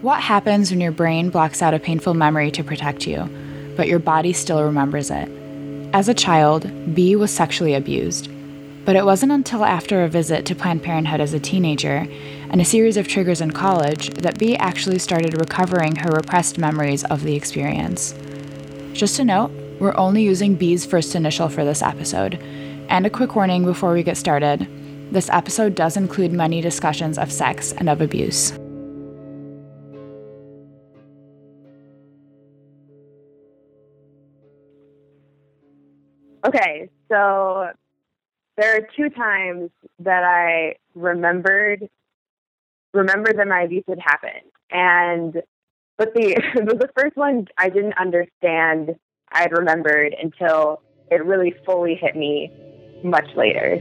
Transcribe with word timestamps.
What 0.00 0.20
happens 0.20 0.70
when 0.70 0.80
your 0.80 0.92
brain 0.92 1.28
blocks 1.28 1.60
out 1.60 1.74
a 1.74 1.80
painful 1.80 2.14
memory 2.14 2.52
to 2.52 2.62
protect 2.62 3.04
you, 3.04 3.28
but 3.76 3.88
your 3.88 3.98
body 3.98 4.32
still 4.32 4.62
remembers 4.62 5.10
it? 5.10 5.28
As 5.92 6.08
a 6.08 6.14
child, 6.14 6.70
B 6.94 7.16
was 7.16 7.32
sexually 7.32 7.74
abused. 7.74 8.30
But 8.84 8.94
it 8.94 9.04
wasn't 9.04 9.32
until 9.32 9.64
after 9.64 10.04
a 10.04 10.08
visit 10.08 10.46
to 10.46 10.54
Planned 10.54 10.84
Parenthood 10.84 11.20
as 11.20 11.34
a 11.34 11.40
teenager 11.40 12.06
and 12.48 12.60
a 12.60 12.64
series 12.64 12.96
of 12.96 13.08
triggers 13.08 13.40
in 13.40 13.50
college 13.50 14.10
that 14.10 14.38
B 14.38 14.56
actually 14.56 15.00
started 15.00 15.36
recovering 15.36 15.96
her 15.96 16.12
repressed 16.12 16.58
memories 16.58 17.02
of 17.06 17.24
the 17.24 17.34
experience. 17.34 18.14
Just 18.92 19.18
a 19.18 19.24
note, 19.24 19.50
we're 19.80 19.96
only 19.96 20.22
using 20.22 20.54
B's 20.54 20.86
first 20.86 21.16
initial 21.16 21.48
for 21.48 21.64
this 21.64 21.82
episode. 21.82 22.34
And 22.88 23.04
a 23.04 23.10
quick 23.10 23.34
warning 23.34 23.64
before 23.64 23.92
we 23.94 24.04
get 24.04 24.16
started 24.16 24.68
this 25.10 25.30
episode 25.30 25.74
does 25.74 25.96
include 25.96 26.32
many 26.32 26.60
discussions 26.60 27.18
of 27.18 27.32
sex 27.32 27.72
and 27.72 27.88
of 27.88 28.02
abuse. 28.02 28.52
Okay, 36.46 36.88
so 37.10 37.68
there 38.56 38.76
are 38.76 38.88
two 38.96 39.10
times 39.10 39.70
that 40.00 40.22
I 40.24 40.76
remembered 40.94 41.88
remembered 42.94 43.38
that 43.38 43.46
my 43.46 43.62
abuse 43.62 43.84
had 43.88 43.98
happened, 44.00 44.50
and 44.70 45.42
but 45.96 46.14
the 46.14 46.34
the 46.54 46.88
first 46.96 47.16
one 47.16 47.46
I 47.56 47.68
didn't 47.68 47.98
understand. 47.98 48.96
I 49.30 49.42
had 49.42 49.52
remembered 49.52 50.14
until 50.20 50.80
it 51.10 51.24
really 51.24 51.54
fully 51.66 51.96
hit 52.00 52.16
me 52.16 52.50
much 53.02 53.28
later. 53.36 53.78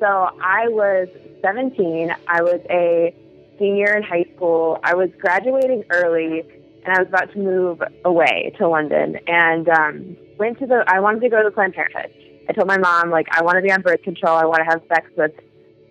So 0.00 0.06
I 0.06 0.68
was 0.68 1.08
17. 1.44 2.10
I 2.28 2.42
was 2.42 2.60
a 2.70 3.12
senior 3.58 3.96
in 3.96 4.02
high 4.04 4.24
school. 4.36 4.78
I 4.84 4.94
was 4.94 5.10
graduating 5.20 5.82
early 5.90 6.44
and 6.84 6.94
I 6.94 7.00
was 7.00 7.08
about 7.08 7.32
to 7.32 7.38
move 7.38 7.82
away 8.04 8.52
to 8.58 8.68
London 8.68 9.16
and 9.26 9.68
um, 9.68 10.16
went 10.38 10.58
to 10.60 10.66
the. 10.66 10.84
I 10.86 11.00
wanted 11.00 11.20
to 11.22 11.28
go 11.28 11.42
to 11.42 11.50
Planned 11.50 11.74
Parenthood. 11.74 12.12
I 12.48 12.52
told 12.52 12.66
my 12.66 12.78
mom 12.78 13.10
like 13.10 13.26
I 13.30 13.42
want 13.42 13.56
to 13.56 13.62
be 13.62 13.70
on 13.70 13.82
birth 13.82 14.02
control. 14.02 14.36
I 14.36 14.44
want 14.44 14.60
to 14.60 14.64
have 14.64 14.80
sex 14.88 15.10
with 15.16 15.32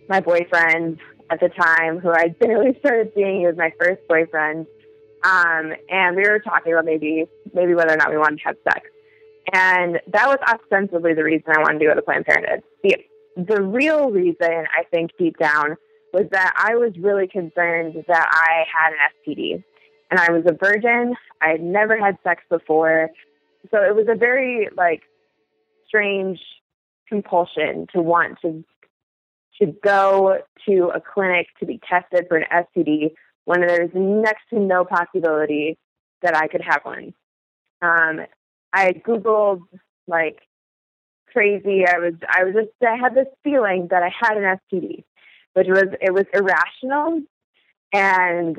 my 0.09 0.19
boyfriend 0.21 0.99
at 1.29 1.39
the 1.39 1.49
time, 1.49 1.99
who 1.99 2.09
I 2.09 2.27
barely 2.39 2.77
started 2.79 3.11
seeing. 3.16 3.41
He 3.41 3.45
was 3.45 3.57
my 3.57 3.71
first 3.79 4.02
boyfriend, 4.07 4.66
um, 5.23 5.73
and 5.89 6.16
we 6.16 6.23
were 6.23 6.39
talking 6.39 6.73
about 6.73 6.85
maybe 6.85 7.25
maybe 7.53 7.73
whether 7.75 7.94
or 7.94 7.97
not 7.97 8.09
we 8.09 8.17
wanted 8.17 8.39
to 8.39 8.45
have 8.45 8.57
sex. 8.63 8.88
And 9.53 9.99
that 10.11 10.27
was 10.27 10.39
ostensibly 10.47 11.13
the 11.13 11.23
reason 11.23 11.45
I 11.55 11.59
wanted 11.59 11.79
to 11.79 11.85
go 11.85 11.94
to 11.94 12.01
Planned 12.01 12.25
Parenthood. 12.25 12.63
The 12.83 12.97
the 13.38 13.61
real 13.61 14.09
reason 14.09 14.66
I 14.75 14.83
think 14.89 15.11
deep 15.17 15.38
down 15.38 15.77
was 16.11 16.25
that 16.31 16.53
I 16.57 16.75
was 16.75 16.94
really 16.99 17.27
concerned 17.27 18.03
that 18.07 18.29
I 18.31 18.63
had 18.73 18.94
an 18.94 18.99
STD 19.35 19.63
and 20.09 20.19
I 20.19 20.31
was 20.31 20.44
a 20.45 20.53
virgin. 20.53 21.16
I 21.41 21.50
had 21.50 21.61
never 21.61 21.97
had 21.97 22.17
sex 22.23 22.44
before. 22.50 23.09
So 23.72 23.81
it 23.81 23.95
was 23.95 24.08
a 24.09 24.16
very 24.16 24.69
like 24.75 25.02
strange 25.88 26.39
compulsion 27.08 27.88
to 27.94 28.02
want 28.02 28.39
to 28.41 28.63
to 29.61 29.73
go 29.83 30.39
to 30.67 30.91
a 30.94 31.02
clinic 31.02 31.47
to 31.59 31.66
be 31.66 31.80
tested 31.89 32.25
for 32.28 32.38
an 32.38 32.45
STD 32.52 33.13
when 33.45 33.61
there's 33.61 33.89
next 33.94 34.44
to 34.52 34.59
no 34.59 34.85
possibility 34.85 35.78
that 36.22 36.35
I 36.35 36.47
could 36.47 36.61
have 36.61 36.81
one. 36.83 37.13
Um, 37.81 38.22
I 38.72 38.91
googled 38.91 39.61
like 40.08 40.39
crazy. 41.31 41.85
I 41.88 41.97
was 42.00 42.13
I 42.30 42.44
was 42.44 42.53
just 42.53 42.69
I 42.85 42.97
had 42.97 43.16
this 43.16 43.28
feeling 43.44 43.88
that 43.89 44.03
I 44.03 44.11
had 44.19 44.38
an 44.38 44.59
STD, 44.72 45.03
which 45.53 45.67
was 45.67 45.85
it 46.02 46.13
was 46.13 46.25
irrational, 46.33 47.22
and 47.94 48.58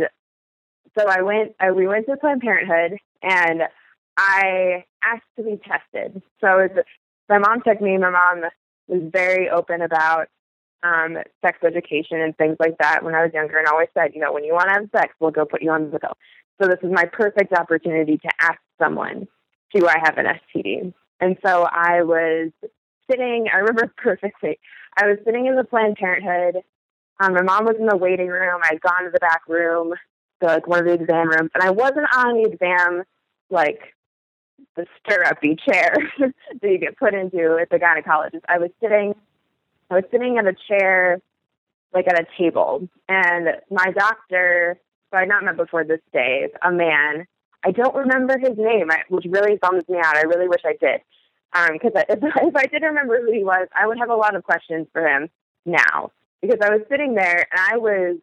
so 0.98 1.06
I 1.08 1.22
went. 1.22 1.54
I, 1.60 1.70
we 1.70 1.86
went 1.86 2.06
to 2.06 2.16
Planned 2.16 2.40
Parenthood, 2.40 2.98
and 3.22 3.62
I 4.16 4.84
asked 5.04 5.24
to 5.36 5.44
be 5.44 5.58
tested. 5.58 6.22
So 6.40 6.46
was, 6.56 6.70
my 7.28 7.38
mom 7.38 7.62
took 7.66 7.80
me. 7.80 7.96
My 7.98 8.10
mom 8.10 8.42
was 8.88 9.02
very 9.12 9.48
open 9.48 9.82
about 9.82 10.28
um, 10.82 11.18
sex 11.44 11.58
education 11.64 12.20
and 12.20 12.36
things 12.36 12.56
like 12.58 12.78
that 12.78 13.04
when 13.04 13.14
I 13.14 13.22
was 13.22 13.32
younger, 13.32 13.58
and 13.58 13.66
always 13.66 13.88
said, 13.94 14.12
you 14.14 14.20
know, 14.20 14.32
when 14.32 14.44
you 14.44 14.54
want 14.54 14.68
to 14.68 14.74
have 14.74 14.88
sex, 14.92 15.14
we'll 15.20 15.30
go 15.30 15.44
put 15.44 15.62
you 15.62 15.70
on 15.70 15.90
the 15.90 15.98
pill. 15.98 16.16
So 16.60 16.68
this 16.68 16.78
is 16.82 16.92
my 16.92 17.04
perfect 17.04 17.52
opportunity 17.52 18.18
to 18.18 18.28
ask 18.40 18.58
someone, 18.80 19.28
do 19.72 19.86
I 19.86 19.96
have 20.02 20.18
an 20.18 20.26
STD? 20.26 20.92
And 21.20 21.36
so 21.44 21.68
I 21.70 22.02
was 22.02 22.50
sitting. 23.10 23.46
I 23.52 23.58
remember 23.58 23.92
perfectly. 23.96 24.58
I 24.96 25.06
was 25.06 25.18
sitting 25.24 25.46
in 25.46 25.56
the 25.56 25.64
Planned 25.64 25.96
Parenthood. 25.96 26.62
Um, 27.20 27.34
my 27.34 27.42
mom 27.42 27.64
was 27.64 27.76
in 27.78 27.86
the 27.86 27.96
waiting 27.96 28.28
room. 28.28 28.60
I'd 28.64 28.80
gone 28.80 29.04
to 29.04 29.10
the 29.12 29.18
back 29.18 29.42
room 29.48 29.94
to 30.40 30.46
like 30.46 30.66
one 30.66 30.80
of 30.80 30.86
the 30.86 30.92
exam 30.92 31.28
rooms, 31.28 31.50
and 31.54 31.62
I 31.62 31.70
wasn't 31.70 32.06
on 32.16 32.34
the 32.34 32.50
exam 32.50 33.04
like 33.50 33.94
the 34.76 34.86
stirrupy 35.00 35.56
chair 35.68 35.96
that 36.18 36.70
you 36.70 36.78
get 36.78 36.96
put 36.96 37.14
into 37.14 37.58
at 37.60 37.70
the 37.70 37.78
gynecologist. 37.78 38.42
I 38.48 38.58
was 38.58 38.70
sitting, 38.80 39.14
I 39.90 39.94
was 39.94 40.04
sitting 40.10 40.38
at 40.38 40.46
a 40.46 40.54
chair, 40.68 41.20
like 41.92 42.06
at 42.08 42.20
a 42.20 42.26
table, 42.38 42.88
and 43.08 43.48
my 43.70 43.92
doctor, 43.92 44.78
who 45.10 45.16
I 45.16 45.20
had 45.20 45.28
not 45.28 45.44
met 45.44 45.56
before 45.56 45.84
this 45.84 46.00
day, 46.12 46.48
a 46.62 46.70
man. 46.70 47.26
I 47.64 47.72
don't 47.72 47.94
remember 47.94 48.38
his 48.38 48.56
name, 48.56 48.88
which 49.08 49.24
really 49.28 49.56
bums 49.56 49.82
me 49.88 49.98
out. 49.98 50.16
I 50.16 50.22
really 50.22 50.48
wish 50.48 50.62
I 50.64 50.74
did, 50.80 51.00
because 51.72 51.92
um, 51.96 52.04
if, 52.08 52.18
if 52.22 52.56
I 52.56 52.66
did 52.66 52.82
remember 52.82 53.20
who 53.20 53.32
he 53.32 53.42
was, 53.42 53.66
I 53.74 53.86
would 53.86 53.98
have 53.98 54.10
a 54.10 54.14
lot 54.14 54.36
of 54.36 54.44
questions 54.44 54.86
for 54.92 55.06
him 55.06 55.28
now. 55.66 56.12
Because 56.40 56.58
I 56.62 56.70
was 56.70 56.82
sitting 56.88 57.14
there 57.14 57.48
and 57.50 57.60
I 57.72 57.78
was 57.78 58.16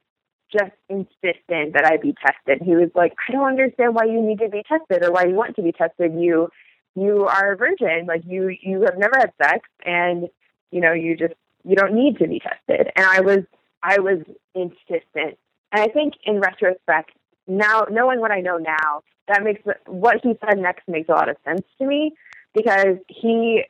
just 0.58 0.72
insistent 0.90 1.74
that 1.74 1.86
I 1.86 1.98
be 1.98 2.16
tested. 2.26 2.66
He 2.66 2.76
was 2.76 2.90
like, 2.96 3.14
I 3.28 3.34
don't 3.34 3.48
understand 3.48 3.96
why 3.96 4.06
you 4.06 4.22
need 4.22 4.40
to 4.40 4.50
be 4.50 4.64
tested 4.68 5.04
or 5.04 5.12
why 5.12 5.26
you 5.26 5.36
want 5.36 5.56
to 5.58 5.62
be 5.62 5.72
tested. 5.72 6.14
You 6.16 6.50
you 6.96 7.26
are 7.26 7.52
a 7.52 7.58
virgin, 7.58 8.06
like 8.08 8.24
you 8.26 8.56
you 8.62 8.82
have 8.82 8.98
never 8.98 9.16
had 9.18 9.34
sex 9.42 9.68
and 9.86 10.30
you 10.72 10.82
know, 10.82 10.94
you 10.94 11.16
just 11.16 11.34
you 11.64 11.76
don't 11.76 11.94
need 11.94 12.18
to 12.20 12.28
be 12.28 12.40
tested. 12.40 12.92
And 12.96 13.06
I 13.06 13.22
was 13.22 13.40
I 13.84 14.00
was 14.00 14.20
insistent. 14.54 15.38
And 15.72 15.82
I 15.82 15.88
think 15.88 16.14
in 16.26 16.40
retrospect, 16.40 17.12
now 17.48 17.86
knowing 17.92 18.20
what 18.20 18.32
I 18.32 18.42
know 18.42 18.58
now, 18.58 19.02
that 19.28 19.44
makes 19.44 19.62
what 19.88 20.18
he 20.24 20.34
said 20.46 20.58
next 20.60 20.88
makes 20.88 21.10
a 21.10 21.14
lot 21.14 21.30
of 21.30 21.38
sense 21.46 21.66
to 21.80 21.86
me 21.86 22.14
because 22.54 22.98
he 23.08 23.66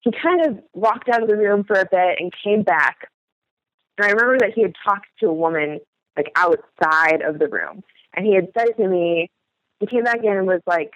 he 0.00 0.10
kind 0.12 0.46
of 0.46 0.58
walked 0.72 1.08
out 1.08 1.22
of 1.22 1.28
the 1.28 1.36
room 1.36 1.64
for 1.64 1.78
a 1.78 1.86
bit 1.90 2.18
and 2.18 2.32
came 2.44 2.62
back. 2.62 3.08
And 3.98 4.06
I 4.06 4.10
remember 4.10 4.38
that 4.38 4.54
he 4.54 4.62
had 4.62 4.74
talked 4.84 5.08
to 5.20 5.26
a 5.26 5.32
woman 5.32 5.80
like 6.16 6.30
outside 6.36 7.22
of 7.22 7.38
the 7.38 7.48
room. 7.48 7.82
And 8.14 8.26
he 8.26 8.34
had 8.34 8.48
said 8.56 8.76
to 8.76 8.88
me, 8.88 9.30
he 9.78 9.86
came 9.86 10.04
back 10.04 10.18
in 10.22 10.36
and 10.36 10.46
was 10.46 10.62
like, 10.66 10.92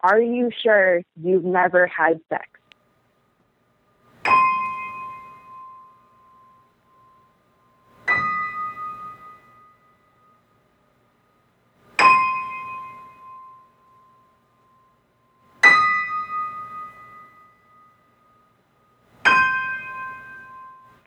Are 0.00 0.20
you 0.20 0.50
sure 0.62 1.02
you've 1.20 1.44
never 1.44 1.86
had 1.86 2.20
sex? 2.28 2.48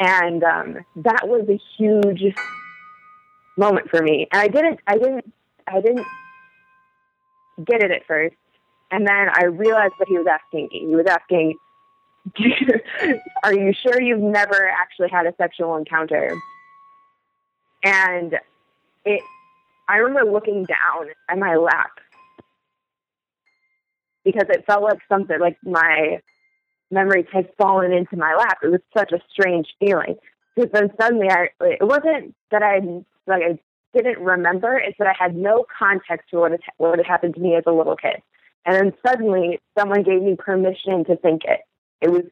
And 0.03 0.43
um, 0.43 0.77
that 0.95 1.27
was 1.27 1.47
a 1.47 1.59
huge 1.77 2.33
moment 3.57 3.89
for 3.89 4.01
me. 4.01 4.27
And 4.31 4.41
I 4.41 4.47
didn't, 4.47 4.79
I 4.87 4.97
didn't, 4.97 5.33
I 5.67 5.81
didn't 5.81 6.05
get 7.65 7.83
it 7.83 7.91
at 7.91 8.05
first. 8.07 8.35
And 8.91 9.07
then 9.07 9.29
I 9.31 9.45
realized 9.45 9.93
what 9.97 10.07
he 10.07 10.17
was 10.17 10.27
asking 10.27 10.69
me. 10.71 10.79
He 10.79 10.95
was 10.95 11.05
asking, 11.07 11.55
Are 13.43 13.53
you 13.53 13.73
sure 13.73 14.01
you've 14.01 14.19
never 14.19 14.69
actually 14.69 15.09
had 15.09 15.25
a 15.25 15.33
sexual 15.37 15.75
encounter? 15.77 16.35
And 17.83 18.37
it, 19.05 19.21
I 19.87 19.97
remember 19.97 20.31
looking 20.31 20.65
down 20.65 21.07
at 21.29 21.37
my 21.37 21.55
lap 21.55 21.91
because 24.23 24.45
it 24.49 24.65
felt 24.65 24.83
like 24.83 24.99
something, 25.09 25.39
like 25.39 25.57
my 25.63 26.19
memories 26.91 27.25
had 27.31 27.49
fallen 27.57 27.91
into 27.91 28.17
my 28.17 28.35
lap. 28.35 28.59
It 28.61 28.67
was 28.67 28.81
such 28.95 29.11
a 29.11 29.19
strange 29.31 29.67
feeling. 29.79 30.15
Because 30.55 30.71
then 30.73 30.91
suddenly 30.99 31.29
I, 31.29 31.47
it 31.61 31.87
wasn't 31.87 32.35
that 32.51 32.61
I 32.61 32.81
like 33.27 33.43
I 33.43 33.59
didn't 33.93 34.19
remember. 34.23 34.77
It's 34.77 34.97
that 34.99 35.07
I 35.07 35.15
had 35.17 35.35
no 35.35 35.65
context 35.77 36.29
to 36.31 36.39
what 36.39 36.51
had, 36.51 36.61
what 36.77 36.97
had 36.97 37.05
happened 37.05 37.35
to 37.35 37.41
me 37.41 37.55
as 37.55 37.63
a 37.67 37.71
little 37.71 37.95
kid. 37.95 38.21
And 38.65 38.75
then 38.75 38.93
suddenly 39.05 39.59
someone 39.77 40.03
gave 40.03 40.21
me 40.21 40.35
permission 40.37 41.03
to 41.05 41.15
think 41.17 41.43
it. 41.45 41.61
It 42.01 42.11
was 42.11 42.23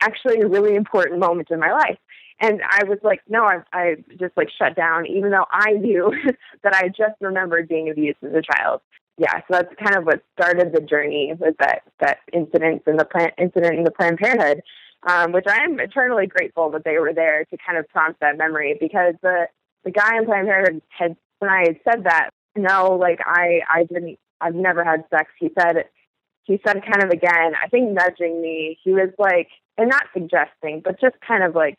actually 0.00 0.40
a 0.40 0.48
really 0.48 0.74
important 0.74 1.20
moment 1.20 1.50
in 1.50 1.60
my 1.60 1.72
life. 1.72 1.98
And 2.40 2.60
I 2.68 2.84
was 2.84 2.98
like, 3.02 3.20
no, 3.28 3.44
I, 3.44 3.58
I 3.72 3.96
just 4.18 4.36
like 4.36 4.48
shut 4.58 4.74
down, 4.74 5.06
even 5.06 5.30
though 5.30 5.46
I 5.52 5.72
knew 5.72 6.12
that 6.62 6.74
I 6.74 6.88
just 6.88 7.14
remembered 7.20 7.68
being 7.68 7.90
abused 7.90 8.18
as 8.22 8.32
a 8.32 8.42
child. 8.42 8.80
Yeah, 9.16 9.36
so 9.40 9.44
that's 9.50 9.74
kind 9.80 9.96
of 9.96 10.04
what 10.04 10.24
started 10.32 10.72
the 10.72 10.80
journey 10.80 11.32
was 11.38 11.54
that 11.60 11.82
that 12.00 12.18
incident 12.32 12.82
in 12.88 12.96
the 12.96 13.04
plan, 13.04 13.30
incident 13.38 13.76
in 13.78 13.84
the 13.84 13.92
Planned 13.92 14.18
Parenthood. 14.18 14.62
um, 15.06 15.32
which 15.32 15.46
I 15.46 15.58
am 15.64 15.78
eternally 15.80 16.26
grateful 16.26 16.70
that 16.70 16.84
they 16.84 16.98
were 16.98 17.12
there 17.12 17.44
to 17.44 17.56
kind 17.64 17.78
of 17.78 17.88
prompt 17.88 18.20
that 18.20 18.38
memory 18.38 18.76
because 18.80 19.14
the 19.22 19.46
the 19.84 19.90
guy 19.90 20.16
in 20.16 20.24
Planned 20.24 20.48
Parenthood 20.48 20.82
had 20.88 21.16
when 21.38 21.50
I 21.50 21.64
had 21.66 21.80
said 21.84 22.04
that, 22.04 22.30
no, 22.56 22.96
like 22.96 23.20
I 23.24 23.60
I 23.68 23.84
didn't 23.84 24.18
I've 24.40 24.54
never 24.54 24.84
had 24.84 25.04
sex. 25.10 25.30
He 25.38 25.50
said 25.58 25.84
he 26.44 26.60
said 26.66 26.82
kind 26.82 27.02
of 27.02 27.10
again, 27.10 27.52
I 27.62 27.68
think 27.68 27.92
nudging 27.92 28.40
me. 28.40 28.78
He 28.82 28.92
was 28.92 29.10
like 29.18 29.48
and 29.76 29.88
not 29.88 30.04
suggesting, 30.12 30.80
but 30.84 31.00
just 31.00 31.16
kind 31.26 31.44
of 31.44 31.54
like 31.54 31.78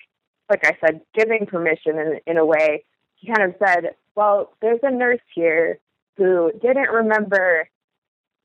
like 0.50 0.66
I 0.66 0.78
said, 0.80 1.02
giving 1.14 1.46
permission 1.46 1.98
in 1.98 2.20
in 2.28 2.38
a 2.38 2.46
way. 2.46 2.84
He 3.16 3.32
kind 3.32 3.50
of 3.50 3.56
said, 3.60 3.96
Well, 4.16 4.52
there's 4.62 4.82
a 4.84 4.92
nurse 4.92 5.22
here 5.34 5.80
who 6.18 6.52
didn't 6.62 6.90
remember 6.90 7.70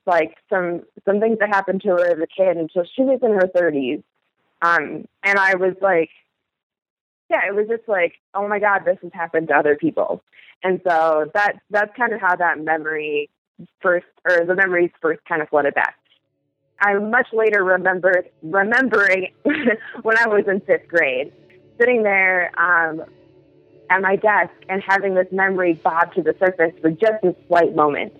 like 0.05 0.35
some 0.49 0.81
some 1.05 1.19
things 1.19 1.37
that 1.39 1.49
happened 1.49 1.81
to 1.81 1.89
her 1.89 2.05
as 2.05 2.19
a 2.19 2.27
kid 2.27 2.57
until 2.57 2.83
she 2.95 3.03
was 3.03 3.19
in 3.21 3.31
her 3.31 3.47
thirties. 3.55 4.01
Um 4.61 5.05
and 5.23 5.37
I 5.37 5.55
was 5.55 5.75
like 5.81 6.09
yeah, 7.31 7.47
it 7.47 7.55
was 7.55 7.67
just 7.69 7.87
like, 7.87 8.15
oh 8.33 8.47
my 8.47 8.59
God, 8.59 8.81
this 8.85 8.97
has 9.01 9.11
happened 9.13 9.47
to 9.47 9.55
other 9.55 9.75
people. 9.77 10.21
And 10.63 10.81
so 10.87 11.31
that 11.33 11.53
that's 11.69 11.95
kind 11.95 12.13
of 12.13 12.19
how 12.19 12.35
that 12.35 12.59
memory 12.59 13.29
first 13.81 14.05
or 14.29 14.45
the 14.45 14.53
memories 14.53 14.91
first 15.01 15.21
kind 15.27 15.41
of 15.41 15.49
flooded 15.49 15.73
back. 15.73 15.95
I 16.81 16.95
much 16.95 17.27
later 17.31 17.63
remembered 17.63 18.29
remembering 18.43 19.31
when 19.43 20.17
I 20.17 20.27
was 20.27 20.43
in 20.47 20.59
fifth 20.61 20.87
grade, 20.89 21.31
sitting 21.79 22.03
there 22.03 22.51
um, 22.59 23.03
at 23.89 24.01
my 24.01 24.17
desk 24.17 24.51
and 24.67 24.83
having 24.85 25.15
this 25.15 25.27
memory 25.31 25.73
bob 25.73 26.13
to 26.15 26.21
the 26.21 26.35
surface 26.37 26.73
for 26.81 26.91
just 26.91 27.23
a 27.23 27.33
slight 27.47 27.75
moment, 27.75 28.13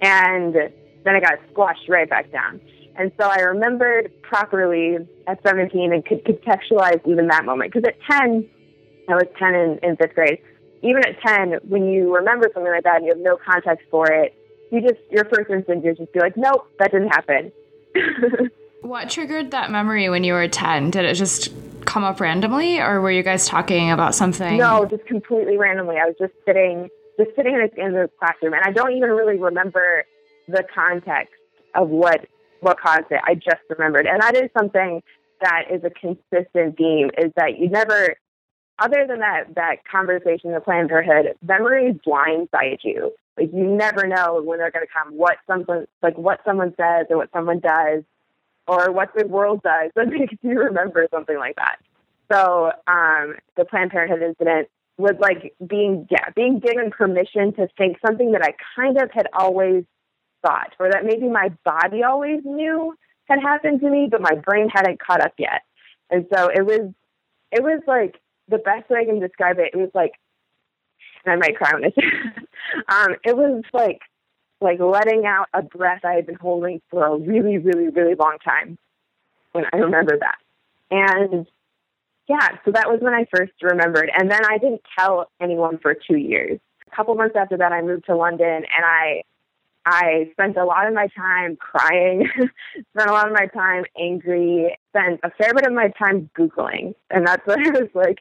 and 0.00 0.54
then 0.54 1.14
I 1.16 1.20
got 1.20 1.38
squashed 1.50 1.88
right 1.88 2.08
back 2.08 2.30
down. 2.30 2.60
And 2.96 3.10
so 3.18 3.26
I 3.26 3.40
remembered 3.40 4.12
properly 4.22 4.96
at 5.26 5.42
17 5.42 5.92
and 5.92 6.04
could 6.04 6.24
contextualize 6.24 7.00
even 7.06 7.28
that 7.28 7.44
moment. 7.44 7.72
Because 7.72 7.88
at 7.88 7.96
10, 8.10 8.48
I 9.08 9.14
was 9.14 9.26
10 9.38 9.54
in, 9.54 9.78
in 9.82 9.96
fifth 9.96 10.14
grade. 10.14 10.38
Even 10.82 11.02
at 11.06 11.20
10, 11.24 11.60
when 11.68 11.86
you 11.86 12.14
remember 12.14 12.50
something 12.52 12.72
like 12.72 12.84
that 12.84 12.96
and 12.96 13.06
you 13.06 13.12
have 13.12 13.20
no 13.20 13.36
context 13.36 13.86
for 13.90 14.10
it, 14.10 14.34
you 14.70 14.80
just, 14.80 15.00
your 15.10 15.24
first 15.26 15.50
instinct 15.50 15.86
is 15.86 15.98
just 15.98 16.12
be 16.12 16.20
like, 16.20 16.36
nope, 16.36 16.66
that 16.78 16.90
didn't 16.90 17.08
happen. 17.08 17.52
what 18.82 19.08
triggered 19.08 19.52
that 19.52 19.70
memory 19.70 20.08
when 20.08 20.24
you 20.24 20.32
were 20.32 20.48
10? 20.48 20.90
Did 20.90 21.04
it 21.04 21.14
just 21.14 21.52
come 21.84 22.04
up 22.04 22.20
randomly 22.20 22.80
or 22.80 23.00
were 23.00 23.10
you 23.10 23.22
guys 23.22 23.46
talking 23.46 23.90
about 23.90 24.14
something? 24.14 24.56
No, 24.56 24.84
just 24.86 25.06
completely 25.06 25.56
randomly. 25.56 25.96
I 25.96 26.06
was 26.06 26.16
just 26.18 26.32
sitting, 26.44 26.88
just 27.18 27.34
sitting 27.36 27.54
in 27.54 27.60
the, 27.60 27.84
in 27.84 27.92
the 27.92 28.10
classroom 28.18 28.54
and 28.54 28.62
I 28.64 28.72
don't 28.72 28.92
even 28.92 29.10
really 29.10 29.38
remember 29.38 30.04
the 30.48 30.64
context 30.74 31.34
of 31.74 31.88
what 31.88 32.26
what 32.62 32.80
caused 32.80 33.10
it. 33.10 33.20
I 33.24 33.34
just 33.34 33.62
remembered. 33.68 34.06
And 34.06 34.22
that 34.22 34.36
is 34.36 34.48
something 34.56 35.02
that 35.40 35.64
is 35.70 35.82
a 35.84 35.90
consistent 35.90 36.76
theme 36.76 37.10
is 37.18 37.32
that 37.36 37.58
you 37.58 37.68
never 37.68 38.16
other 38.78 39.06
than 39.06 39.20
that 39.20 39.54
that 39.54 39.84
conversation, 39.90 40.52
the 40.52 40.60
Planned 40.60 40.88
Parenthood, 40.88 41.34
memories 41.46 41.96
blindside 42.06 42.78
you. 42.82 43.12
Like 43.36 43.50
you 43.52 43.64
never 43.64 44.06
know 44.06 44.40
when 44.42 44.58
they're 44.58 44.70
gonna 44.70 44.86
come, 44.92 45.14
what 45.14 45.36
someone 45.46 45.86
like 46.02 46.16
what 46.16 46.40
someone 46.44 46.74
says 46.76 47.06
or 47.10 47.18
what 47.18 47.30
someone 47.32 47.60
does 47.60 48.04
or 48.66 48.92
what 48.92 49.10
the 49.16 49.26
world 49.26 49.60
does 49.62 49.90
that 49.96 50.08
makes 50.08 50.34
you 50.42 50.58
remember 50.58 51.06
something 51.12 51.36
like 51.36 51.56
that. 51.56 51.76
So 52.30 52.72
um, 52.86 53.34
the 53.56 53.64
Planned 53.64 53.90
Parenthood 53.90 54.22
incident 54.22 54.68
was 54.98 55.14
like 55.18 55.54
being 55.66 56.06
yeah, 56.10 56.30
being 56.36 56.60
given 56.60 56.90
permission 56.90 57.52
to 57.54 57.68
think 57.76 57.98
something 58.04 58.32
that 58.32 58.42
I 58.42 58.54
kind 58.76 59.00
of 59.00 59.10
had 59.10 59.26
always 59.32 59.84
thought, 60.42 60.74
or 60.78 60.90
that 60.90 61.04
maybe 61.04 61.28
my 61.28 61.50
body 61.64 62.02
always 62.02 62.40
knew 62.44 62.94
had 63.24 63.40
happened 63.40 63.80
to 63.80 63.90
me, 63.90 64.08
but 64.10 64.20
my 64.20 64.34
brain 64.34 64.68
hadn't 64.68 65.00
caught 65.00 65.20
up 65.20 65.34
yet. 65.38 65.62
And 66.10 66.26
so 66.34 66.48
it 66.48 66.66
was, 66.66 66.92
it 67.50 67.62
was 67.62 67.80
like 67.86 68.20
the 68.48 68.58
best 68.58 68.90
way 68.90 69.00
I 69.00 69.04
can 69.04 69.20
describe 69.20 69.58
it. 69.58 69.70
It 69.72 69.76
was 69.76 69.90
like, 69.94 70.12
and 71.24 71.32
I 71.32 71.36
might 71.36 71.56
cry 71.56 71.72
I 71.74 71.90
say, 71.90 72.06
um, 72.88 73.16
it 73.24 73.36
was 73.36 73.62
like, 73.72 74.00
like 74.60 74.80
letting 74.80 75.24
out 75.26 75.48
a 75.52 75.62
breath 75.62 76.04
I 76.04 76.14
had 76.14 76.26
been 76.26 76.36
holding 76.36 76.80
for 76.90 77.04
a 77.04 77.16
really, 77.16 77.58
really, 77.58 77.88
really 77.88 78.14
long 78.14 78.38
time. 78.44 78.78
When 79.52 79.64
I 79.70 79.76
remember 79.78 80.18
that, 80.18 80.38
and 80.90 81.46
yeah, 82.26 82.56
so 82.64 82.70
that 82.72 82.88
was 82.88 83.00
when 83.02 83.12
I 83.12 83.26
first 83.34 83.52
remembered. 83.60 84.10
And 84.16 84.30
then 84.30 84.40
I 84.48 84.56
didn't 84.56 84.80
tell 84.98 85.30
anyone 85.40 85.78
for 85.78 85.94
two 85.94 86.16
years. 86.16 86.58
A 86.90 86.96
couple 86.96 87.14
months 87.14 87.36
after 87.36 87.56
that, 87.58 87.72
I 87.72 87.82
moved 87.82 88.06
to 88.06 88.16
London, 88.16 88.46
and 88.48 88.84
I 88.84 89.22
I 89.84 90.28
spent 90.32 90.56
a 90.56 90.64
lot 90.64 90.86
of 90.86 90.94
my 90.94 91.08
time 91.16 91.56
crying, 91.56 92.28
spent 92.94 93.10
a 93.10 93.12
lot 93.12 93.26
of 93.26 93.32
my 93.32 93.46
time 93.46 93.84
angry, 93.98 94.76
spent 94.90 95.20
a 95.22 95.30
fair 95.30 95.54
bit 95.54 95.66
of 95.66 95.72
my 95.72 95.88
time 95.98 96.30
Googling. 96.38 96.94
And 97.10 97.26
that's 97.26 97.46
what 97.46 97.58
I 97.66 97.70
was 97.70 97.90
like, 97.94 98.18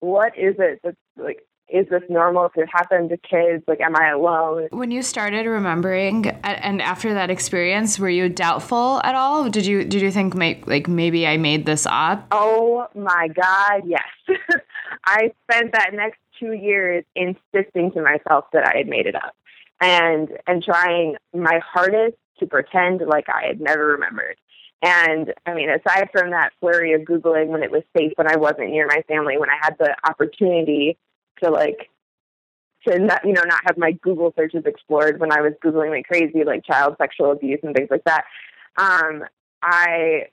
what 0.00 0.36
is 0.38 0.54
it 0.58 0.80
that's 0.82 0.96
like, 1.16 1.42
is 1.68 1.86
this 1.88 2.02
normal? 2.10 2.46
If 2.46 2.52
it 2.56 2.68
happened 2.70 3.10
to 3.10 3.16
kids, 3.16 3.64
like, 3.66 3.80
am 3.80 3.96
I 3.96 4.10
alone? 4.10 4.68
When 4.72 4.90
you 4.90 5.02
started 5.02 5.46
remembering, 5.46 6.26
and 6.44 6.82
after 6.82 7.14
that 7.14 7.30
experience, 7.30 7.98
were 7.98 8.10
you 8.10 8.28
doubtful 8.28 9.00
at 9.04 9.14
all? 9.14 9.48
Did 9.48 9.64
you 9.64 9.84
did 9.84 10.02
you 10.02 10.10
think, 10.10 10.34
like, 10.34 10.86
maybe 10.86 11.26
I 11.26 11.38
made 11.38 11.64
this 11.64 11.86
up? 11.88 12.26
Oh 12.30 12.86
my 12.94 13.28
God, 13.28 13.82
yes. 13.86 14.02
I 15.06 15.32
spent 15.44 15.72
that 15.72 15.90
next 15.94 16.18
two 16.38 16.52
years 16.52 17.04
insisting 17.16 17.90
to 17.92 18.02
myself 18.02 18.46
that 18.52 18.66
I 18.66 18.76
had 18.76 18.86
made 18.88 19.06
it 19.06 19.14
up 19.14 19.34
and 19.82 20.30
and 20.46 20.62
trying 20.62 21.16
my 21.34 21.60
hardest 21.64 22.16
to 22.38 22.46
pretend 22.46 23.02
like 23.06 23.26
I 23.28 23.46
had 23.48 23.60
never 23.60 23.84
remembered. 23.88 24.36
And 24.80 25.34
I 25.44 25.54
mean, 25.54 25.68
aside 25.68 26.08
from 26.12 26.30
that 26.30 26.52
flurry 26.60 26.92
of 26.94 27.02
Googling 27.02 27.48
when 27.48 27.62
it 27.62 27.70
was 27.70 27.82
safe, 27.96 28.12
when 28.16 28.30
I 28.30 28.36
wasn't 28.36 28.70
near 28.70 28.86
my 28.86 29.02
family, 29.06 29.38
when 29.38 29.50
I 29.50 29.58
had 29.60 29.76
the 29.78 29.94
opportunity 30.08 30.98
to 31.42 31.50
like, 31.50 31.88
to 32.86 32.98
not, 32.98 33.24
you 33.24 33.32
know, 33.32 33.44
not 33.44 33.60
have 33.66 33.78
my 33.78 33.92
Google 33.92 34.32
searches 34.36 34.64
explored 34.66 35.20
when 35.20 35.30
I 35.30 35.40
was 35.40 35.52
Googling 35.64 35.90
like 35.90 36.06
crazy, 36.06 36.42
like 36.44 36.64
child 36.64 36.96
sexual 36.98 37.30
abuse 37.30 37.60
and 37.62 37.76
things 37.76 37.90
like 37.92 38.04
that. 38.04 38.24
Um, 38.76 39.24
I, 39.62 40.26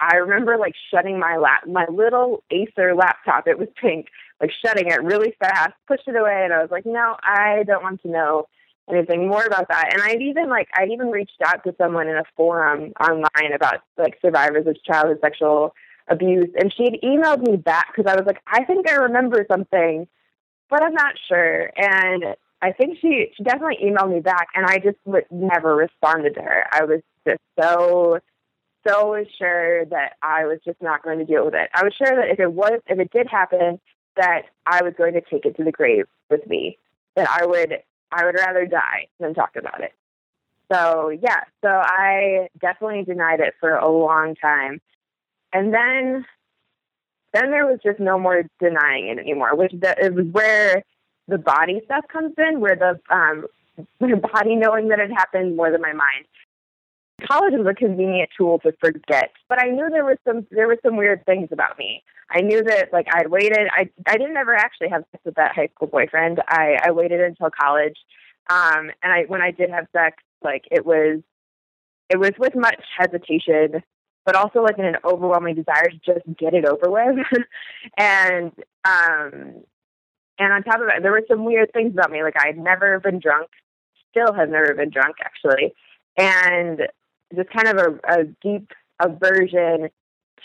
I 0.00 0.16
remember 0.16 0.56
like 0.56 0.74
shutting 0.92 1.20
my 1.20 1.36
lap, 1.36 1.68
my 1.68 1.86
little 1.88 2.42
Acer 2.50 2.94
laptop. 2.96 3.46
It 3.46 3.58
was 3.58 3.68
pink, 3.80 4.08
like 4.40 4.50
shutting 4.64 4.88
it 4.88 5.02
really 5.02 5.34
fast, 5.38 5.74
pushed 5.86 6.08
it 6.08 6.16
away, 6.16 6.40
and 6.42 6.52
I 6.52 6.60
was 6.60 6.72
like, 6.72 6.86
no, 6.86 7.16
I 7.22 7.62
don't 7.68 7.84
want 7.84 8.02
to 8.02 8.08
know 8.08 8.46
anything 8.88 9.28
more 9.28 9.44
about 9.44 9.68
that. 9.68 9.92
And 9.92 10.02
I'd 10.02 10.22
even 10.22 10.48
like 10.48 10.68
I'd 10.74 10.90
even 10.90 11.10
reached 11.10 11.40
out 11.44 11.64
to 11.64 11.74
someone 11.78 12.08
in 12.08 12.16
a 12.16 12.24
forum 12.36 12.92
online 13.00 13.52
about 13.54 13.82
like 13.98 14.18
survivors 14.22 14.66
of 14.66 14.82
childhood 14.84 15.18
sexual 15.20 15.74
abuse, 16.08 16.50
and 16.58 16.72
she'd 16.76 17.00
emailed 17.02 17.46
me 17.46 17.56
back 17.56 17.92
because 17.94 18.10
I 18.10 18.16
was 18.16 18.26
like, 18.26 18.40
I 18.46 18.64
think 18.64 18.88
I 18.88 18.94
remember 18.94 19.46
something, 19.50 20.06
but 20.68 20.82
I'm 20.82 20.94
not 20.94 21.14
sure. 21.28 21.70
And 21.76 22.36
I 22.62 22.72
think 22.72 22.98
she 23.00 23.32
she 23.36 23.42
definitely 23.42 23.78
emailed 23.82 24.12
me 24.12 24.20
back, 24.20 24.48
and 24.54 24.66
I 24.66 24.78
just 24.78 24.98
would 25.04 25.24
never 25.30 25.74
responded 25.74 26.34
to 26.34 26.42
her. 26.42 26.64
I 26.72 26.84
was 26.84 27.00
just 27.26 27.40
so 27.58 28.20
so 28.86 29.24
sure 29.38 29.84
that 29.86 30.14
I 30.22 30.46
was 30.46 30.58
just 30.64 30.80
not 30.80 31.02
going 31.02 31.18
to 31.18 31.24
deal 31.24 31.44
with 31.44 31.54
it. 31.54 31.68
I 31.74 31.84
was 31.84 31.94
sure 31.94 32.16
that 32.16 32.30
if 32.30 32.40
it 32.40 32.52
was 32.52 32.80
if 32.86 32.98
it 32.98 33.10
did 33.12 33.28
happen, 33.28 33.80
that 34.16 34.42
I 34.66 34.82
was 34.82 34.94
going 34.96 35.14
to 35.14 35.20
take 35.20 35.44
it 35.44 35.56
to 35.56 35.64
the 35.64 35.72
grave 35.72 36.06
with 36.28 36.46
me. 36.46 36.78
That 37.16 37.28
I 37.28 37.44
would 37.46 37.82
I 38.12 38.24
would 38.24 38.34
rather 38.34 38.66
die 38.66 39.08
than 39.18 39.34
talk 39.34 39.56
about 39.56 39.82
it. 39.82 39.92
So, 40.72 41.10
yeah, 41.10 41.44
so 41.62 41.68
I 41.68 42.48
definitely 42.60 43.04
denied 43.04 43.40
it 43.40 43.54
for 43.58 43.74
a 43.74 43.90
long 43.90 44.36
time. 44.36 44.80
And 45.52 45.74
then 45.74 46.24
then 47.32 47.50
there 47.50 47.66
was 47.66 47.78
just 47.84 48.00
no 48.00 48.18
more 48.18 48.42
denying 48.60 49.08
it 49.08 49.18
anymore, 49.18 49.54
which 49.54 49.72
the, 49.72 49.94
it 50.04 50.14
was 50.14 50.26
where 50.32 50.82
the 51.28 51.38
body 51.38 51.80
stuff 51.84 52.04
comes 52.12 52.34
in, 52.38 52.60
where 52.60 52.76
the 52.76 53.00
um, 53.14 53.46
my 54.00 54.14
body 54.14 54.56
knowing 54.56 54.88
that 54.88 54.98
it 54.98 55.10
happened 55.10 55.56
more 55.56 55.70
than 55.70 55.80
my 55.80 55.92
mind. 55.92 56.26
College 57.20 57.54
was 57.56 57.66
a 57.66 57.74
convenient 57.74 58.30
tool 58.36 58.58
to 58.60 58.72
forget, 58.80 59.30
but 59.48 59.60
I 59.60 59.68
knew 59.68 59.88
there 59.90 60.04
was 60.04 60.18
some 60.26 60.46
there 60.50 60.66
were 60.66 60.78
some 60.84 60.96
weird 60.96 61.24
things 61.26 61.48
about 61.52 61.78
me. 61.78 62.02
I 62.30 62.40
knew 62.40 62.62
that 62.62 62.92
like 62.92 63.06
I'd 63.12 63.30
waited. 63.30 63.68
I 63.72 63.90
I 64.06 64.16
didn't 64.16 64.36
ever 64.36 64.54
actually 64.54 64.88
have 64.90 65.04
sex 65.10 65.24
with 65.24 65.34
that 65.34 65.54
high 65.54 65.68
school 65.74 65.88
boyfriend. 65.88 66.40
I 66.48 66.78
I 66.82 66.90
waited 66.92 67.20
until 67.20 67.50
college, 67.50 67.96
um, 68.48 68.90
and 69.02 69.12
I 69.12 69.24
when 69.26 69.42
I 69.42 69.50
did 69.50 69.70
have 69.70 69.86
sex, 69.92 70.16
like 70.42 70.64
it 70.70 70.86
was 70.86 71.20
it 72.08 72.18
was 72.18 72.32
with 72.38 72.54
much 72.54 72.82
hesitation, 72.98 73.82
but 74.24 74.36
also 74.36 74.62
like 74.62 74.78
in 74.78 74.84
an 74.84 74.96
overwhelming 75.04 75.54
desire 75.54 75.88
to 75.88 75.98
just 76.04 76.26
get 76.38 76.54
it 76.54 76.64
over 76.64 76.90
with. 76.90 77.26
and 77.96 78.52
um, 78.84 79.62
and 80.38 80.52
on 80.52 80.62
top 80.62 80.80
of 80.80 80.86
that, 80.86 81.02
there 81.02 81.12
were 81.12 81.24
some 81.28 81.44
weird 81.44 81.72
things 81.72 81.92
about 81.92 82.10
me. 82.10 82.22
Like 82.22 82.36
I 82.38 82.48
had 82.48 82.58
never 82.58 83.00
been 83.00 83.20
drunk, 83.20 83.48
still 84.10 84.32
have 84.32 84.48
never 84.48 84.74
been 84.74 84.90
drunk 84.90 85.16
actually, 85.24 85.74
and 86.16 86.82
just 87.34 87.50
kind 87.50 87.68
of 87.68 87.76
a, 87.78 88.20
a 88.20 88.24
deep 88.42 88.72
aversion 89.00 89.90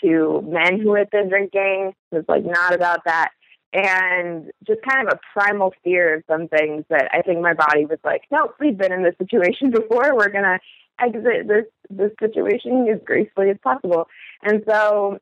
to 0.02 0.42
men 0.46 0.80
who 0.80 0.94
had 0.94 1.10
been 1.10 1.28
drinking. 1.28 1.94
It 2.12 2.16
was 2.16 2.24
like 2.28 2.44
not 2.44 2.74
about 2.74 3.04
that. 3.04 3.30
And 3.72 4.50
just 4.66 4.80
kind 4.82 5.06
of 5.06 5.14
a 5.14 5.20
primal 5.38 5.74
fear 5.84 6.16
of 6.16 6.22
some 6.30 6.48
things 6.48 6.84
that 6.88 7.10
I 7.12 7.22
think 7.22 7.40
my 7.40 7.52
body 7.52 7.84
was 7.84 7.98
like, 8.04 8.22
nope, 8.30 8.54
we've 8.60 8.76
been 8.76 8.92
in 8.92 9.02
this 9.02 9.16
situation 9.18 9.70
before. 9.72 10.14
We're 10.14 10.30
gonna 10.30 10.60
exit 10.98 11.46
this 11.46 11.64
this 11.90 12.12
situation 12.18 12.88
as 12.88 13.00
gracefully 13.04 13.50
as 13.50 13.58
possible. 13.62 14.08
And 14.42 14.62
so 14.66 15.18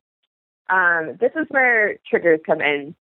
um, 0.69 1.17
this 1.19 1.31
is 1.35 1.47
where 1.49 1.97
triggers 2.09 2.39
come 2.45 2.61
in. 2.61 2.95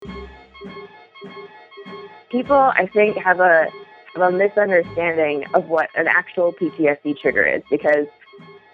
People, 2.30 2.56
I 2.56 2.88
think, 2.92 3.16
have 3.16 3.40
a 3.40 3.66
have 4.14 4.34
a 4.34 4.36
misunderstanding 4.36 5.44
of 5.54 5.68
what 5.68 5.88
an 5.96 6.06
actual 6.06 6.52
PTSD 6.52 7.18
trigger 7.18 7.44
is 7.44 7.62
because 7.70 8.06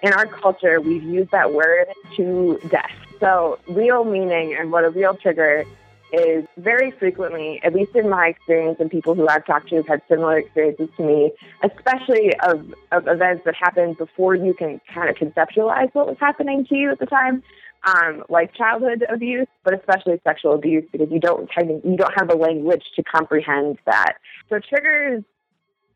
in 0.06 0.12
our 0.12 0.26
culture 0.26 0.80
we've 0.80 1.02
used 1.02 1.30
that 1.32 1.52
word 1.52 1.86
to 2.16 2.58
death. 2.70 2.92
So 3.18 3.58
real 3.68 4.04
meaning 4.04 4.56
and 4.58 4.70
what 4.70 4.84
a 4.84 4.90
real 4.90 5.14
trigger 5.14 5.64
is 6.12 6.44
very 6.56 6.92
frequently, 6.92 7.60
at 7.64 7.74
least 7.74 7.96
in 7.96 8.08
my 8.08 8.28
experience 8.28 8.78
and 8.78 8.88
people 8.88 9.16
who 9.16 9.26
I've 9.26 9.44
talked 9.44 9.68
to 9.70 9.76
have 9.76 9.88
had 9.88 10.02
similar 10.08 10.38
experiences 10.38 10.88
to 10.96 11.02
me, 11.02 11.32
especially 11.64 12.32
of, 12.46 12.72
of 12.92 13.08
events 13.08 13.42
that 13.44 13.56
happened 13.56 13.98
before 13.98 14.36
you 14.36 14.54
can 14.54 14.80
kind 14.94 15.10
of 15.10 15.16
conceptualize 15.16 15.92
what 15.94 16.06
was 16.06 16.16
happening 16.20 16.64
to 16.66 16.76
you 16.76 16.92
at 16.92 17.00
the 17.00 17.06
time, 17.06 17.42
um, 17.84 18.22
like 18.28 18.54
childhood 18.54 19.04
abuse, 19.12 19.48
but 19.64 19.74
especially 19.74 20.20
sexual 20.22 20.54
abuse 20.54 20.84
because 20.92 21.08
you 21.10 21.18
don't 21.18 21.52
kind 21.52 21.72
of, 21.72 21.84
you 21.84 21.96
don't 21.96 22.14
have 22.16 22.28
the 22.28 22.36
language 22.36 22.84
to 22.94 23.02
comprehend 23.02 23.78
that. 23.86 24.14
So 24.48 24.60
triggers 24.60 25.24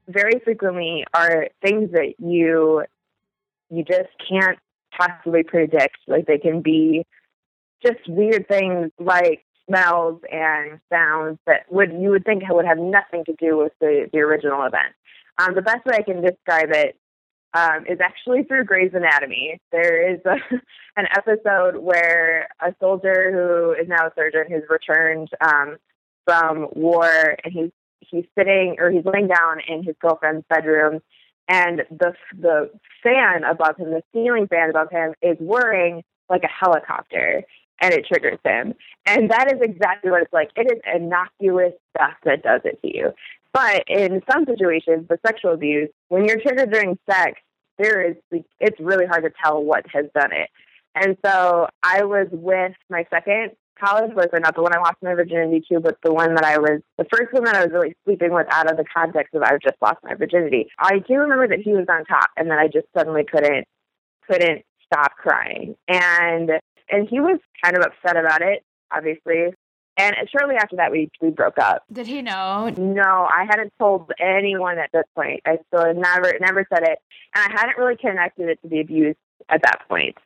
very 0.09 0.40
frequently 0.45 1.05
are 1.14 1.49
things 1.62 1.93
that 1.93 2.14
you 2.19 2.85
you 3.71 3.85
just 3.85 4.11
can't 4.29 4.59
possibly 4.97 5.43
predict. 5.43 5.99
Like 6.07 6.27
they 6.27 6.39
can 6.39 6.62
be 6.62 7.07
just 7.85 8.09
weird 8.09 8.47
things 8.49 8.91
like 8.99 9.45
smells 9.69 10.21
and 10.31 10.81
sounds 10.93 11.39
that 11.47 11.71
would 11.71 11.93
you 11.93 12.11
would 12.11 12.25
think 12.25 12.43
would 12.49 12.67
have 12.67 12.79
nothing 12.79 13.25
to 13.25 13.35
do 13.39 13.57
with 13.57 13.73
the, 13.81 14.09
the 14.12 14.19
original 14.19 14.65
event. 14.65 14.95
Um, 15.39 15.55
the 15.55 15.62
best 15.62 15.87
way 15.87 15.97
I 15.99 16.03
can 16.03 16.21
describe 16.21 16.71
it 16.73 16.99
um, 17.55 17.87
is 17.89 17.99
actually 18.00 18.45
through 18.45 18.65
Grey's 18.65 18.93
Anatomy. 18.95 19.59
There 19.73 20.12
is 20.12 20.21
a, 20.25 20.37
an 20.97 21.07
episode 21.17 21.77
where 21.79 22.49
a 22.61 22.75
soldier 22.81 23.33
who 23.33 23.73
is 23.81 23.89
now 23.89 24.07
a 24.07 24.12
surgeon 24.17 24.45
who's 24.49 24.69
returned 24.69 25.29
um, 25.41 25.77
from 26.25 26.69
war 26.73 27.37
and 27.45 27.53
he's 27.53 27.71
he's 28.00 28.25
sitting 28.37 28.77
or 28.79 28.91
he's 28.91 29.05
laying 29.05 29.29
down 29.29 29.61
in 29.67 29.83
his 29.83 29.95
girlfriend's 30.00 30.45
bedroom 30.49 31.00
and 31.50 31.83
the 31.90 32.14
the 32.38 32.71
fan 33.02 33.42
above 33.45 33.76
him, 33.76 33.90
the 33.90 34.02
ceiling 34.14 34.47
fan 34.47 34.71
above 34.71 34.90
him, 34.90 35.14
is 35.21 35.37
whirring 35.40 36.02
like 36.30 36.45
a 36.45 36.49
helicopter 36.49 37.42
and 37.80 37.92
it 37.92 38.07
triggers 38.07 38.38
him. 38.45 38.75
And 39.04 39.30
that 39.30 39.52
is 39.52 39.61
exactly 39.61 40.11
what 40.11 40.23
it's 40.23 40.33
like. 40.33 40.50
It 40.54 40.71
is 40.73 40.80
innocuous 40.95 41.73
stuff 41.97 42.14
that 42.25 42.42
does 42.42 42.61
it 42.64 42.80
to 42.83 42.97
you. 42.97 43.11
But 43.52 43.83
in 43.88 44.23
some 44.30 44.45
situations, 44.45 45.09
the 45.09 45.19
sexual 45.26 45.52
abuse, 45.54 45.88
when 46.09 46.25
you're 46.25 46.40
triggered 46.40 46.71
during 46.71 46.99
sex, 47.11 47.40
there 47.78 48.11
is 48.11 48.42
it's 48.61 48.78
really 48.78 49.07
hard 49.07 49.25
to 49.25 49.30
tell 49.42 49.62
what 49.62 49.85
has 49.92 50.07
done 50.14 50.33
it. 50.33 50.50
And 50.95 51.16
so 51.25 51.69
I 51.83 52.04
was 52.04 52.28
with 52.30 52.73
my 52.88 53.07
second 53.11 53.52
college 53.81 54.15
boyfriend, 54.15 54.45
not 54.45 54.55
the 54.55 54.63
one 54.63 54.75
I 54.75 54.79
lost 54.79 54.97
my 55.03 55.15
virginity 55.15 55.65
to, 55.71 55.81
but 55.81 55.97
the 56.03 56.13
one 56.13 56.35
that 56.35 56.45
I 56.45 56.59
was 56.59 56.81
the 56.99 57.07
first 57.13 57.33
one 57.33 57.45
that 57.45 57.57
I 57.57 57.65
was 57.65 57.73
really 57.73 57.95
sleeping 58.05 58.33
with 58.33 58.47
out 58.51 58.71
of 58.71 58.77
the 58.77 58.85
context 58.85 59.35
of 59.35 59.43
I've 59.43 59.61
just 59.61 59.77
lost 59.81 59.99
my 60.05 60.15
virginity. 60.15 60.69
I 60.79 60.99
do 60.99 61.15
remember 61.15 61.49
that 61.49 61.61
he 61.61 61.73
was 61.73 61.87
on 61.89 62.05
top 62.05 62.31
and 62.37 62.51
that 62.51 62.59
I 62.59 62.67
just 62.67 62.87
suddenly 62.97 63.25
couldn't 63.25 63.67
couldn't 64.31 64.63
stop 64.85 65.13
crying. 65.17 65.77
And 65.89 66.51
and 66.91 67.09
he 67.09 67.21
was 67.21 67.39
kind 67.63 67.77
of 67.77 67.85
upset 67.85 68.17
about 68.17 68.43
it, 68.43 68.65
obviously. 68.91 69.55
And 69.97 70.17
shortly 70.31 70.57
after 70.57 70.77
that, 70.77 70.91
we 70.91 71.11
we 71.21 71.31
broke 71.31 71.59
up. 71.59 71.83
Did 71.93 72.07
he 72.07 72.23
know? 72.23 72.71
No, 72.71 73.29
I 73.31 73.45
hadn't 73.49 73.73
told 73.79 74.11
anyone 74.19 74.79
at 74.79 74.91
this 74.93 75.05
point. 75.15 75.41
I 75.45 75.59
still 75.69 75.93
never 75.95 76.33
never 76.41 76.67
said 76.73 76.85
it, 76.85 76.99
and 77.35 77.53
I 77.53 77.61
hadn't 77.61 77.77
really 77.77 77.97
connected 77.97 78.49
it 78.49 78.59
to 78.63 78.69
the 78.69 78.81
abuse 78.81 79.17
at 79.49 79.63
that 79.63 79.89
point. 79.89 80.17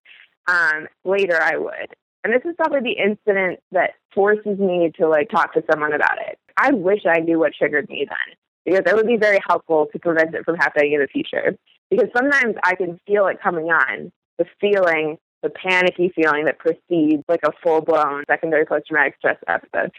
Um, 0.46 0.88
later, 1.04 1.40
I 1.40 1.56
would, 1.56 1.94
and 2.24 2.32
this 2.32 2.42
is 2.44 2.54
probably 2.56 2.80
the 2.80 3.02
incident 3.02 3.60
that 3.70 3.92
forces 4.14 4.58
me 4.58 4.90
to 4.98 5.08
like 5.08 5.28
talk 5.28 5.52
to 5.54 5.62
someone 5.70 5.92
about 5.92 6.18
it. 6.26 6.38
I 6.56 6.72
wish 6.72 7.02
I 7.06 7.20
knew 7.20 7.38
what 7.38 7.52
triggered 7.54 7.88
me 7.88 8.06
then, 8.08 8.36
because 8.64 8.90
it 8.90 8.96
would 8.96 9.06
be 9.06 9.18
very 9.18 9.38
helpful 9.46 9.88
to 9.92 9.98
prevent 9.98 10.34
it 10.34 10.44
from 10.44 10.56
happening 10.56 10.94
in 10.94 11.00
the 11.00 11.06
future. 11.06 11.56
Because 11.90 12.08
sometimes 12.16 12.56
I 12.64 12.74
can 12.74 12.98
feel 13.06 13.26
it 13.26 13.42
coming 13.42 13.66
on, 13.66 14.10
the 14.38 14.46
feeling 14.60 15.18
the 15.42 15.50
panicky 15.50 16.10
feeling 16.16 16.46
that 16.46 16.58
precedes 16.58 17.22
like 17.28 17.42
a 17.44 17.52
full 17.62 17.82
blown 17.82 18.24
secondary 18.28 18.64
post 18.64 18.86
traumatic 18.86 19.14
stress 19.18 19.36
episode. 19.46 19.92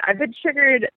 I've 0.00 0.18
been 0.18 0.32
triggered 0.40 0.88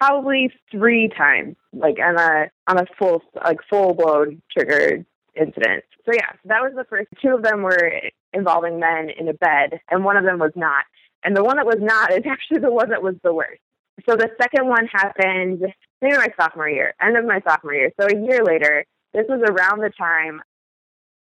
probably 0.00 0.50
three 0.72 1.08
times, 1.16 1.54
like 1.72 1.98
on 2.00 2.18
a 2.18 2.50
on 2.66 2.78
a 2.80 2.86
full 2.98 3.22
like 3.44 3.58
full 3.70 3.94
blown 3.94 4.42
triggered 4.50 5.06
incident. 5.36 5.84
So 6.04 6.12
yeah, 6.12 6.32
that 6.46 6.60
was 6.60 6.72
the 6.74 6.84
first. 6.84 7.08
Two 7.22 7.36
of 7.36 7.44
them 7.44 7.62
were 7.62 7.92
involving 8.32 8.78
men 8.78 9.10
in 9.10 9.28
a 9.28 9.34
bed, 9.34 9.80
and 9.90 10.04
one 10.04 10.16
of 10.16 10.24
them 10.24 10.38
was 10.38 10.52
not. 10.54 10.84
And 11.22 11.36
the 11.36 11.44
one 11.44 11.56
that 11.56 11.66
was 11.66 11.78
not 11.80 12.12
is 12.12 12.22
actually 12.26 12.60
the 12.60 12.72
one 12.72 12.90
that 12.90 13.02
was 13.02 13.14
the 13.22 13.34
worst. 13.34 13.60
So 14.08 14.16
the 14.16 14.30
second 14.40 14.66
one 14.66 14.86
happened 14.86 15.62
maybe 16.00 16.16
my 16.16 16.28
sophomore 16.40 16.68
year, 16.68 16.94
end 17.00 17.16
of 17.16 17.24
my 17.24 17.40
sophomore 17.46 17.74
year. 17.74 17.92
So 18.00 18.06
a 18.06 18.14
year 18.14 18.42
later, 18.42 18.84
this 19.12 19.26
was 19.28 19.42
around 19.46 19.80
the 19.80 19.90
time 19.90 20.40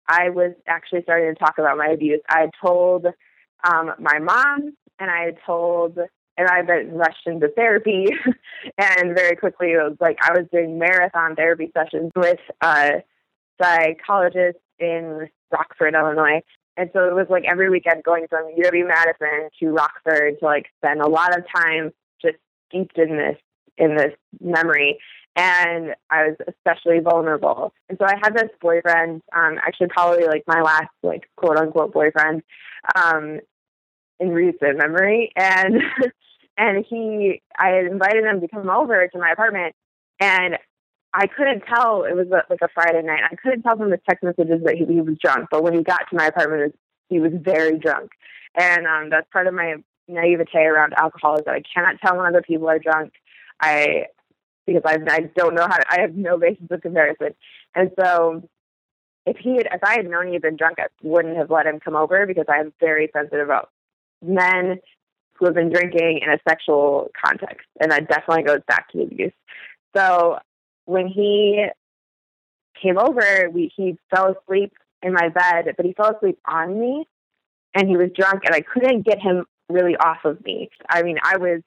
I 0.07 0.29
was 0.29 0.53
actually 0.67 1.03
starting 1.03 1.33
to 1.33 1.39
talk 1.39 1.57
about 1.57 1.77
my 1.77 1.87
abuse. 1.87 2.21
I 2.29 2.41
had 2.41 2.51
told 2.61 3.05
um, 3.63 3.91
my 3.99 4.19
mom, 4.19 4.75
and 4.99 5.11
I 5.11 5.25
had 5.25 5.37
told, 5.45 5.97
and 6.37 6.47
I 6.47 6.61
been 6.63 6.93
rushed 6.93 7.27
into 7.27 7.49
therapy, 7.49 8.07
and 8.77 9.15
very 9.15 9.35
quickly 9.35 9.71
it 9.71 9.77
was 9.77 9.97
like 9.99 10.17
I 10.21 10.31
was 10.31 10.47
doing 10.51 10.79
marathon 10.79 11.35
therapy 11.35 11.71
sessions 11.73 12.11
with 12.15 12.39
a 12.61 13.03
psychologist 13.61 14.57
in 14.79 15.29
Rockford, 15.51 15.93
Illinois. 15.93 16.41
And 16.79 16.89
so 16.93 17.05
it 17.09 17.13
was 17.13 17.27
like 17.29 17.43
every 17.43 17.69
weekend 17.69 18.03
going 18.05 18.25
from 18.29 18.45
UW 18.57 18.87
Madison 18.87 19.49
to 19.59 19.69
Rockford 19.69 20.39
to 20.39 20.45
like 20.45 20.67
spend 20.77 21.01
a 21.01 21.09
lot 21.09 21.37
of 21.37 21.43
time 21.53 21.91
just 22.21 22.37
steeped 22.69 22.97
in 22.97 23.17
this 23.17 23.35
in 23.77 23.97
this 23.97 24.13
memory. 24.39 24.97
And 25.35 25.93
I 26.09 26.27
was 26.27 26.37
especially 26.47 26.99
vulnerable. 26.99 27.73
And 27.89 27.97
so 27.99 28.05
I 28.05 28.15
had 28.23 28.33
this 28.33 28.49
boyfriend, 28.61 29.21
um, 29.35 29.57
actually 29.61 29.87
probably 29.87 30.25
like 30.25 30.43
my 30.47 30.61
last 30.61 30.87
like 31.03 31.29
quote 31.35 31.57
unquote 31.57 31.91
boyfriend, 31.91 32.43
um, 32.95 33.41
in 34.21 34.29
recent 34.29 34.77
memory, 34.77 35.33
and 35.35 35.81
and 36.57 36.85
he, 36.89 37.41
I 37.57 37.69
had 37.69 37.85
invited 37.87 38.23
him 38.23 38.39
to 38.39 38.47
come 38.47 38.69
over 38.69 39.05
to 39.05 39.19
my 39.19 39.31
apartment, 39.31 39.75
and 40.21 40.57
I 41.13 41.27
couldn't 41.27 41.61
tell 41.61 42.03
it 42.03 42.15
was 42.15 42.27
a, 42.27 42.43
like 42.49 42.61
a 42.61 42.69
Friday 42.73 43.01
night. 43.01 43.21
I 43.29 43.35
couldn't 43.35 43.63
tell 43.63 43.77
from 43.77 43.89
the 43.89 43.99
text 44.09 44.23
messages 44.23 44.63
that 44.63 44.75
he, 44.75 44.85
he 44.85 45.01
was 45.01 45.17
drunk, 45.21 45.47
but 45.51 45.63
when 45.63 45.73
he 45.73 45.83
got 45.83 46.09
to 46.09 46.15
my 46.15 46.27
apartment, 46.27 46.77
he 47.09 47.19
was 47.19 47.31
very 47.33 47.77
drunk, 47.77 48.11
and 48.55 48.85
um, 48.85 49.09
that's 49.09 49.27
part 49.31 49.47
of 49.47 49.53
my 49.53 49.75
naivete 50.07 50.59
around 50.59 50.93
alcohol 50.93 51.37
is 51.37 51.45
that 51.45 51.55
I 51.55 51.63
cannot 51.73 51.99
tell 52.01 52.17
when 52.17 52.25
other 52.25 52.41
people 52.41 52.69
are 52.69 52.79
drunk. 52.79 53.13
I 53.61 54.05
because 54.65 54.83
I, 54.85 54.97
I 55.09 55.19
don't 55.35 55.55
know 55.55 55.67
how 55.67 55.77
to, 55.77 55.85
I 55.89 56.01
have 56.01 56.15
no 56.15 56.37
basis 56.37 56.65
of 56.69 56.81
comparison. 56.81 57.33
And 57.75 57.91
so 57.99 58.47
if 59.25 59.37
he 59.37 59.55
had, 59.55 59.67
if 59.71 59.83
I 59.83 59.95
had 59.97 60.09
known 60.09 60.27
he 60.27 60.33
had 60.33 60.41
been 60.41 60.57
drunk, 60.57 60.77
I 60.79 60.87
wouldn't 61.01 61.37
have 61.37 61.49
let 61.49 61.65
him 61.65 61.79
come 61.79 61.95
over 61.95 62.25
because 62.25 62.45
I'm 62.47 62.73
very 62.79 63.09
sensitive 63.13 63.45
about 63.45 63.69
men 64.21 64.79
who 65.33 65.45
have 65.45 65.55
been 65.55 65.71
drinking 65.71 66.19
in 66.21 66.29
a 66.29 66.39
sexual 66.47 67.09
context. 67.23 67.67
And 67.79 67.91
that 67.91 68.09
definitely 68.09 68.43
goes 68.43 68.61
back 68.67 68.91
to 68.91 68.97
the 68.97 69.03
abuse. 69.05 69.33
So 69.95 70.39
when 70.89 71.07
he 71.07 71.67
came 72.81 72.97
over, 72.97 73.49
we, 73.53 73.71
he 73.75 73.97
fell 74.13 74.35
asleep 74.35 74.73
in 75.03 75.13
my 75.13 75.29
bed, 75.29 75.73
but 75.77 75.85
he 75.85 75.93
fell 75.93 76.15
asleep 76.15 76.39
on 76.45 76.79
me 76.79 77.05
and 77.75 77.87
he 77.87 77.95
was 77.95 78.09
drunk 78.15 78.41
and 78.45 78.55
I 78.55 78.61
couldn't 78.61 79.05
get 79.05 79.19
him 79.19 79.45
really 79.69 79.95
off 79.95 80.25
of 80.25 80.43
me. 80.43 80.69
I 80.89 81.03
mean, 81.03 81.17
I 81.23 81.37
was 81.37 81.61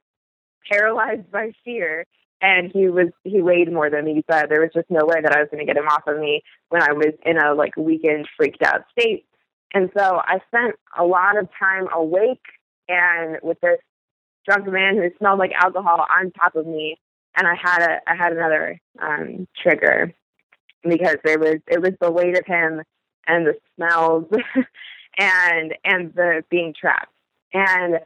paralyzed 0.69 1.31
by 1.31 1.53
fear 1.65 2.05
and 2.41 2.73
he 2.73 2.89
was 2.89 3.09
he 3.23 3.41
weighed 3.41 3.73
more 3.73 3.89
than 3.89 4.05
me, 4.05 4.25
said. 4.29 4.49
There 4.49 4.61
was 4.61 4.71
just 4.75 4.91
no 4.91 5.07
way 5.07 5.21
that 5.23 5.33
I 5.33 5.39
was 5.39 5.49
going 5.53 5.65
to 5.65 5.73
get 5.73 5.81
him 5.81 5.89
off 5.89 6.03
of 6.09 6.19
me 6.19 6.43
when 6.71 6.83
I 6.83 6.93
was 6.93 7.15
in 7.25 7.39
a 7.39 7.55
like 7.55 7.77
weakened, 7.77 8.29
freaked 8.37 8.63
out 8.63 8.83
state. 8.91 9.25
And 9.73 9.89
so 9.97 10.21
I 10.25 10.41
spent 10.49 10.75
a 10.99 11.05
lot 11.05 11.39
of 11.39 11.49
time 11.59 11.87
awake 11.95 12.43
and 12.89 13.39
with 13.43 13.61
this 13.61 13.79
drunk 14.47 14.67
man 14.67 14.97
who 14.97 15.09
smelled 15.19 15.39
like 15.39 15.53
alcohol 15.53 16.05
on 16.11 16.33
top 16.33 16.57
of 16.57 16.67
me, 16.67 16.99
and 17.37 17.47
I 17.47 17.55
had 17.55 17.83
a 17.83 18.11
I 18.11 18.15
had 18.15 18.33
another 18.33 18.81
um, 19.01 19.47
trigger 19.61 20.15
because 20.83 21.17
there 21.25 21.39
was 21.39 21.57
it 21.67 21.81
was 21.81 21.93
the 22.01 22.11
weight 22.11 22.37
of 22.37 22.47
him 22.47 22.83
and 23.27 23.47
the 23.47 23.55
smells 23.77 24.25
and 25.19 25.75
and 25.85 26.15
the 26.15 26.45
being 26.51 26.75
trapped 26.79 27.13
and 27.53 28.01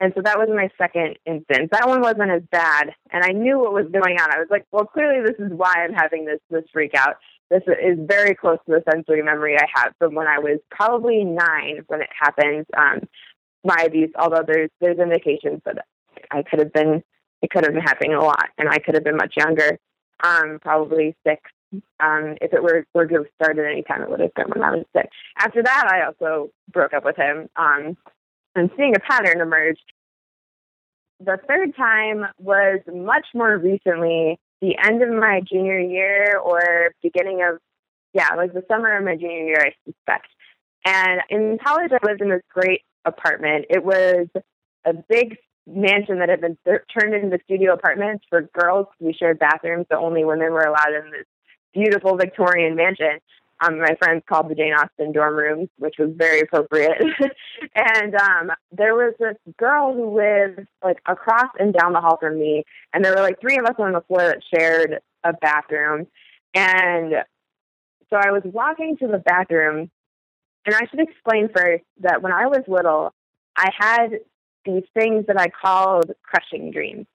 and 0.00 0.12
so 0.14 0.22
that 0.22 0.38
was 0.38 0.48
my 0.48 0.68
second 0.78 1.18
instance. 1.26 1.70
That 1.72 1.88
one 1.88 2.00
wasn't 2.00 2.30
as 2.30 2.42
bad, 2.52 2.94
and 3.10 3.24
I 3.24 3.30
knew 3.30 3.58
what 3.58 3.72
was 3.72 3.86
going 3.92 4.20
on. 4.20 4.32
I 4.32 4.38
was 4.38 4.46
like, 4.48 4.64
well, 4.70 4.84
clearly 4.84 5.22
this 5.26 5.38
is 5.40 5.52
why 5.52 5.74
I'm 5.78 5.92
having 5.92 6.24
this 6.24 6.38
this 6.50 6.64
freak 6.72 6.94
out. 6.94 7.16
This 7.50 7.62
is 7.66 7.98
very 7.98 8.34
close 8.34 8.58
to 8.66 8.72
the 8.72 8.82
sensory 8.92 9.22
memory 9.22 9.56
I 9.56 9.66
have 9.74 9.94
from 9.98 10.14
when 10.14 10.26
I 10.26 10.38
was 10.38 10.60
probably 10.70 11.24
nine 11.24 11.82
when 11.88 12.02
it 12.02 12.10
happened. 12.16 12.66
Um, 12.76 13.08
my 13.64 13.82
abuse, 13.84 14.10
although 14.16 14.44
there's 14.46 14.70
there's 14.80 14.98
indications 14.98 15.62
that 15.64 15.84
I 16.30 16.42
could 16.42 16.60
have 16.60 16.72
been 16.72 17.02
it 17.42 17.50
could 17.50 17.64
have 17.64 17.74
been 17.74 17.82
happening 17.82 18.14
a 18.14 18.22
lot, 18.22 18.48
and 18.58 18.68
I 18.68 18.78
could 18.78 18.94
have 18.94 19.04
been 19.04 19.16
much 19.16 19.34
younger, 19.36 19.78
um, 20.22 20.58
probably 20.60 21.16
six, 21.26 21.42
Um, 22.00 22.36
if 22.40 22.52
it 22.52 22.62
were 22.62 22.86
were 22.94 23.06
to 23.06 23.14
have 23.16 23.26
started 23.40 23.66
any 23.66 23.82
time, 23.82 24.02
it 24.02 24.10
would 24.10 24.20
have 24.20 24.34
been 24.34 24.48
when 24.48 24.62
I 24.62 24.70
was 24.70 24.86
six. 24.96 25.08
After 25.36 25.62
that, 25.62 25.88
I 25.92 26.06
also 26.06 26.50
broke 26.72 26.94
up 26.94 27.04
with 27.04 27.16
him. 27.16 27.48
Um, 27.56 27.96
and 28.54 28.70
seeing 28.76 28.94
a 28.96 29.00
pattern 29.00 29.40
emerge. 29.40 29.78
The 31.20 31.38
third 31.48 31.76
time 31.76 32.26
was 32.38 32.80
much 32.92 33.26
more 33.34 33.56
recently, 33.58 34.38
the 34.60 34.76
end 34.78 35.02
of 35.02 35.10
my 35.10 35.40
junior 35.40 35.78
year 35.78 36.38
or 36.38 36.92
beginning 37.02 37.42
of, 37.42 37.58
yeah, 38.14 38.34
like 38.36 38.52
the 38.54 38.64
summer 38.68 38.96
of 38.96 39.04
my 39.04 39.16
junior 39.16 39.44
year, 39.44 39.60
I 39.60 39.72
suspect. 39.84 40.28
And 40.84 41.20
in 41.28 41.58
college, 41.64 41.92
I 41.92 41.98
lived 42.04 42.22
in 42.22 42.30
this 42.30 42.42
great 42.48 42.82
apartment. 43.04 43.66
It 43.68 43.84
was 43.84 44.28
a 44.84 44.94
big 44.94 45.36
mansion 45.68 46.18
that 46.20 46.28
had 46.28 46.40
been 46.40 46.56
th- 46.64 46.80
turned 46.98 47.14
into 47.14 47.38
studio 47.44 47.74
apartments 47.74 48.24
for 48.28 48.42
girls. 48.58 48.86
We 49.00 49.12
shared 49.12 49.38
bathrooms, 49.38 49.86
so 49.90 49.98
only 49.98 50.24
women 50.24 50.52
were 50.52 50.64
allowed 50.64 50.94
in 50.94 51.10
this 51.10 51.26
beautiful 51.74 52.16
Victorian 52.16 52.74
mansion. 52.74 53.18
Um, 53.60 53.80
my 53.80 53.96
friends 53.98 54.22
called 54.28 54.48
the 54.48 54.54
Jane 54.54 54.72
Austen 54.72 55.12
dorm 55.12 55.34
rooms, 55.34 55.68
which 55.78 55.96
was 55.98 56.10
very 56.14 56.40
appropriate. 56.40 57.02
and 57.74 58.14
um, 58.14 58.52
there 58.70 58.94
was 58.94 59.14
this 59.18 59.36
girl 59.58 59.92
who 59.92 60.16
lived 60.16 60.66
like 60.82 60.98
across 61.06 61.50
and 61.58 61.74
down 61.74 61.92
the 61.92 62.00
hall 62.00 62.18
from 62.18 62.38
me, 62.38 62.64
and 62.92 63.04
there 63.04 63.14
were 63.14 63.20
like 63.20 63.40
three 63.40 63.58
of 63.58 63.64
us 63.64 63.74
on 63.78 63.92
the 63.92 64.00
floor 64.02 64.20
that 64.20 64.42
shared 64.54 65.00
a 65.24 65.32
bathroom. 65.32 66.06
And 66.54 67.14
so 68.10 68.16
I 68.16 68.30
was 68.30 68.42
walking 68.44 68.96
to 68.98 69.08
the 69.08 69.18
bathroom, 69.18 69.90
and 70.64 70.74
I 70.74 70.86
should 70.88 71.00
explain 71.00 71.48
first 71.54 71.84
that 72.00 72.22
when 72.22 72.32
I 72.32 72.46
was 72.46 72.62
little, 72.68 73.12
I 73.56 73.70
had 73.76 74.20
these 74.68 74.84
things 74.94 75.26
that 75.26 75.40
I 75.40 75.48
called 75.48 76.12
crushing 76.22 76.70
dreams. 76.70 77.06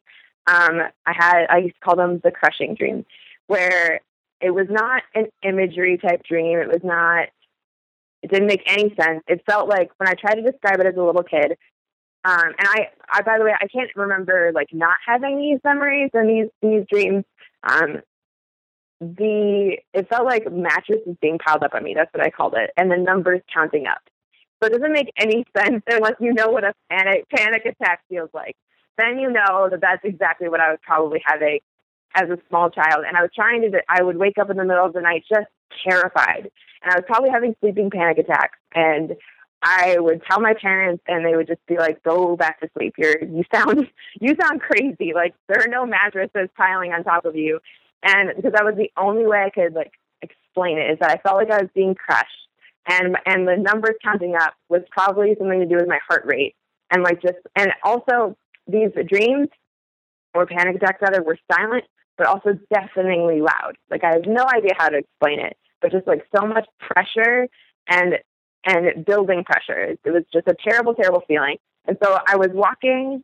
Um, 0.48 0.82
I 1.06 1.14
had 1.14 1.46
I 1.50 1.58
used 1.60 1.76
to 1.76 1.82
call 1.82 1.96
them 1.96 2.20
the 2.24 2.32
crushing 2.32 2.76
dreams, 2.76 3.06
where 3.48 4.02
it 4.42 4.52
was 4.52 4.68
not 4.70 5.04
an 5.16 5.28
imagery 5.44 5.98
type 5.98 6.24
dream. 6.24 6.60
It 6.60 6.68
was 6.68 6.82
not. 6.84 7.30
It 8.22 8.32
didn't 8.32 8.48
make 8.48 8.64
any 8.66 8.94
sense. 9.00 9.24
It 9.28 9.44
felt 9.46 9.70
like 9.70 9.92
when 9.98 10.10
I 10.10 10.14
tried 10.14 10.36
to 10.36 10.52
describe 10.52 10.80
it 10.80 10.88
as 10.88 10.96
a 10.98 11.02
little 11.02 11.24
kid. 11.24 11.58
Um, 12.26 12.54
and 12.58 12.68
I, 12.68 12.90
I, 13.12 13.22
by 13.22 13.38
the 13.38 13.44
way, 13.44 13.54
I 13.54 13.68
can't 13.68 13.90
remember 13.96 14.52
like 14.56 14.70
not 14.72 14.98
having 15.06 15.40
these 15.40 15.60
memories 15.64 16.10
and 16.14 16.30
these 16.30 16.50
these 16.62 16.86
dreams. 16.92 17.26
Um, 17.64 18.02
the 19.00 19.78
it 19.94 20.10
felt 20.10 20.26
like 20.26 20.52
mattresses 20.52 21.18
being 21.22 21.38
piled 21.38 21.64
up 21.64 21.74
on 21.74 21.84
me. 21.84 21.94
That's 21.94 22.14
what 22.14 22.26
I 22.26 22.30
called 22.30 22.56
it, 22.58 22.72
and 22.78 22.90
the 22.90 22.98
numbers 22.98 23.42
counting 23.54 23.88
up. 23.88 24.02
So 24.64 24.68
it 24.68 24.72
doesn't 24.72 24.94
make 24.94 25.12
any 25.18 25.46
sense 25.58 25.84
unless 25.90 26.14
you 26.22 26.34
know 26.34 26.48
what 26.48 26.64
a 26.64 26.74
panic 26.90 27.28
panic 27.36 27.66
attack 27.66 28.00
feels 28.08 28.30
like. 28.34 28.56
Then 28.98 29.20
you 29.20 29.30
know 29.30 29.68
that 29.70 29.82
that's 29.82 30.06
exactly 30.06 30.48
what 30.48 30.62
I 30.62 30.70
was 30.70 30.80
probably 30.84 31.22
having 31.26 31.60
as 32.16 32.30
a 32.30 32.38
small 32.48 32.70
child. 32.70 33.04
And 33.06 33.18
I 33.18 33.22
was 33.22 33.32
trying 33.36 33.64
to, 33.64 33.82
I 33.90 34.04
would 34.04 34.16
wake 34.16 34.38
up 34.40 34.50
in 34.50 34.56
the 34.56 34.64
middle 34.64 34.86
of 34.86 34.94
the 34.94 35.02
night 35.02 35.26
just 35.28 35.48
terrified. 35.86 36.50
And 36.82 36.94
I 36.94 36.96
was 36.96 37.04
probably 37.06 37.30
having 37.30 37.56
sleeping 37.60 37.90
panic 37.90 38.20
attacks. 38.20 38.58
And 38.74 39.18
I 39.62 39.98
would 40.00 40.22
tell 40.30 40.40
my 40.40 40.54
parents 40.54 41.04
and 41.08 41.26
they 41.26 41.36
would 41.36 41.48
just 41.48 41.66
be 41.68 41.78
like, 41.78 42.02
go 42.04 42.38
back 42.38 42.62
to 42.62 42.70
sleep. 42.78 42.94
You're, 42.98 43.22
you 43.22 43.44
sound, 43.54 43.90
you 44.22 44.34
sound 44.40 44.62
crazy. 44.62 45.12
Like 45.14 45.34
there 45.50 45.62
are 45.62 45.68
no 45.68 45.86
mattresses 45.86 46.48
piling 46.56 46.94
on 46.94 47.04
top 47.04 47.26
of 47.26 47.36
you. 47.36 47.60
And 48.02 48.32
because 48.34 48.54
that 48.54 48.64
was 48.64 48.76
the 48.78 48.92
only 48.96 49.26
way 49.26 49.44
I 49.44 49.50
could 49.50 49.74
like 49.74 49.92
explain 50.22 50.78
it 50.78 50.92
is 50.92 51.00
that 51.00 51.10
I 51.10 51.18
felt 51.18 51.36
like 51.36 51.52
I 51.52 51.64
was 51.64 51.70
being 51.76 51.96
crushed. 51.96 52.48
And, 52.88 53.18
and 53.26 53.48
the 53.48 53.56
numbers 53.56 53.96
counting 54.04 54.36
up 54.36 54.54
was 54.70 54.82
probably 54.92 55.36
something 55.38 55.60
to 55.60 55.66
do 55.66 55.76
with 55.76 55.88
my 55.88 56.00
heart 56.08 56.26
rate. 56.26 56.56
And 56.92 57.04
like 57.04 57.22
just, 57.22 57.38
and 57.56 57.72
also 57.84 58.36
these 58.68 58.92
dreams 59.08 59.48
or 60.34 60.46
panic 60.46 60.76
attacks 60.76 61.02
rather 61.02 61.24
were 61.24 61.38
silent 61.52 61.86
but 62.18 62.28
also 62.28 62.58
deafeningly 62.72 63.42
loud. 63.42 63.78
Like 63.90 64.04
I 64.04 64.14
have 64.14 64.26
no 64.26 64.46
idea 64.54 64.72
how 64.78 64.90
to 64.90 64.98
explain 64.98 65.40
it, 65.40 65.58
but 65.82 65.92
just 65.92 66.08
like 66.08 66.26
so 66.36 66.46
much 66.46 66.68
pressure 66.80 67.48
and 67.88 68.20
and 68.66 69.06
building 69.06 69.44
pressure. 69.44 69.96
It 70.06 70.12
was 70.12 70.24
just 70.32 70.48
a 70.48 70.56
terrible, 70.64 70.94
terrible 70.94 71.24
feeling. 71.28 71.58
And 71.86 71.98
so 72.02 72.18
I 72.26 72.38
was 72.38 72.50
walking 72.54 73.22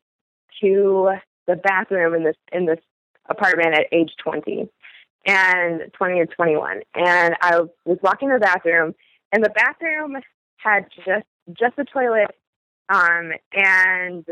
to 0.61 1.11
the 1.47 1.55
bathroom 1.55 2.13
in 2.13 2.23
this 2.23 2.35
in 2.51 2.65
this 2.65 2.79
apartment 3.29 3.75
at 3.75 3.85
age 3.91 4.11
20 4.23 4.67
and 5.25 5.81
20 5.93 6.19
or 6.19 6.25
21 6.25 6.81
and 6.95 7.35
I 7.41 7.59
was 7.85 7.99
walking 8.01 8.29
to 8.29 8.35
the 8.35 8.39
bathroom 8.39 8.95
and 9.31 9.43
the 9.43 9.49
bathroom 9.49 10.17
had 10.57 10.85
just 10.95 11.25
just 11.53 11.75
the 11.75 11.85
toilet 11.85 12.31
um 12.89 13.31
and 13.53 14.25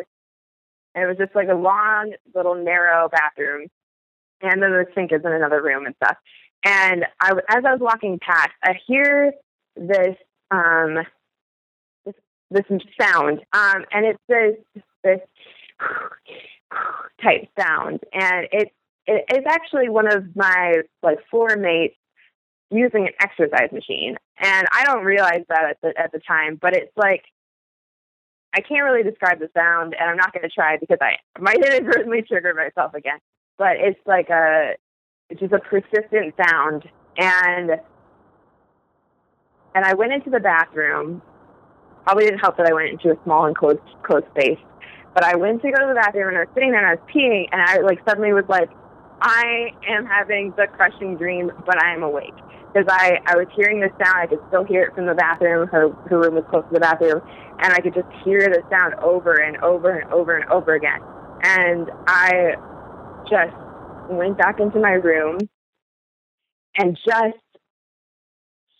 it 0.98 1.06
was 1.06 1.18
just 1.18 1.36
like 1.36 1.48
a 1.48 1.54
long 1.54 2.14
little 2.34 2.56
narrow 2.56 3.08
bathroom. 3.10 3.68
And 4.42 4.62
then 4.62 4.72
the 4.72 4.86
sink 4.96 5.12
is 5.12 5.22
in 5.24 5.32
another 5.32 5.62
room 5.62 5.86
and 5.86 5.96
stuff. 6.04 6.18
And 6.66 7.06
I, 7.20 7.32
as 7.50 7.64
I 7.66 7.72
was 7.72 7.80
walking 7.80 8.20
past, 8.20 8.50
I 8.64 8.74
hear 8.88 9.34
this 9.76 10.16
um, 10.50 10.98
this, 12.06 12.16
this 12.50 12.64
sound, 13.00 13.42
um, 13.54 13.86
and 13.92 14.06
it's 14.06 14.20
this 14.28 14.84
this 15.04 15.20
type 17.22 17.48
sound, 17.60 18.00
and 18.14 18.48
it, 18.52 18.72
it 19.06 19.26
it's 19.30 19.48
actually 19.48 19.90
one 19.90 20.12
of 20.12 20.36
my 20.36 20.82
like 21.04 21.20
floor 21.30 21.56
mates 21.58 21.96
using 22.71 23.08
an 23.08 23.13
exercise 23.19 23.71
machine, 23.71 24.17
and 24.39 24.67
I 24.71 24.84
don't 24.86 25.03
realize 25.03 25.43
that 25.49 25.65
at 25.69 25.77
the 25.82 25.93
at 25.99 26.12
the 26.12 26.19
time, 26.19 26.58
but 26.62 26.75
it's 26.75 26.95
like 26.95 27.23
I 28.53 28.62
can't 28.62 28.84
really 28.84 29.03
describe 29.03 29.39
the 29.39 29.49
sound, 29.56 29.95
and 29.99 30.10
I'm 30.10 30.17
not 30.17 30.34
going 30.34 30.43
to 30.43 30.49
try 30.49 30.77
because 30.77 30.97
I 31.01 31.17
might 31.39 31.58
inadvertently 31.65 32.23
trigger 32.23 32.53
myself 32.53 32.93
again 32.93 33.19
but 33.58 33.77
it's 33.77 33.99
like 34.06 34.30
a 34.30 34.73
it's 35.30 35.39
just 35.39 35.53
a 35.53 35.60
persistent 35.60 36.34
sound 36.38 36.84
and 37.17 37.71
and 39.75 39.86
I 39.86 39.93
went 39.93 40.13
into 40.13 40.30
the 40.30 40.39
bathroom. 40.39 41.21
Probably 42.03 42.25
didn't 42.25 42.39
help 42.39 42.58
that 42.58 42.65
I 42.65 42.73
went 42.73 42.89
into 42.89 43.12
a 43.12 43.23
small 43.23 43.45
and 43.45 43.56
closed 43.56 43.80
closed 44.03 44.25
space. 44.32 44.60
But 45.13 45.23
I 45.23 45.36
went 45.36 45.62
to 45.63 45.71
go 45.71 45.80
to 45.80 45.88
the 45.88 45.95
bathroom 45.95 46.30
and 46.30 46.38
I 46.38 46.41
was 46.41 46.49
sitting 46.53 46.71
there 46.71 46.80
and 46.80 46.88
I 46.88 46.95
was 46.95 47.13
peeing 47.13 47.47
and 47.51 47.62
I 47.62 47.80
like 47.80 47.99
suddenly 48.08 48.34
was 48.34 48.45
like, 48.47 48.69
I 49.21 49.71
am 49.88 50.06
having 50.06 50.53
the 50.56 50.67
crushing 50.67 51.17
dream, 51.17 51.51
but 51.65 51.82
I 51.84 51.93
am 51.93 52.03
awake. 52.03 52.36
Because 52.78 52.94
I, 52.96 53.20
I 53.26 53.36
was 53.36 53.48
hearing 53.56 53.80
the 53.80 53.90
sound, 54.04 54.18
I 54.20 54.28
could 54.28 54.40
still 54.50 54.63
hear 54.63 54.84
it 54.84 54.94
from 54.94 55.08
the 55.08 55.16
bathroom. 55.16 55.68
Her 55.68 55.90
her 56.10 56.20
room 56.20 56.36
was 56.36 56.44
close 56.50 56.63
to 56.66 56.74
the 56.74 56.80
bathroom, 56.80 57.22
and 57.60 57.74
I 57.74 57.80
could 57.80 57.96
just 57.96 58.08
hear 58.24 58.42
the 58.42 58.62
sound 58.70 58.94
over 58.96 59.34
and 59.42 59.58
over 59.63 59.98
and 59.98 60.12
over 60.13 60.38
and 60.38 60.50
over 60.52 60.76
again. 60.76 61.00
And 61.42 61.90
I 62.08 62.54
just 63.30 63.56
went 64.12 64.38
back 64.38 64.60
into 64.60 64.80
my 64.80 64.92
room 64.92 65.40
and 66.78 66.98
just 67.04 67.38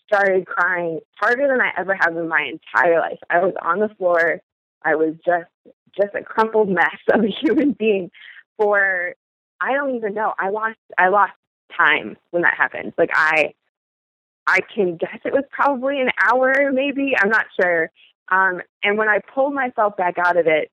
started 0.06 0.46
crying 0.46 1.00
harder 1.16 1.48
than 1.48 1.60
I 1.60 1.72
ever 1.76 1.96
have 2.00 2.16
in 2.16 2.28
my 2.28 2.48
entire 2.52 3.00
life. 3.00 3.18
I 3.30 3.38
was 3.40 3.54
on 3.62 3.80
the 3.80 3.88
floor. 3.96 4.40
I 4.84 4.94
was 4.94 5.14
just 5.26 5.50
just 5.96 6.14
a 6.14 6.22
crumpled 6.22 6.68
mess 6.68 6.98
of 7.12 7.24
a 7.24 7.28
human 7.28 7.72
being 7.72 8.12
for 8.56 9.14
I 9.60 9.72
don't 9.72 9.96
even 9.96 10.14
know. 10.14 10.34
I 10.38 10.50
lost 10.50 10.78
I 10.96 11.08
lost 11.08 11.32
time 11.76 12.16
when 12.30 12.42
that 12.42 12.54
happened. 12.54 12.92
Like 12.96 13.10
I 13.12 13.54
I 14.48 14.60
can 14.74 14.96
guess 14.96 15.20
it 15.24 15.32
was 15.32 15.44
probably 15.50 16.00
an 16.00 16.10
hour 16.20 16.72
maybe. 16.72 17.14
I'm 17.20 17.28
not 17.28 17.46
sure. 17.60 17.90
Um 18.30 18.60
and 18.82 18.98
when 18.98 19.08
I 19.08 19.20
pulled 19.34 19.54
myself 19.54 19.96
back 19.96 20.16
out 20.18 20.36
of 20.36 20.46
it, 20.46 20.70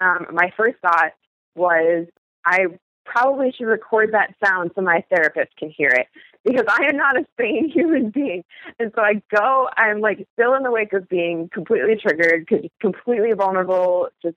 um 0.00 0.26
my 0.32 0.52
first 0.56 0.78
thought 0.80 1.12
was 1.56 2.06
I 2.44 2.66
probably 3.04 3.52
should 3.56 3.66
record 3.66 4.12
that 4.12 4.34
sound 4.44 4.70
so 4.74 4.82
my 4.82 5.04
therapist 5.10 5.56
can 5.56 5.70
hear 5.70 5.88
it 5.88 6.06
because 6.44 6.66
I 6.68 6.84
am 6.84 6.96
not 6.96 7.16
a 7.16 7.26
sane 7.38 7.68
human 7.74 8.10
being. 8.10 8.44
And 8.78 8.92
so 8.94 9.02
I 9.02 9.22
go, 9.34 9.68
I'm 9.76 10.00
like 10.00 10.26
still 10.34 10.54
in 10.54 10.62
the 10.62 10.70
wake 10.70 10.92
of 10.92 11.08
being 11.08 11.48
completely 11.52 11.96
triggered, 11.96 12.48
completely 12.80 13.32
vulnerable, 13.32 14.08
just 14.22 14.36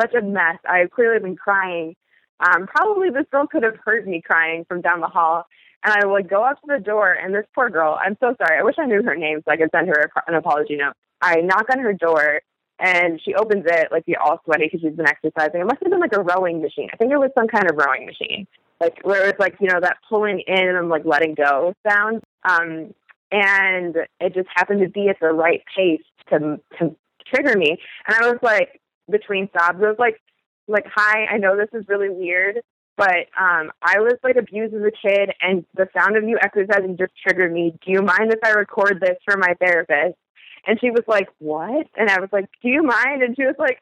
such 0.00 0.14
a 0.14 0.22
mess. 0.22 0.58
I've 0.68 0.90
clearly 0.90 1.20
been 1.20 1.36
crying. 1.36 1.96
Um, 2.40 2.66
probably 2.66 3.10
this 3.10 3.26
girl 3.30 3.46
could 3.46 3.62
have 3.62 3.76
heard 3.84 4.06
me 4.06 4.22
crying 4.24 4.64
from 4.68 4.80
down 4.80 5.00
the 5.00 5.06
hall. 5.06 5.46
And 5.84 5.94
I 5.94 6.06
would 6.06 6.28
go 6.28 6.44
up 6.44 6.60
to 6.60 6.66
the 6.68 6.78
door, 6.78 7.12
and 7.12 7.34
this 7.34 7.46
poor 7.54 7.68
girl, 7.68 7.98
I'm 8.00 8.16
so 8.20 8.34
sorry. 8.38 8.58
I 8.58 8.62
wish 8.62 8.76
I 8.78 8.86
knew 8.86 9.02
her 9.02 9.16
name 9.16 9.42
so 9.44 9.50
I 9.50 9.56
could 9.56 9.70
send 9.74 9.88
her 9.88 10.10
an 10.26 10.34
apology 10.34 10.76
note. 10.76 10.94
I 11.20 11.36
knock 11.40 11.66
on 11.70 11.80
her 11.80 11.92
door, 11.92 12.40
and 12.78 13.20
she 13.24 13.34
opens 13.34 13.64
it 13.66 13.88
like 13.90 14.04
you're 14.06 14.20
all 14.20 14.40
sweaty 14.44 14.66
because 14.66 14.80
she's 14.80 14.96
been 14.96 15.08
exercising. 15.08 15.60
It 15.60 15.66
must 15.66 15.82
have 15.82 15.90
been 15.90 16.00
like 16.00 16.16
a 16.16 16.22
rowing 16.22 16.62
machine. 16.62 16.88
I 16.92 16.96
think 16.96 17.12
it 17.12 17.18
was 17.18 17.30
some 17.36 17.48
kind 17.48 17.68
of 17.68 17.76
rowing 17.76 18.06
machine, 18.06 18.46
like 18.80 19.00
where 19.02 19.28
it's 19.28 19.40
like 19.40 19.56
you 19.60 19.68
know 19.68 19.80
that 19.80 19.98
pulling 20.08 20.40
in 20.46 20.76
and 20.76 20.88
like 20.88 21.04
letting 21.04 21.34
go 21.34 21.74
sound. 21.88 22.22
Um, 22.44 22.94
and 23.30 23.96
it 24.20 24.34
just 24.34 24.48
happened 24.54 24.80
to 24.80 24.88
be 24.88 25.08
at 25.08 25.18
the 25.20 25.28
right 25.28 25.62
pace 25.76 26.02
to 26.30 26.60
to 26.78 26.94
trigger 27.32 27.56
me. 27.56 27.78
And 28.06 28.16
I 28.16 28.28
was 28.28 28.38
like 28.42 28.80
between 29.10 29.48
sobs, 29.52 29.78
I 29.82 29.88
was 29.88 29.96
like, 29.98 30.20
like, 30.68 30.86
hi, 30.92 31.26
I 31.26 31.38
know 31.38 31.56
this 31.56 31.68
is 31.72 31.86
really 31.88 32.10
weird, 32.10 32.60
but 32.96 33.26
um, 33.38 33.70
I 33.82 34.00
was 34.00 34.18
like 34.22 34.36
abused 34.36 34.74
as 34.74 34.82
a 34.82 34.90
kid, 34.90 35.30
and 35.40 35.64
the 35.74 35.88
sound 35.96 36.16
of 36.16 36.24
you 36.24 36.38
exercising 36.40 36.96
just 36.98 37.12
triggered 37.22 37.52
me. 37.52 37.74
Do 37.84 37.92
you 37.92 38.02
mind 38.02 38.32
if 38.32 38.40
I 38.44 38.50
record 38.50 39.00
this 39.00 39.16
for 39.24 39.36
my 39.36 39.54
therapist? 39.60 40.18
And 40.66 40.78
she 40.80 40.90
was 40.90 41.04
like, 41.08 41.28
What? 41.38 41.86
And 41.96 42.10
I 42.10 42.20
was 42.20 42.28
like, 42.32 42.46
Do 42.62 42.68
you 42.68 42.82
mind? 42.82 43.22
And 43.22 43.34
she 43.36 43.44
was 43.44 43.56
like, 43.58 43.80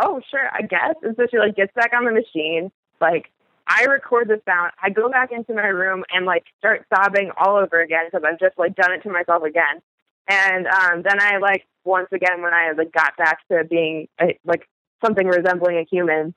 Oh, 0.00 0.20
sure, 0.30 0.48
I 0.52 0.62
guess. 0.62 0.94
And 1.02 1.16
so 1.16 1.26
she 1.30 1.38
like 1.38 1.56
gets 1.56 1.72
back 1.74 1.92
on 1.94 2.04
the 2.04 2.12
machine, 2.12 2.70
like 3.00 3.30
I 3.68 3.84
record 3.84 4.28
the 4.28 4.40
sound. 4.48 4.72
I 4.82 4.90
go 4.90 5.10
back 5.10 5.30
into 5.30 5.52
my 5.52 5.66
room 5.66 6.02
and 6.10 6.24
like 6.24 6.44
start 6.58 6.86
sobbing 6.92 7.30
all 7.36 7.56
over 7.56 7.80
again 7.80 8.06
because 8.06 8.24
I've 8.26 8.40
just 8.40 8.58
like 8.58 8.74
done 8.74 8.92
it 8.92 9.02
to 9.02 9.10
myself 9.10 9.42
again. 9.42 9.82
And 10.26 10.66
um, 10.66 11.02
then 11.02 11.20
I 11.20 11.36
like 11.38 11.66
once 11.84 12.08
again 12.12 12.42
when 12.42 12.54
I 12.54 12.72
like 12.76 12.92
got 12.92 13.16
back 13.16 13.46
to 13.50 13.64
being 13.64 14.08
a, 14.20 14.38
like 14.44 14.66
something 15.04 15.26
resembling 15.26 15.76
a 15.76 15.84
human, 15.90 16.34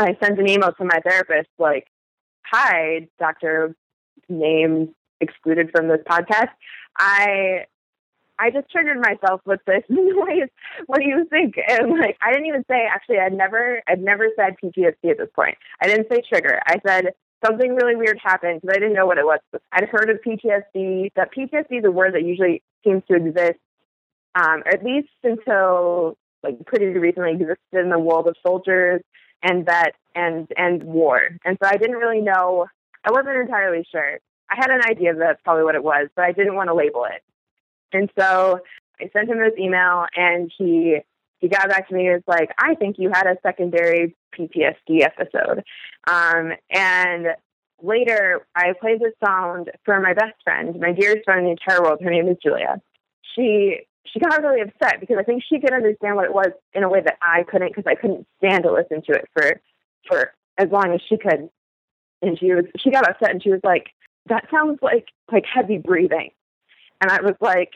I 0.00 0.16
sent 0.22 0.38
an 0.38 0.48
email 0.48 0.72
to 0.72 0.84
my 0.84 1.00
therapist 1.00 1.48
like, 1.58 1.86
"Hi, 2.46 3.08
Doctor 3.18 3.74
Name 4.28 4.94
excluded 5.20 5.70
from 5.74 5.88
this 5.88 6.00
podcast. 6.08 6.50
I 6.96 7.66
I 8.40 8.50
just 8.50 8.70
triggered 8.70 8.98
myself 9.00 9.42
with 9.44 9.60
this 9.66 9.82
noise. 9.88 10.48
What 10.86 11.00
do 11.00 11.06
you 11.06 11.26
think? 11.28 11.56
And 11.68 11.98
like, 11.98 12.16
I 12.22 12.32
didn't 12.32 12.46
even 12.46 12.64
say. 12.68 12.86
Actually, 12.90 13.18
I'd 13.18 13.34
never, 13.34 13.82
I'd 13.86 14.02
never 14.02 14.28
said 14.34 14.56
PTSD 14.62 15.10
at 15.10 15.18
this 15.18 15.28
point. 15.36 15.56
I 15.82 15.86
didn't 15.86 16.08
say 16.10 16.22
trigger. 16.26 16.60
I 16.66 16.76
said 16.86 17.08
something 17.44 17.74
really 17.74 17.96
weird 17.96 18.18
happened 18.22 18.62
because 18.62 18.74
I 18.74 18.78
didn't 18.78 18.94
know 18.94 19.06
what 19.06 19.18
it 19.18 19.26
was. 19.26 19.40
I'd 19.72 19.88
heard 19.88 20.08
of 20.08 20.18
PTSD. 20.26 21.10
That 21.16 21.32
PTSD 21.36 21.80
is 21.80 21.84
a 21.84 21.90
word 21.90 22.14
that 22.14 22.24
usually 22.24 22.62
seems 22.82 23.02
to 23.10 23.16
exist, 23.16 23.58
um, 24.34 24.62
at 24.66 24.82
least 24.82 25.08
until 25.22 26.16
like 26.42 26.64
pretty 26.64 26.86
recently, 26.86 27.32
existed 27.32 27.58
in 27.72 27.90
the 27.90 27.98
world 27.98 28.26
of 28.26 28.34
soldiers 28.44 29.02
and 29.42 29.64
vets 29.64 29.96
and 30.14 30.48
and 30.56 30.82
war. 30.84 31.28
And 31.44 31.58
so 31.62 31.68
I 31.68 31.76
didn't 31.76 31.96
really 31.96 32.20
know. 32.20 32.66
I 33.04 33.10
wasn't 33.10 33.36
entirely 33.36 33.86
sure. 33.90 34.18
I 34.50 34.56
had 34.56 34.70
an 34.70 34.82
idea 34.88 35.14
that 35.14 35.18
that's 35.18 35.42
probably 35.42 35.64
what 35.64 35.74
it 35.74 35.84
was, 35.84 36.08
but 36.14 36.24
I 36.24 36.32
didn't 36.32 36.56
want 36.56 36.68
to 36.68 36.74
label 36.74 37.04
it. 37.04 37.22
And 37.92 38.10
so 38.18 38.60
I 39.00 39.08
sent 39.12 39.28
him 39.28 39.38
this 39.38 39.58
email 39.58 40.06
and 40.16 40.52
he 40.56 40.98
he 41.38 41.48
got 41.48 41.68
back 41.68 41.88
to 41.88 41.94
me 41.94 42.08
and 42.08 42.16
was 42.16 42.22
like, 42.26 42.50
I 42.58 42.74
think 42.74 42.96
you 42.98 43.10
had 43.10 43.26
a 43.26 43.36
secondary 43.42 44.14
PTSD 44.38 45.02
episode. 45.02 45.64
Um, 46.06 46.52
and 46.70 47.28
later 47.82 48.46
I 48.54 48.74
played 48.78 49.00
this 49.00 49.14
sound 49.24 49.70
for 49.84 50.00
my 50.00 50.12
best 50.12 50.34
friend, 50.44 50.78
my 50.78 50.92
dearest 50.92 51.24
friend 51.24 51.40
in 51.40 51.44
the 51.46 51.50
entire 51.52 51.82
world. 51.82 52.00
Her 52.02 52.10
name 52.10 52.28
is 52.28 52.36
Julia. 52.42 52.82
She 53.34 53.86
she 54.06 54.18
got 54.18 54.42
really 54.42 54.60
upset 54.60 55.00
because 55.00 55.16
I 55.18 55.22
think 55.22 55.42
she 55.48 55.60
could 55.60 55.72
understand 55.72 56.16
what 56.16 56.24
it 56.24 56.34
was 56.34 56.52
in 56.72 56.82
a 56.82 56.88
way 56.88 57.00
that 57.00 57.18
I 57.22 57.44
couldn't 57.44 57.68
because 57.68 57.86
I 57.86 57.94
couldn't 57.94 58.26
stand 58.38 58.64
to 58.64 58.72
listen 58.72 59.02
to 59.02 59.12
it 59.12 59.28
for 59.32 59.60
for 60.06 60.32
as 60.58 60.68
long 60.70 60.92
as 60.94 61.00
she 61.08 61.16
could. 61.16 61.48
And 62.22 62.38
she 62.38 62.52
was 62.52 62.64
she 62.78 62.90
got 62.90 63.08
upset 63.08 63.30
and 63.30 63.42
she 63.42 63.50
was 63.50 63.60
like, 63.62 63.90
That 64.26 64.46
sounds 64.50 64.78
like 64.82 65.08
like 65.30 65.44
heavy 65.46 65.78
breathing. 65.78 66.30
And 67.00 67.10
I 67.10 67.20
was 67.22 67.36
like, 67.40 67.72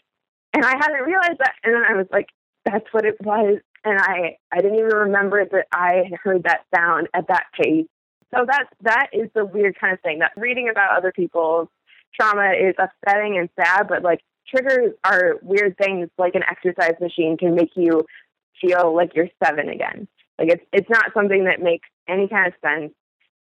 and 0.55 0.65
I 0.65 0.77
hadn't 0.77 1.05
realized 1.05 1.39
that. 1.39 1.55
And 1.65 1.75
then 1.75 1.83
I 1.89 1.95
was 1.95 2.07
like, 2.13 2.29
that's 2.65 2.87
what 2.93 3.05
it 3.05 3.21
was. 3.21 3.59
And 3.85 3.99
I, 3.99 4.39
I 4.53 4.61
didn't 4.61 4.79
even 4.79 4.91
remember 4.91 5.45
that 5.45 5.67
I 5.73 6.05
had 6.09 6.19
heard 6.23 6.45
that 6.45 6.65
sound 6.75 7.09
at 7.13 7.29
that 7.29 7.45
pace. 7.61 7.87
So 8.35 8.45
that, 8.47 8.67
that 8.83 9.09
is 9.13 9.29
the 9.35 9.45
weird 9.45 9.79
kind 9.79 9.93
of 9.93 10.01
thing 10.01 10.21
that 10.21 10.33
reading 10.37 10.69
about 10.69 10.97
other 10.97 11.13
people's 11.13 11.69
trauma 12.19 12.53
is 12.53 12.75
upsetting 12.79 13.37
and 13.37 13.49
sad, 13.57 13.89
but 13.89 14.03
like 14.03 14.21
triggers 14.49 14.93
are 15.05 15.37
weird 15.43 15.77
things 15.79 16.09
like 16.19 16.35
an 16.35 16.43
exercise 16.49 16.95
machine 17.01 17.37
can 17.37 17.55
make 17.55 17.71
you 17.77 18.05
feel 18.61 18.95
like 18.95 19.15
you're 19.15 19.29
seven 19.43 19.69
again. 19.69 20.09
Like 20.39 20.49
it's, 20.51 20.65
it's 20.73 20.91
not 20.91 21.13
something 21.15 21.45
that 21.45 21.61
makes 21.61 21.89
any 22.09 22.29
kind 22.29 22.47
of 22.47 22.55
sense. 22.65 22.93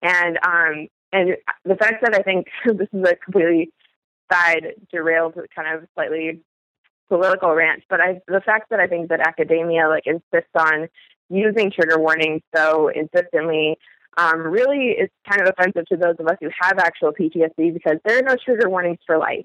And, 0.02 0.38
um, 0.46 0.88
and 1.12 1.36
the 1.64 1.76
fact 1.76 2.04
that 2.04 2.14
I 2.14 2.22
think 2.22 2.46
this 2.64 2.88
is 2.92 3.04
a 3.08 3.16
completely 3.16 3.72
side 4.32 4.74
derailed 4.90 5.34
kind 5.54 5.76
of 5.76 5.88
slightly 5.94 6.40
political 7.08 7.54
rant, 7.54 7.84
but 7.88 8.00
I, 8.00 8.20
the 8.26 8.40
fact 8.40 8.70
that 8.70 8.80
I 8.80 8.86
think 8.88 9.08
that 9.10 9.20
academia 9.20 9.88
like 9.88 10.04
insists 10.06 10.50
on 10.58 10.88
using 11.28 11.70
trigger 11.70 11.98
warnings 11.98 12.42
so 12.54 12.88
insistently 12.88 13.78
um, 14.16 14.40
really 14.40 14.90
is 14.90 15.10
kind 15.28 15.42
of 15.42 15.54
offensive 15.56 15.86
to 15.86 15.96
those 15.96 16.16
of 16.18 16.26
us 16.26 16.36
who 16.40 16.48
have 16.60 16.78
actual 16.78 17.12
PTSD 17.12 17.74
because 17.74 17.98
there 18.04 18.18
are 18.18 18.22
no 18.22 18.36
trigger 18.36 18.68
warnings 18.68 18.98
for 19.06 19.18
life. 19.18 19.44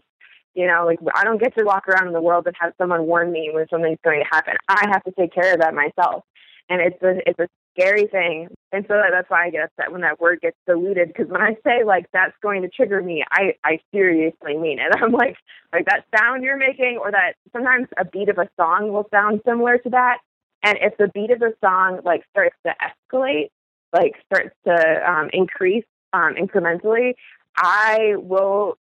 You 0.54 0.68
know, 0.68 0.86
like 0.86 1.00
I 1.16 1.24
don't 1.24 1.42
get 1.42 1.56
to 1.58 1.64
walk 1.64 1.88
around 1.88 2.08
in 2.08 2.14
the 2.14 2.22
world 2.22 2.46
and 2.48 2.56
have 2.60 2.74
someone 2.78 3.06
warn 3.06 3.32
me 3.32 3.50
when 3.54 3.68
something's 3.70 4.00
going 4.04 4.20
to 4.20 4.30
happen. 4.30 4.56
I 4.68 4.88
have 4.92 5.04
to 5.04 5.12
take 5.12 5.34
care 5.34 5.54
of 5.54 5.60
that 5.60 5.74
myself, 5.74 6.24
and 6.70 6.82
it's 6.82 7.02
a 7.02 7.28
it's 7.28 7.40
a 7.40 7.48
scary 7.74 8.08
thing. 8.08 8.48
And 8.72 8.86
so 8.88 9.02
that's 9.12 9.30
why 9.30 9.46
I 9.46 9.50
get 9.50 9.64
upset 9.64 9.92
when 9.92 10.02
that 10.02 10.20
word 10.20 10.42
gets 10.42 10.58
diluted. 10.68 11.08
Because 11.08 11.28
when 11.28 11.42
I 11.42 11.56
say 11.66 11.84
like 11.86 12.06
that's 12.14 12.36
going 12.42 12.62
to 12.64 12.70
trigger 12.70 13.02
me, 13.02 13.24
I 13.32 13.54
I 13.64 13.80
seriously 13.94 14.58
mean 14.58 14.80
it. 14.80 14.92
I'm 15.02 15.12
like 15.12 15.38
like 15.74 15.86
that 15.86 16.06
sound 16.18 16.44
you're 16.44 16.58
making, 16.58 17.00
or 17.02 17.12
that 17.12 17.34
sometimes 17.54 17.88
a 17.98 18.06
beat 18.06 18.30
of 18.30 18.38
a 18.38 18.50
song 18.60 18.92
will 18.92 19.08
sound 19.12 19.42
similar 19.46 19.78
to 19.80 19.90
that. 19.92 20.20
And 20.64 20.78
if 20.82 20.98
the 20.98 21.08
beat 21.08 21.32
of 21.32 21.40
the 21.40 21.54
song 21.64 22.02
like 22.06 22.24
starts 22.32 22.56
to 22.66 22.74
escalate, 22.82 23.50
like 23.94 24.14
starts 24.26 24.56
to 24.66 25.12
um, 25.12 25.30
increase 25.34 25.86
um, 26.14 26.36
incrementally, 26.36 27.14
I 27.58 28.16
will 28.18 28.78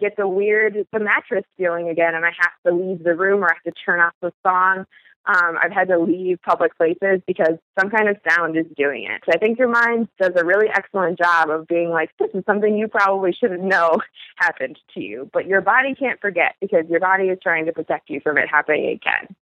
get 0.00 0.16
the 0.16 0.28
weird 0.28 0.86
the 0.92 1.00
mattress 1.00 1.44
feeling 1.56 1.88
again, 1.88 2.14
and 2.14 2.24
I 2.24 2.32
have 2.38 2.52
to 2.66 2.72
leave 2.72 3.02
the 3.02 3.14
room 3.14 3.42
or 3.42 3.50
I 3.50 3.54
have 3.54 3.74
to 3.74 3.80
turn 3.84 4.00
off 4.00 4.14
the 4.20 4.32
song 4.46 4.86
um, 5.26 5.56
I've 5.60 5.72
had 5.72 5.88
to 5.88 5.98
leave 5.98 6.38
public 6.42 6.76
places 6.76 7.20
because 7.26 7.54
some 7.78 7.90
kind 7.90 8.08
of 8.08 8.16
sound 8.28 8.56
is 8.56 8.66
doing 8.76 9.04
it. 9.04 9.22
So 9.24 9.32
I 9.34 9.38
think 9.38 9.58
your 9.58 9.68
mind 9.68 10.08
does 10.20 10.32
a 10.36 10.44
really 10.44 10.68
excellent 10.68 11.18
job 11.18 11.50
of 11.50 11.66
being 11.66 11.90
like, 11.90 12.10
this 12.18 12.30
is 12.32 12.44
something 12.46 12.76
you 12.76 12.86
probably 12.86 13.32
shouldn't 13.32 13.62
know 13.62 13.96
happened 14.36 14.78
to 14.94 15.00
you, 15.00 15.28
but 15.32 15.46
your 15.46 15.60
body 15.60 15.94
can't 15.94 16.20
forget 16.20 16.54
because 16.60 16.84
your 16.88 17.00
body 17.00 17.24
is 17.24 17.38
trying 17.42 17.66
to 17.66 17.72
protect 17.72 18.08
you 18.08 18.20
from 18.20 18.38
it 18.38 18.48
happening 18.48 18.86
again. 18.90 19.34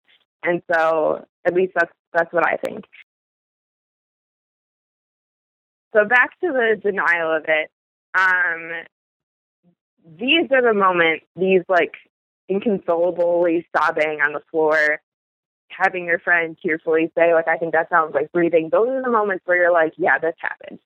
And 0.42 0.62
so 0.74 1.26
at 1.46 1.54
least 1.54 1.74
that's 1.76 1.92
that's 2.14 2.32
what 2.32 2.46
I 2.46 2.58
think. 2.58 2.86
So 5.94 6.06
back 6.06 6.40
to 6.42 6.48
the 6.48 6.80
denial 6.82 7.36
of 7.36 7.46
it. 7.48 7.70
Um, 8.16 8.86
these 10.20 10.52
are 10.52 10.62
the 10.62 10.74
moments, 10.74 11.26
these 11.36 11.62
like 11.68 11.94
inconsolably 12.50 13.66
sobbing 13.76 14.20
on 14.22 14.34
the 14.34 14.42
floor 14.52 15.00
having 15.78 16.06
your 16.06 16.20
friend 16.20 16.58
tearfully 16.62 17.12
say, 17.18 17.34
like, 17.34 17.48
I 17.48 17.58
think 17.58 17.74
that 17.74 17.90
sounds 17.90 18.14
like 18.14 18.32
breathing, 18.32 18.70
those 18.72 18.90
are 18.90 19.02
the 19.02 19.10
moments 19.10 19.44
where 19.46 19.58
you're 19.58 19.72
like, 19.72 19.94
yeah, 19.98 20.18
this 20.20 20.36
happened. 20.40 20.80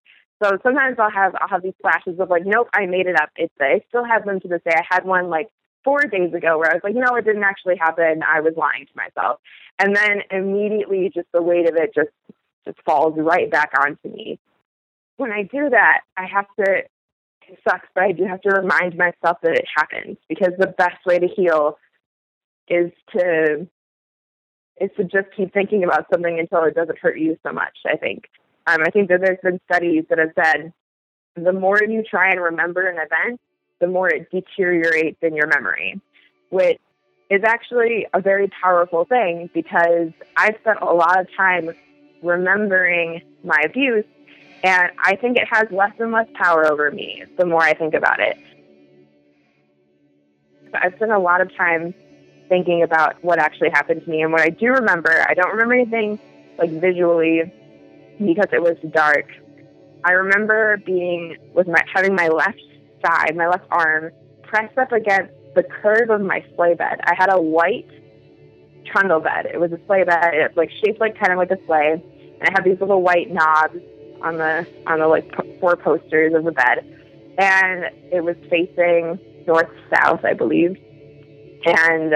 So 0.44 0.58
sometimes 0.62 0.98
I'll 1.00 1.12
have 1.12 1.36
I'll 1.42 1.48
have 1.48 1.64
these 1.64 1.74
flashes 1.82 2.20
of 2.20 2.30
like, 2.30 2.46
nope, 2.46 2.70
I 2.72 2.86
made 2.86 3.08
it 3.08 3.20
up. 3.20 3.30
It's 3.38 3.54
I 3.60 3.82
still 3.88 4.06
have 4.06 4.24
them 4.24 4.40
to 4.42 4.48
this 4.48 4.62
day. 4.64 4.76
I 4.76 4.84
had 4.88 5.04
one 5.04 5.30
like 5.30 5.50
four 5.84 6.02
days 6.02 6.32
ago 6.32 6.60
where 6.60 6.70
I 6.70 6.76
was 6.76 6.82
like, 6.84 6.94
no, 6.94 7.16
it 7.16 7.26
didn't 7.26 7.44
actually 7.44 7.78
happen. 7.78 8.22
I 8.22 8.42
was 8.42 8.54
lying 8.56 8.86
to 8.86 8.92
myself. 8.96 9.40
And 9.80 9.96
then 9.96 10.22
immediately 10.30 11.12
just 11.12 11.28
the 11.34 11.42
weight 11.42 11.68
of 11.68 11.76
it 11.76 11.92
just 11.96 12.12
just 12.66 12.78
falls 12.86 13.16
right 13.18 13.50
back 13.50 13.72
onto 13.82 14.10
me. 14.10 14.40
When 15.16 15.32
I 15.32 15.42
do 15.42 15.72
that, 15.72 16.02
I 16.16 16.28
have 16.28 16.46
to 16.60 16.84
it 17.48 17.60
sucks, 17.68 17.88
but 17.94 18.04
I 18.04 18.12
do 18.12 18.26
have 18.26 18.42
to 18.42 18.50
remind 18.50 18.98
myself 18.98 19.38
that 19.44 19.54
it 19.54 19.66
happens 19.76 20.18
because 20.28 20.54
the 20.58 20.68
best 20.68 21.06
way 21.06 21.20
to 21.20 21.28
heal 21.28 21.78
is 22.68 22.92
to 23.16 23.68
is 24.80 24.92
to 24.96 25.04
just 25.04 25.28
keep 25.36 25.54
thinking 25.54 25.84
about 25.84 26.06
something 26.12 26.40
until 26.40 26.64
it 26.66 26.76
doesn't 26.76 27.00
hurt 27.00 27.18
you 27.18 27.38
so 27.46 27.52
much, 27.52 27.76
I 27.88 27.98
think. 27.98 28.26
Um, 28.68 28.82
I 28.86 28.92
think 28.92 29.10
that 29.10 29.22
there's 29.22 29.40
been 29.42 29.60
studies 29.72 30.04
that 30.10 30.20
have 30.20 30.34
said 30.36 30.72
the 31.36 31.54
more 31.54 31.82
you 31.82 32.04
try 32.04 32.32
and 32.32 32.42
remember 32.42 32.88
an 32.88 32.98
event, 32.98 33.40
the 33.80 33.88
more 33.88 34.10
it 34.10 34.30
deteriorates 34.30 35.18
in 35.22 35.36
your 35.36 35.48
memory, 35.48 36.00
which 36.50 36.80
is 37.30 37.42
actually 37.44 38.08
a 38.14 38.22
very 38.22 38.50
powerful 38.62 39.06
thing 39.06 39.50
because 39.54 40.10
I've 40.36 40.56
spent 40.62 40.80
a 40.82 40.94
lot 40.94 41.20
of 41.20 41.28
time 41.36 41.72
remembering 42.24 43.22
my 43.44 43.62
abuse, 43.66 44.06
and 44.64 44.92
I 44.98 45.16
think 45.16 45.38
it 45.38 45.48
has 45.52 45.68
less 45.72 45.94
and 46.00 46.12
less 46.12 46.28
power 46.36 46.70
over 46.72 46.90
me 46.92 47.24
the 47.38 47.46
more 47.46 47.62
I 47.62 47.74
think 47.74 47.94
about 47.94 48.20
it. 48.20 48.38
I've 50.74 50.96
spent 50.96 51.12
a 51.12 51.20
lot 51.20 51.42
of 51.42 51.56
time 51.56 51.94
thinking 52.50 52.84
about 52.84 53.22
what 53.24 53.40
actually 53.40 53.70
happened 53.70 54.04
to 54.04 54.10
me. 54.10 54.22
And 54.22 54.32
what 54.32 54.42
I 54.42 54.50
do 54.50 54.68
remember, 54.68 55.26
I 55.28 55.34
don't 55.34 55.52
remember 55.52 55.74
anything 55.76 56.20
like 56.58 56.72
visually 56.72 57.42
because 58.20 58.48
it 58.52 58.62
was 58.62 58.78
dark. 58.92 59.26
I 60.04 60.12
remember 60.12 60.78
being 60.86 61.38
with 61.54 61.68
my 61.68 61.84
having 61.94 62.16
my 62.16 62.28
left 62.28 62.62
side, 63.06 63.36
my 63.36 63.48
left 63.48 63.66
arm 63.70 64.12
pressed 64.44 64.78
up 64.78 64.92
against 64.92 65.34
the 65.56 65.64
curve 65.64 66.10
of 66.10 66.22
my 66.22 66.44
sleigh 66.56 66.76
bed. 66.76 67.00
I 67.04 67.14
had 67.16 67.32
a 67.32 67.42
white 67.42 67.90
trundle 68.86 69.20
bed. 69.20 69.46
It 69.46 69.60
was 69.60 69.72
a 69.72 69.80
sleigh 69.86 70.04
bed, 70.04 70.34
it 70.34 70.56
like 70.56 70.70
shaped 70.84 71.00
like 71.00 71.20
kind 71.20 71.32
of 71.32 71.38
like 71.38 71.52
a 71.52 71.58
sleigh, 71.66 72.02
and 72.40 72.44
I 72.44 72.52
had 72.52 72.64
these 72.64 72.80
little 72.80 73.02
white 73.02 73.32
knobs 73.32 73.80
on 74.22 74.38
the 74.38 74.68
on 74.88 75.00
the 75.00 75.08
like 75.08 75.30
four 75.60 75.76
posters 75.76 76.34
of 76.34 76.44
the 76.44 76.52
bed, 76.52 76.86
and 77.38 77.86
it 78.12 78.24
was 78.24 78.36
facing 78.50 79.20
north 79.48 79.70
south, 79.94 80.24
I 80.24 80.34
believe. 80.34 80.78
And 81.66 82.14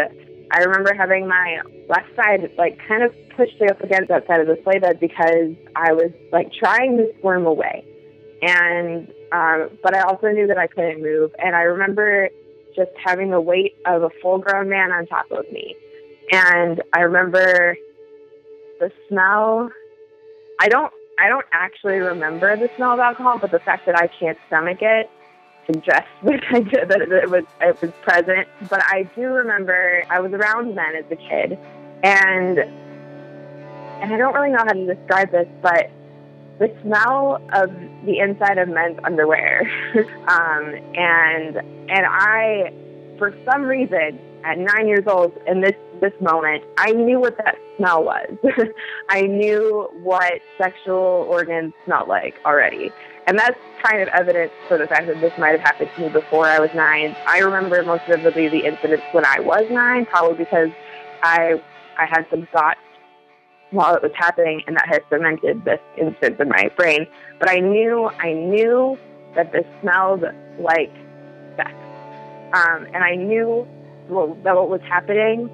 I 0.51 0.59
remember 0.59 0.93
having 0.93 1.27
my 1.27 1.61
left 1.87 2.15
side 2.15 2.49
like 2.57 2.77
kind 2.87 3.03
of 3.03 3.13
pushed 3.35 3.61
up 3.69 3.81
against 3.81 4.09
that 4.09 4.27
side 4.27 4.41
of 4.41 4.47
the 4.47 4.59
sleigh 4.63 4.79
bed 4.79 4.99
because 4.99 5.55
I 5.75 5.93
was 5.93 6.11
like 6.31 6.51
trying 6.53 6.97
to 6.97 7.11
squirm 7.19 7.45
away. 7.45 7.85
And 8.41 9.07
um, 9.31 9.69
but 9.81 9.95
I 9.95 10.01
also 10.01 10.27
knew 10.27 10.47
that 10.47 10.57
I 10.57 10.67
couldn't 10.67 11.01
move. 11.01 11.31
And 11.39 11.55
I 11.55 11.61
remember 11.61 12.29
just 12.75 12.91
having 13.03 13.31
the 13.31 13.41
weight 13.41 13.75
of 13.85 14.03
a 14.03 14.09
full 14.21 14.39
grown 14.39 14.69
man 14.69 14.91
on 14.91 15.05
top 15.07 15.31
of 15.31 15.45
me. 15.51 15.75
And 16.31 16.81
I 16.93 17.01
remember 17.01 17.77
the 18.79 18.91
smell. 19.07 19.69
I 20.59 20.67
don't 20.67 20.93
I 21.21 21.27
don't 21.27 21.45
actually 21.51 21.99
remember 21.99 22.57
the 22.57 22.67
smell 22.75 22.93
of 22.93 22.99
alcohol, 22.99 23.37
but 23.37 23.51
the 23.51 23.59
fact 23.59 23.85
that 23.85 23.95
I 23.95 24.07
can't 24.07 24.39
stomach 24.47 24.79
it 24.81 25.07
suggests 25.67 26.09
that, 26.23 26.87
that 26.89 27.01
it 27.01 27.29
was 27.29 27.43
it 27.61 27.79
was 27.79 27.91
present. 28.01 28.47
But 28.67 28.81
I 28.83 29.03
do 29.15 29.27
remember 29.27 30.03
I 30.09 30.19
was 30.19 30.31
around 30.33 30.73
men 30.73 30.95
as 30.95 31.05
a 31.11 31.15
kid, 31.15 31.59
and 32.03 32.57
and 32.57 34.13
I 34.13 34.17
don't 34.17 34.33
really 34.33 34.49
know 34.49 34.63
how 34.65 34.73
to 34.73 34.95
describe 34.95 35.31
this, 35.31 35.47
but 35.61 35.91
the 36.57 36.75
smell 36.81 37.39
of 37.53 37.69
the 38.05 38.17
inside 38.17 38.57
of 38.57 38.67
men's 38.67 38.97
underwear, 39.03 39.61
um, 40.27 40.73
and 40.95 41.57
and 41.87 42.05
I, 42.07 42.73
for 43.19 43.35
some 43.45 43.61
reason, 43.61 44.19
at 44.43 44.57
nine 44.57 44.87
years 44.87 45.05
old, 45.05 45.37
and 45.45 45.63
this 45.63 45.75
this 46.01 46.13
moment, 46.19 46.63
I 46.77 46.91
knew 46.91 47.19
what 47.19 47.37
that 47.37 47.55
smell 47.77 48.03
was. 48.03 48.35
I 49.09 49.21
knew 49.21 49.87
what 50.03 50.41
sexual 50.57 51.27
organs 51.29 51.73
smelled 51.85 52.09
like 52.09 52.35
already. 52.43 52.91
And 53.27 53.37
that's 53.37 53.57
kind 53.83 54.01
of 54.01 54.07
evidence 54.09 54.51
for 54.67 54.77
the 54.77 54.87
fact 54.87 55.07
that 55.07 55.21
this 55.21 55.31
might 55.37 55.51
have 55.51 55.61
happened 55.61 55.91
to 55.95 56.01
me 56.01 56.09
before 56.09 56.47
I 56.47 56.59
was 56.59 56.71
nine. 56.73 57.15
I 57.27 57.39
remember 57.39 57.81
most 57.83 58.03
vividly 58.07 58.49
the 58.49 58.65
incidents 58.65 59.03
when 59.11 59.25
I 59.25 59.39
was 59.39 59.63
nine, 59.69 60.05
probably 60.07 60.37
because 60.37 60.69
I 61.23 61.61
I 61.97 62.05
had 62.05 62.25
some 62.31 62.47
thoughts 62.51 62.79
while 63.69 63.95
it 63.95 64.01
was 64.01 64.11
happening 64.15 64.63
and 64.65 64.75
that 64.75 64.87
has 64.87 65.01
cemented 65.09 65.63
this 65.65 65.79
instance 65.97 66.37
in 66.39 66.49
my 66.49 66.69
brain. 66.75 67.05
But 67.39 67.49
I 67.49 67.59
knew 67.59 68.09
I 68.19 68.33
knew 68.33 68.97
that 69.35 69.51
this 69.51 69.65
smelled 69.81 70.23
like 70.59 70.91
sex. 71.57 71.71
Um, 72.53 72.87
and 72.93 73.03
I 73.03 73.15
knew 73.15 73.67
well, 74.09 74.35
that 74.43 74.55
what 74.55 74.67
was 74.67 74.81
happening 74.81 75.49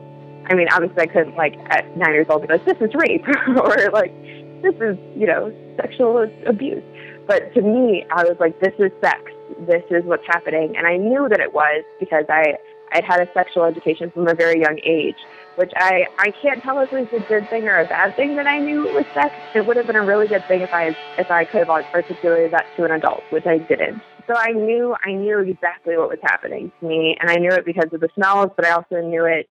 I 0.50 0.56
mean, 0.56 0.68
obviously, 0.72 1.04
I 1.04 1.08
couldn't 1.08 1.36
like 1.36 1.56
at 1.70 1.86
nine 1.98 2.14
years 2.14 2.28
old 2.30 2.42
be 2.42 2.48
like, 2.48 2.66
"This 2.66 2.78
is 2.80 2.94
rape," 2.96 3.28
or 3.48 3.76
like, 3.92 4.14
"This 4.62 4.76
is 4.80 4.98
you 5.16 5.28
know 5.28 5.52
sexual 5.76 6.26
abuse." 6.46 6.84
But 7.28 7.54
to 7.56 7.62
me, 7.62 8.06
I 8.12 8.24
was 8.24 8.38
like, 8.40 8.60
"This 8.62 8.74
is 8.80 8.92
sex. 9.04 9.20
This 9.68 9.84
is 9.92 10.04
what's 10.06 10.26
happening," 10.26 10.76
and 10.78 10.88
I 10.88 10.98
knew 10.98 11.28
that 11.30 11.40
it 11.40 11.54
was 11.54 11.84
because 12.00 12.26
I 12.30 12.56
I'd 12.94 13.04
had 13.04 13.20
a 13.20 13.28
sexual 13.34 13.66
education 13.66 14.10
from 14.12 14.28
a 14.28 14.34
very 14.34 14.62
young 14.62 14.80
age, 14.86 15.18
which 15.56 15.72
I 15.76 16.08
I 16.18 16.32
can't 16.42 16.64
tell 16.64 16.80
if 16.80 16.94
it 16.94 17.12
was 17.12 17.22
a 17.22 17.28
good 17.28 17.50
thing 17.50 17.68
or 17.68 17.80
a 17.80 17.86
bad 17.86 18.16
thing 18.16 18.38
that 18.38 18.48
I 18.48 18.60
knew 18.60 18.88
it 18.88 18.94
was 18.94 19.06
sex. 19.14 19.36
It 19.54 19.66
would 19.66 19.76
have 19.76 19.88
been 19.88 19.98
a 19.98 20.06
really 20.06 20.28
good 20.28 20.48
thing 20.48 20.62
if 20.62 20.74
I 20.74 20.96
if 21.18 21.30
I 21.30 21.44
could 21.44 21.68
have 21.68 21.70
articulated 21.70 22.52
that 22.52 22.66
to 22.78 22.86
an 22.86 22.92
adult, 22.92 23.24
which 23.32 23.46
I 23.46 23.58
didn't. 23.58 24.02
So 24.28 24.34
I 24.36 24.52
knew 24.52 24.96
I 25.04 25.12
knew 25.12 25.40
exactly 25.40 25.98
what 25.98 26.08
was 26.08 26.20
happening 26.24 26.72
to 26.80 26.88
me, 26.88 27.18
and 27.20 27.30
I 27.30 27.36
knew 27.36 27.52
it 27.52 27.66
because 27.66 27.92
of 27.92 28.00
the 28.00 28.10
smells, 28.16 28.52
but 28.56 28.66
I 28.66 28.72
also 28.72 29.02
knew 29.02 29.26
it 29.26 29.50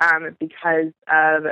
um, 0.00 0.36
because 0.38 0.92
of 1.08 1.44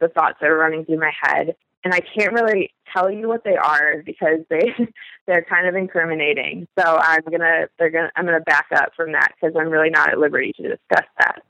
the 0.00 0.08
thoughts 0.08 0.38
that 0.40 0.48
are 0.48 0.56
running 0.56 0.84
through 0.84 1.00
my 1.00 1.12
head. 1.20 1.56
And 1.84 1.94
I 1.94 2.00
can't 2.00 2.32
really 2.32 2.72
tell 2.92 3.10
you 3.10 3.28
what 3.28 3.44
they 3.44 3.56
are 3.56 4.02
because 4.04 4.40
they 4.50 4.74
they're 5.26 5.46
kind 5.48 5.68
of 5.68 5.74
incriminating. 5.74 6.66
So 6.78 6.84
I'm 6.84 7.22
gonna 7.30 7.66
they're 7.78 7.90
gonna 7.90 8.10
I'm 8.16 8.24
gonna 8.24 8.40
back 8.40 8.66
up 8.74 8.92
from 8.96 9.12
that 9.12 9.32
because 9.34 9.54
I'm 9.58 9.68
really 9.68 9.90
not 9.90 10.10
at 10.10 10.18
liberty 10.18 10.52
to 10.56 10.62
discuss 10.62 11.06
that. 11.18 11.42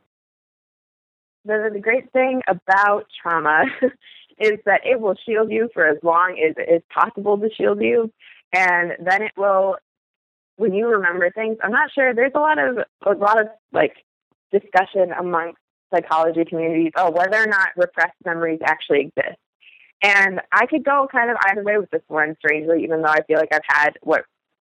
The, 1.45 1.71
the 1.73 1.81
great 1.81 2.13
thing 2.13 2.43
about 2.49 3.07
trauma 3.23 3.65
is 4.39 4.59
that 4.67 4.81
it 4.85 5.01
will 5.01 5.15
shield 5.25 5.51
you 5.51 5.71
for 5.73 5.87
as 5.87 5.99
long 6.03 6.39
as 6.45 6.55
it 6.59 6.71
is 6.71 6.83
possible 6.93 7.39
to 7.39 7.49
shield 7.55 7.81
you, 7.81 8.13
and 8.53 8.93
then 9.03 9.23
it 9.23 9.33
will 9.37 9.77
when 10.57 10.75
you 10.75 10.89
remember 10.89 11.31
things. 11.31 11.57
I'm 11.63 11.73
not 11.73 11.91
sure. 11.95 12.15
There's 12.15 12.33
a 12.35 12.41
lot 12.41 12.59
of 12.59 12.79
a 13.07 13.13
lot 13.13 13.41
of 13.41 13.47
like 13.73 13.95
discussion 14.53 15.13
amongst 15.19 15.59
psychology 15.95 16.45
communities, 16.45 16.93
oh, 16.97 17.11
whether 17.11 17.43
or 17.43 17.47
not 17.47 17.69
repressed 17.77 18.17
memories 18.25 18.61
actually 18.65 19.01
exist. 19.01 19.39
And 20.03 20.41
I 20.53 20.67
could 20.67 20.85
go 20.85 21.09
kind 21.11 21.31
of 21.31 21.37
either 21.47 21.63
way 21.63 21.79
with 21.79 21.91
this 21.91 22.03
one, 22.09 22.37
strangely, 22.39 22.85
even 22.85 23.03
though 23.03 23.09
I 23.09 23.23
feel 23.23 23.39
like 23.39 23.53
I've 23.53 23.61
had 23.67 23.91
what 24.03 24.25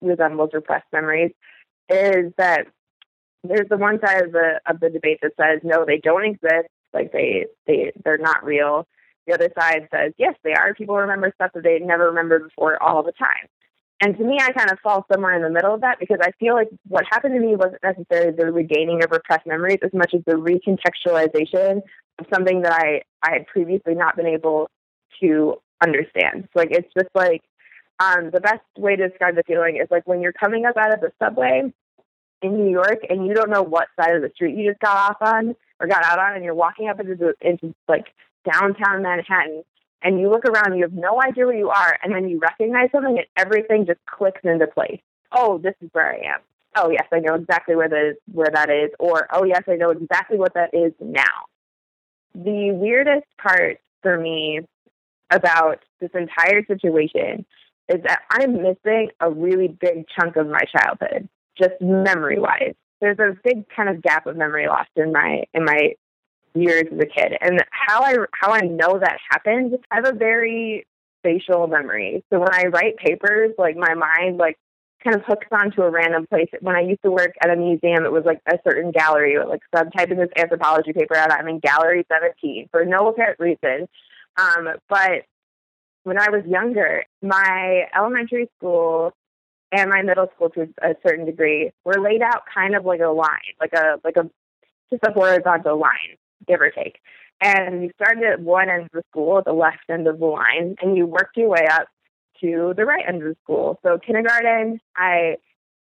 resembles 0.01 0.51
repressed 0.53 0.87
memories, 0.93 1.33
is 1.89 2.33
that 2.39 2.67
there's 3.45 3.69
the 3.69 3.77
one 3.77 4.01
side 4.05 4.25
of 4.25 4.33
the 4.33 4.61
of 4.67 4.81
the 4.81 4.91
debate 4.91 5.19
that 5.23 5.33
says 5.41 5.61
no, 5.63 5.85
they 5.85 5.99
don't 5.99 6.25
exist, 6.25 6.69
like 6.93 7.13
they 7.13 7.47
they 7.67 7.93
they're 8.05 8.19
not 8.19 8.45
real. 8.45 8.87
The 9.27 9.35
other 9.35 9.51
side 9.59 9.89
says 9.93 10.13
yes, 10.19 10.35
they 10.43 10.55
are. 10.55 10.75
People 10.75 10.97
remember 10.97 11.33
stuff 11.35 11.53
that 11.55 11.63
they 11.63 11.79
never 11.79 12.07
remembered 12.07 12.45
before 12.45 12.83
all 12.83 13.03
the 13.03 13.13
time. 13.13 13.49
And 14.03 14.19
to 14.19 14.25
me, 14.25 14.39
I 14.41 14.51
kind 14.51 14.69
of 14.69 14.81
fall 14.81 15.07
somewhere 15.11 15.37
in 15.37 15.43
the 15.43 15.49
middle 15.49 15.73
of 15.73 15.81
that 15.83 16.01
because 16.01 16.19
I 16.21 16.33
feel 16.33 16.55
like 16.55 16.69
what 16.89 17.05
happened 17.09 17.35
to 17.35 17.41
me 17.41 17.55
wasn't 17.55 17.85
necessarily 17.85 18.37
the 18.37 18.51
regaining 18.51 19.05
of 19.05 19.13
repressed 19.13 19.47
memories 19.47 19.79
as 19.81 19.93
much 19.95 20.13
as 20.13 20.23
the 20.27 20.33
recontextualization 20.33 21.83
of 22.19 22.27
something 22.35 22.63
that 22.63 22.73
I, 22.73 23.03
I 23.23 23.35
had 23.35 23.47
previously 23.47 23.95
not 23.95 24.17
been 24.17 24.27
able 24.27 24.69
to 25.21 25.55
understand. 25.81 26.49
Like, 26.53 26.73
it's 26.73 26.93
just 26.99 27.11
like 27.15 27.43
um, 28.01 28.33
the 28.33 28.41
best 28.41 28.63
way 28.77 28.97
to 28.97 29.09
describe 29.09 29.37
the 29.37 29.45
feeling 29.45 29.77
is 29.77 29.87
like 29.89 30.05
when 30.05 30.21
you're 30.21 30.33
coming 30.33 30.67
up 30.67 30.77
out 30.77 30.93
of 30.93 31.01
the 31.01 31.13
subway 31.23 31.73
in 32.43 32.57
New 32.57 32.73
York 32.73 33.07
and 33.09 33.25
you 33.25 33.35
don't 33.35 33.51
know 33.51 33.63
what 33.63 33.87
side 33.95 34.17
of 34.17 34.23
the 34.23 34.33
street 34.35 34.57
you 34.57 34.69
just 34.69 34.81
got 34.81 34.97
off 34.97 35.19
on 35.21 35.55
or 35.79 35.87
got 35.87 36.03
out 36.05 36.19
on, 36.19 36.35
and 36.35 36.43
you're 36.43 36.57
walking 36.57 36.89
up 36.89 36.99
into, 36.99 37.15
the, 37.15 37.35
into 37.41 37.73
like 37.87 38.07
downtown 38.51 39.03
Manhattan 39.03 39.63
and 40.03 40.21
you 40.21 40.31
look 40.31 40.45
around, 40.45 40.77
you 40.77 40.83
have 40.83 40.93
no 40.93 41.21
idea 41.23 41.47
where 41.47 41.57
you 41.57 41.71
are, 41.71 41.99
and 42.03 42.15
then 42.15 42.29
you 42.29 42.39
recognize 42.39 42.91
something, 42.93 43.19
and 43.19 43.27
everything 43.37 43.87
just 43.87 44.01
clicks 44.07 44.41
into 44.45 44.67
place. 44.67 45.01
Oh, 45.33 45.59
this 45.59 45.75
is 45.81 45.89
where 45.93 46.13
I 46.13 46.35
am. 46.35 46.41
Oh, 46.77 46.91
yes, 46.91 47.07
I 47.13 47.19
know 47.19 47.35
exactly 47.35 47.77
where 47.77 47.89
the 47.89 48.17
where 48.33 48.51
that 48.53 48.71
is. 48.71 48.91
Or 48.99 49.29
oh, 49.33 49.45
yes, 49.45 49.63
I 49.69 49.77
know 49.77 49.91
exactly 49.91 50.39
what 50.39 50.55
that 50.55 50.71
is 50.73 50.93
now. 51.01 51.47
The 52.35 52.73
weirdest 52.73 53.27
part 53.41 53.79
for 54.03 54.19
me 54.19 54.61
about 55.31 55.81
this 56.01 56.11
entire 56.15 56.65
situation 56.67 57.45
is 57.89 58.03
that 58.05 58.23
I'm 58.31 58.63
missing 58.63 59.11
a 59.21 59.31
really 59.31 59.69
big 59.69 60.07
chunk 60.09 60.37
of 60.37 60.47
my 60.47 60.63
childhood, 60.77 61.29
just 61.59 61.81
memory 61.81 62.39
wise. 62.39 62.75
There's 63.01 63.19
a 63.19 63.37
big 63.43 63.69
kind 63.75 63.89
of 63.89 64.01
gap 64.01 64.27
of 64.27 64.37
memory 64.37 64.67
lost 64.67 64.91
in 64.97 65.13
my 65.13 65.45
in 65.53 65.65
my 65.65 65.95
years 66.55 66.85
as 66.93 66.99
a 66.99 67.07
kid. 67.07 67.37
And 67.41 67.63
how 67.71 68.03
I 68.03 68.17
how 68.33 68.53
I 68.53 68.61
know 68.61 68.99
that 68.99 69.19
happened, 69.31 69.79
I 69.91 69.97
have 69.97 70.07
a 70.07 70.13
very 70.13 70.87
spatial 71.21 71.67
memory. 71.67 72.25
So 72.31 72.41
when 72.41 72.53
I 72.53 72.67
write 72.67 72.97
papers, 72.97 73.53
like 73.59 73.77
my 73.77 73.95
mind 73.95 74.39
like 74.39 74.59
kind 75.03 75.17
of 75.17 75.23
hooks 75.27 75.47
onto 75.51 75.83
a 75.83 75.91
random 75.91 76.27
place. 76.27 76.49
When 76.61 76.77
I 76.77 76.81
used 76.81 77.03
to 77.03 77.11
work 77.11 77.33
at 77.43 77.51
a 77.51 77.57
museum, 77.57 78.05
it 78.05 78.13
was 78.13 78.25
like 78.25 78.41
a 78.47 78.59
certain 78.65 78.93
gallery. 78.93 79.37
Like 79.39 79.61
so 79.75 79.81
I'm 79.81 79.91
typing 79.91 80.19
this 80.19 80.31
anthropology 80.37 80.93
paper 80.93 81.17
out. 81.17 81.33
I'm 81.33 81.49
in 81.49 81.59
gallery 81.59 82.07
17 82.11 82.69
for 82.71 82.85
no 82.85 83.09
apparent 83.09 83.41
reason. 83.41 83.89
Um, 84.37 84.69
but 84.89 85.23
when 86.05 86.19
I 86.19 86.31
was 86.31 86.45
younger, 86.47 87.05
my 87.21 87.89
elementary 87.97 88.49
school 88.57 89.13
and 89.71 89.91
my 89.91 90.03
middle 90.03 90.29
school 90.35 90.51
to 90.51 90.69
a 90.83 90.95
certain 91.07 91.25
degree 91.25 91.71
were 91.85 92.01
laid 92.01 92.23
out 92.23 92.43
kind 92.53 92.75
of 92.75 92.85
like 92.85 93.01
a 93.01 93.09
line, 93.09 93.55
like 93.61 93.73
a 93.73 93.99
like 94.05 94.17
a 94.17 94.29
just 94.91 95.03
a 95.05 95.13
horizontal 95.13 95.79
line 95.79 96.17
give 96.47 96.61
or 96.61 96.71
take. 96.71 96.99
And 97.41 97.83
you 97.83 97.91
started 97.97 98.25
at 98.25 98.41
one 98.41 98.69
end 98.69 98.85
of 98.85 98.91
the 98.93 99.03
school, 99.11 99.39
at 99.39 99.45
the 99.45 99.53
left 99.53 99.91
end 99.91 100.07
of 100.07 100.19
the 100.19 100.27
line, 100.27 100.77
and 100.81 100.97
you 100.97 101.07
worked 101.07 101.37
your 101.37 101.49
way 101.49 101.67
up 101.71 101.89
to 102.41 102.73
the 102.77 102.85
right 102.85 103.05
end 103.07 103.23
of 103.23 103.29
the 103.29 103.37
school. 103.43 103.79
So 103.83 103.99
kindergarten, 103.99 104.81
I 104.97 105.37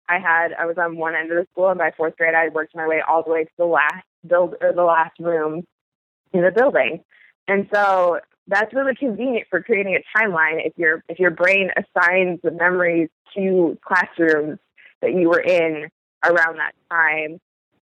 I 0.08 0.18
had 0.18 0.52
I 0.58 0.66
was 0.66 0.76
on 0.78 0.96
one 0.96 1.14
end 1.14 1.30
of 1.30 1.38
the 1.38 1.46
school, 1.52 1.68
and 1.68 1.78
by 1.78 1.92
fourth 1.96 2.16
grade, 2.16 2.34
I 2.34 2.48
worked 2.48 2.74
my 2.74 2.86
way 2.86 3.00
all 3.06 3.22
the 3.22 3.30
way 3.30 3.44
to 3.44 3.50
the 3.58 3.64
last 3.64 4.04
build 4.26 4.54
or 4.60 4.72
the 4.72 4.84
last 4.84 5.18
room 5.18 5.64
in 6.32 6.42
the 6.42 6.50
building. 6.50 7.02
And 7.46 7.68
so 7.72 8.20
that's 8.46 8.74
really 8.74 8.94
convenient 8.94 9.46
for 9.48 9.62
creating 9.62 9.96
a 9.96 10.18
timeline 10.18 10.66
if 10.66 10.72
your 10.76 11.02
if 11.08 11.18
your 11.18 11.30
brain 11.30 11.70
assigns 11.76 12.40
the 12.42 12.50
memories 12.50 13.08
to 13.36 13.78
classrooms 13.84 14.58
that 15.02 15.12
you 15.12 15.28
were 15.28 15.40
in 15.40 15.88
around 16.24 16.58
that 16.58 16.72
time. 16.90 17.38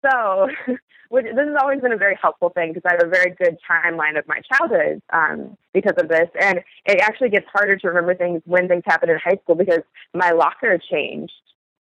So 0.05 0.49
which 1.11 1.25
this 1.25 1.35
has 1.37 1.57
always 1.61 1.81
been 1.81 1.93
a 1.93 1.97
very 1.97 2.17
helpful 2.23 2.51
thing 2.51 2.73
because 2.73 2.89
I 2.89 2.93
have 2.93 3.05
a 3.05 3.11
very 3.11 3.35
good 3.35 3.59
timeline 3.69 4.17
of 4.17 4.27
my 4.29 4.41
childhood 4.53 5.03
um, 5.13 5.57
because 5.75 5.95
of 5.99 6.09
this. 6.09 6.29
And 6.41 6.61
it 6.87 7.01
actually 7.01 7.31
gets 7.31 7.47
harder 7.53 7.77
to 7.77 7.89
remember 7.89 8.15
things 8.15 8.43
when 8.45 8.69
things 8.69 8.85
happen 8.87 9.11
in 9.11 9.19
high 9.19 9.39
school 9.43 9.57
because 9.57 9.83
my 10.15 10.31
locker 10.31 10.79
changed 10.79 11.33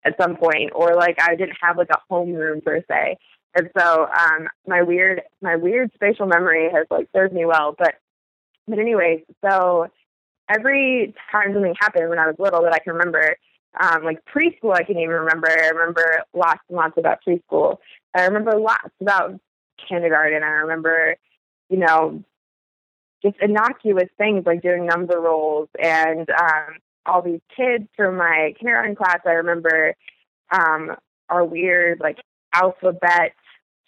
at 0.04 0.18
some 0.22 0.36
point, 0.36 0.72
or 0.76 0.96
like 0.96 1.18
I 1.22 1.36
didn't 1.36 1.56
have 1.62 1.78
like 1.78 1.88
a 1.90 2.02
homeroom 2.12 2.64
per 2.64 2.84
se. 2.90 3.18
And 3.56 3.70
so 3.78 4.08
um, 4.08 4.50
my 4.68 4.82
weird 4.82 5.22
my 5.42 5.56
weird 5.56 5.92
spatial 5.96 6.26
memory 6.26 6.70
has 6.74 6.86
like 6.92 7.08
served 7.16 7.34
me 7.34 7.46
well. 7.46 7.76
But 7.78 7.96
but 8.68 8.78
anyways, 8.78 9.22
so 9.42 9.88
every 10.50 11.14
time 11.32 11.54
something 11.54 11.76
happened 11.80 12.10
when 12.10 12.20
I 12.20 12.28
was 12.28 12.36
little 12.40 12.64
that 12.64 12.74
I 12.74 12.80
can 12.80 12.94
remember, 12.94 13.38
um, 13.80 14.04
like 14.04 14.20
preschool, 14.26 14.74
I 14.74 14.84
can 14.84 14.98
even 14.98 15.16
remember. 15.16 15.50
I 15.50 15.70
remember 15.70 16.24
lots 16.34 16.62
and 16.68 16.76
lots 16.76 16.98
about 16.98 17.20
preschool. 17.26 17.78
I 18.16 18.26
remember 18.26 18.58
lots 18.58 18.94
about 19.02 19.40
kindergarten. 19.88 20.44
I 20.44 20.48
remember, 20.48 21.16
you 21.70 21.78
know, 21.78 22.24
just 23.24 23.36
innocuous 23.42 24.10
things 24.18 24.46
like 24.46 24.62
doing 24.62 24.86
number 24.86 25.20
rolls 25.20 25.70
and 25.82 26.30
um, 26.30 26.78
all 27.06 27.22
these 27.22 27.42
kids 27.56 27.88
from 27.96 28.18
my 28.18 28.54
kindergarten 28.60 28.96
class. 28.96 29.20
I 29.26 29.32
remember 29.32 29.96
um, 30.52 30.92
our 31.30 31.44
weird 31.44 32.00
like 32.00 32.18
alphabet 32.54 33.34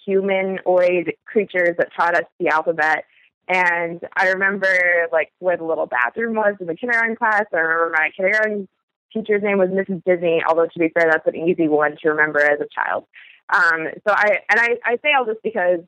humanoid 0.06 1.14
creatures 1.26 1.76
that 1.78 1.90
taught 1.96 2.16
us 2.16 2.26
the 2.40 2.48
alphabet. 2.50 3.06
And 3.48 4.02
I 4.16 4.30
remember 4.30 4.68
like 5.12 5.32
where 5.40 5.58
the 5.58 5.64
little 5.64 5.86
bathroom 5.86 6.36
was 6.36 6.56
in 6.60 6.68
the 6.68 6.76
kindergarten 6.76 7.16
class. 7.16 7.44
I 7.54 7.58
remember 7.58 7.96
my 7.96 8.10
kindergarten 8.16 8.68
teacher's 9.14 9.44
name 9.44 9.58
was 9.58 9.70
Mrs. 9.70 10.04
Disney, 10.04 10.42
although 10.48 10.66
to 10.66 10.80
be 10.80 10.90
fair, 10.90 11.10
that's 11.12 11.28
an 11.28 11.36
easy 11.36 11.68
one 11.68 11.96
to 12.02 12.10
remember 12.10 12.40
as 12.40 12.60
a 12.60 12.68
child. 12.74 13.06
Um, 13.54 13.88
so 14.08 14.14
I 14.14 14.40
and 14.50 14.60
I, 14.60 14.70
I 14.84 14.98
say 15.04 15.14
all 15.18 15.26
this 15.26 15.38
because 15.44 15.82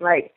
like 0.00 0.32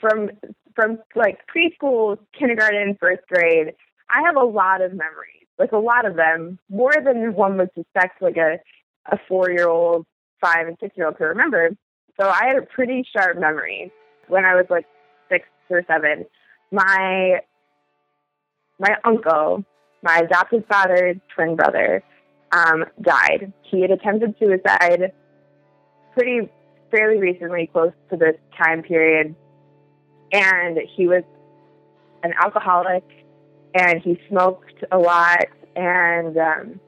from 0.00 0.30
from 0.74 0.98
like 1.14 1.40
preschool, 1.54 2.18
kindergarten, 2.38 2.96
first 3.00 3.22
grade, 3.28 3.74
I 4.10 4.22
have 4.26 4.36
a 4.36 4.44
lot 4.44 4.80
of 4.80 4.92
memories. 4.92 5.46
Like 5.58 5.72
a 5.72 5.78
lot 5.78 6.06
of 6.06 6.16
them, 6.16 6.58
more 6.68 6.94
than 7.04 7.34
one 7.34 7.56
would 7.58 7.70
suspect 7.74 8.20
like 8.22 8.36
a 8.36 8.58
a 9.10 9.18
four 9.28 9.50
year 9.50 9.68
old, 9.68 10.06
five 10.40 10.66
and 10.66 10.76
six 10.80 10.96
year 10.96 11.06
old 11.06 11.16
could 11.16 11.24
remember. 11.24 11.70
So 12.20 12.28
I 12.28 12.46
had 12.46 12.56
a 12.56 12.62
pretty 12.62 13.06
sharp 13.14 13.38
memory 13.38 13.90
when 14.28 14.44
I 14.44 14.54
was 14.54 14.66
like 14.70 14.86
six 15.30 15.46
or 15.70 15.82
seven. 15.86 16.26
My 16.70 17.40
my 18.78 18.96
uncle, 19.04 19.64
my 20.02 20.18
adopted 20.18 20.64
father's 20.68 21.16
twin 21.34 21.56
brother, 21.56 22.02
um, 22.52 22.84
died. 23.00 23.52
He 23.62 23.80
had 23.80 23.90
attempted 23.90 24.34
suicide 24.38 25.12
pretty 26.14 26.48
fairly 26.90 27.18
recently, 27.18 27.68
close 27.72 27.92
to 28.10 28.16
this 28.16 28.36
time 28.56 28.82
period, 28.82 29.34
and 30.32 30.78
he 30.96 31.06
was 31.06 31.24
an 32.22 32.32
alcoholic, 32.42 33.04
and 33.74 34.00
he 34.02 34.20
smoked 34.28 34.84
a 34.90 34.98
lot, 34.98 35.46
and 35.74 36.36
um, 36.36 36.80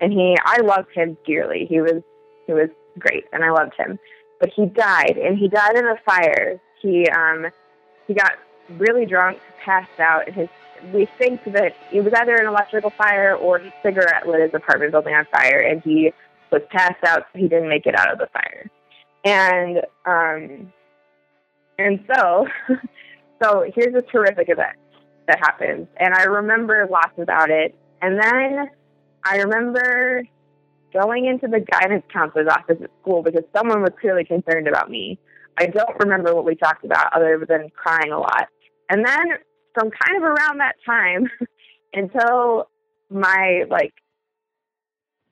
and 0.00 0.12
he 0.12 0.36
I 0.44 0.60
loved 0.62 0.88
him 0.94 1.16
dearly. 1.26 1.66
He 1.68 1.80
was 1.80 2.02
he 2.46 2.52
was 2.52 2.68
great, 2.98 3.24
and 3.32 3.44
I 3.44 3.50
loved 3.50 3.74
him, 3.76 3.98
but 4.40 4.50
he 4.54 4.66
died, 4.66 5.16
and 5.16 5.38
he 5.38 5.48
died 5.48 5.76
in 5.76 5.86
a 5.86 5.96
fire. 6.04 6.60
He 6.82 7.06
um 7.08 7.46
he 8.06 8.14
got 8.14 8.32
really 8.70 9.06
drunk, 9.06 9.38
passed 9.64 10.00
out, 10.00 10.26
and 10.26 10.34
his 10.34 10.48
we 10.94 11.06
think 11.18 11.44
that 11.44 11.76
it 11.92 12.02
was 12.02 12.12
either 12.14 12.36
an 12.36 12.46
electrical 12.46 12.90
fire 12.90 13.36
or 13.36 13.58
his 13.58 13.72
cigarette 13.82 14.26
lit 14.26 14.40
his 14.40 14.54
apartment 14.54 14.92
building 14.92 15.14
on 15.14 15.26
fire, 15.26 15.60
and 15.60 15.82
he 15.82 16.12
was 16.50 16.62
passed 16.70 17.02
out, 17.06 17.24
so 17.32 17.38
he 17.38 17.48
didn't 17.48 17.68
make 17.68 17.86
it 17.86 17.98
out 17.98 18.12
of 18.12 18.18
the 18.18 18.28
fire. 18.32 18.70
And 19.24 19.78
um, 20.06 20.72
and 21.78 22.04
so 22.12 22.46
so 23.42 23.64
here's 23.74 23.94
a 23.94 24.02
terrific 24.02 24.48
event 24.48 24.76
that 25.28 25.38
happens, 25.38 25.86
and 25.98 26.14
I 26.14 26.24
remember 26.24 26.88
lots 26.90 27.18
about 27.18 27.50
it. 27.50 27.74
And 28.02 28.18
then 28.18 28.70
I 29.24 29.36
remember 29.36 30.22
going 30.92 31.26
into 31.26 31.46
the 31.46 31.60
guidance 31.60 32.04
counselor's 32.12 32.48
office 32.48 32.78
at 32.82 32.90
school 33.00 33.22
because 33.22 33.44
someone 33.54 33.82
was 33.82 33.92
clearly 34.00 34.24
concerned 34.24 34.66
about 34.66 34.90
me. 34.90 35.18
I 35.58 35.66
don't 35.66 35.98
remember 35.98 36.34
what 36.34 36.44
we 36.44 36.54
talked 36.54 36.84
about 36.84 37.12
other 37.14 37.44
than 37.48 37.68
crying 37.76 38.12
a 38.12 38.18
lot. 38.18 38.48
And 38.88 39.06
then 39.06 39.38
from 39.74 39.90
kind 39.90 40.16
of 40.16 40.22
around 40.22 40.58
that 40.58 40.76
time 40.84 41.28
until 41.92 42.68
my 43.10 43.64
like 43.68 43.92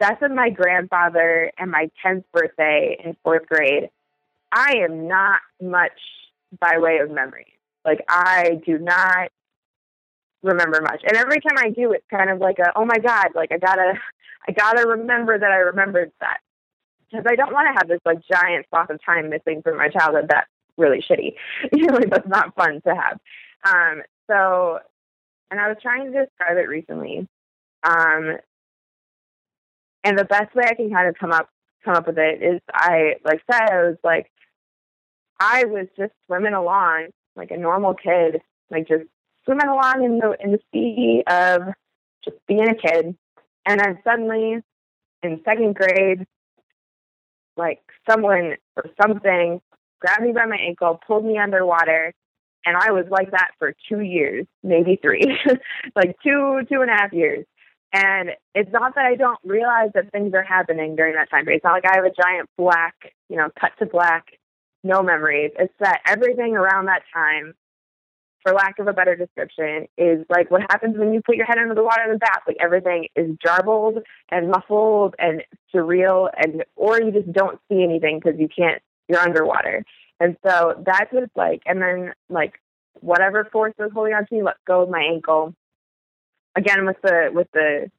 death 0.01 0.23
of 0.23 0.31
my 0.31 0.51
grandfather 0.51 1.53
and 1.59 1.71
my 1.71 1.91
10th 2.05 2.25
birthday 2.33 2.97
in 3.05 3.17
fourth 3.23 3.47
grade, 3.47 3.91
I 4.53 4.77
am 4.85 5.09
not 5.09 5.41
much 5.61 5.99
by 6.61 6.79
way 6.79 6.99
of 6.99 7.11
memory. 7.11 7.55
Like, 7.85 8.05
I 8.09 8.61
do 8.65 8.79
not 8.79 9.31
remember 10.43 10.81
much. 10.81 11.03
And 11.05 11.17
every 11.17 11.41
time 11.41 11.59
I 11.59 11.71
do, 11.71 11.93
it's 11.93 12.07
kind 12.11 12.31
of 12.31 12.39
like 12.39 12.59
a, 12.59 12.73
oh 12.77 12.85
my 12.85 12.99
God, 12.99 13.29
like 13.35 13.51
I 13.53 13.59
gotta, 13.59 13.95
I 14.49 14.53
gotta 14.53 14.87
remember 14.87 15.39
that 15.39 15.51
I 15.51 15.57
remembered 15.57 16.13
that. 16.21 16.39
Because 17.11 17.25
I 17.29 17.37
don't 17.37 17.53
want 17.53 17.67
to 17.69 17.79
have 17.79 17.89
this 17.89 18.01
like 18.05 18.19
giant 18.31 18.67
swath 18.69 18.91
of 18.91 19.01
time 19.05 19.31
missing 19.31 19.63
from 19.63 19.79
my 19.79 19.89
childhood. 19.89 20.27
That's 20.29 20.49
really 20.77 21.03
shitty. 21.03 21.35
You 21.73 21.87
know, 21.87 21.95
like, 21.95 22.11
that's 22.11 22.29
not 22.29 22.55
fun 22.55 22.81
to 22.87 22.95
have. 22.95 23.19
Um, 23.65 24.03
so, 24.31 24.79
and 25.51 25.59
I 25.59 25.69
was 25.69 25.79
trying 25.83 26.13
to 26.13 26.25
describe 26.25 26.57
it 26.59 26.69
recently. 26.69 27.27
Um, 27.83 28.37
and 30.09 30.19
the 30.19 30.25
best 30.25 30.55
way 30.55 30.65
I 30.67 30.75
can 30.75 30.91
kind 30.91 31.07
of 31.07 31.17
come 31.19 31.33
up 31.33 31.51
come 31.85 31.95
up 31.95 32.07
with 32.07 32.19
it 32.19 32.43
is 32.43 32.61
I 32.73 33.17
like 33.25 33.43
said 33.51 33.61
I 33.71 33.83
was 33.83 33.97
like 34.03 34.31
I 35.39 35.65
was 35.67 35.87
just 35.97 36.13
swimming 36.27 36.55
along 36.55 37.09
like 37.37 37.51
a 37.51 37.57
normal 37.57 37.95
kid, 37.95 38.41
like 38.71 38.89
just 38.89 39.05
swimming 39.45 39.69
along 39.69 40.03
in 40.03 40.19
the 40.19 40.35
in 40.41 40.53
the 40.53 40.61
sea 40.73 41.23
of 41.27 41.75
just 42.25 42.39
being 42.47 42.69
a 42.69 42.75
kid. 42.75 43.17
And 43.67 43.81
then 43.81 43.99
suddenly 44.03 44.63
in 45.23 45.41
second 45.45 45.75
grade, 45.75 46.27
like 47.57 47.81
someone 48.09 48.57
or 48.77 48.85
something 49.01 49.61
grabbed 50.01 50.23
me 50.23 50.33
by 50.33 50.47
my 50.47 50.57
ankle, 50.57 50.99
pulled 51.07 51.25
me 51.25 51.37
underwater, 51.39 52.15
and 52.65 52.77
I 52.77 52.93
was 52.93 53.05
like 53.11 53.31
that 53.33 53.51
for 53.59 53.75
two 53.89 54.01
years, 54.01 54.47
maybe 54.63 54.99
three, 55.01 55.39
like 55.95 56.17
two, 56.23 56.63
two 56.71 56.81
and 56.81 56.91
a 56.91 56.95
half 56.95 57.13
years. 57.13 57.45
And 57.93 58.31
it's 58.55 58.71
not 58.71 58.95
that 58.97 59.07
I 59.07 59.15
don't 59.15 59.39
realize 59.45 59.91
that 59.95 60.13
things 60.13 60.35
are 60.35 60.43
happening 60.43 60.95
during 60.95 61.15
that 61.15 61.31
time 61.31 61.45
period. 61.45 61.59
It's 61.59 61.65
not 61.65 61.73
like 61.73 61.87
I 61.87 61.97
have 61.97 62.05
a 62.05 62.11
giant 62.11 62.49
black, 62.59 62.95
you 63.29 63.37
know, 63.37 63.49
cut 63.59 63.73
to 63.79 63.87
black, 63.87 64.27
no 64.85 65.03
memories. 65.03 65.53
It's 65.59 65.73
that 65.81 66.01
everything 66.07 66.55
around 66.55 66.87
that 66.87 67.03
time, 67.13 67.55
for 68.43 68.53
lack 68.53 68.79
of 68.79 68.89
a 68.89 68.93
better 68.93 69.17
description, 69.17 69.89
is 69.97 70.25
like 70.29 70.51
what 70.51 70.63
happens 70.63 70.99
when 70.99 71.15
you 71.15 71.23
put 71.23 71.37
your 71.37 71.47
head 71.47 71.59
under 71.59 71.75
the 71.75 71.83
water 71.83 72.03
in 72.05 72.13
the 72.13 72.19
bath. 72.19 72.43
Like 72.47 72.59
everything 72.61 73.09
is 73.17 73.31
jarbled 73.45 74.03
and 74.31 74.51
muffled 74.51 75.15
and 75.19 75.43
surreal, 75.75 76.29
and 76.37 76.65
or 76.77 77.01
you 77.01 77.11
just 77.11 77.33
don't 77.33 77.59
see 77.71 77.83
anything 77.83 78.21
because 78.23 78.39
you 78.39 78.49
can't. 78.49 78.83
You're 79.09 79.21
underwater. 79.21 79.85
And 80.21 80.37
so 80.47 80.83
that's 80.85 81.11
what 81.13 81.23
it's 81.23 81.37
like. 81.37 81.63
And 81.65 81.81
then 81.81 82.13
like 82.29 82.61
whatever 83.01 83.49
force 83.51 83.75
was 83.79 83.91
holding 83.95 84.15
on 84.15 84.27
to 84.27 84.35
me 84.35 84.43
let 84.43 84.57
go 84.67 84.83
of 84.83 84.91
my 84.91 85.03
ankle. 85.03 85.55
Again 86.57 86.87
with 86.87 87.01
the 87.03 87.31
with 87.33 87.49
the 87.53 87.91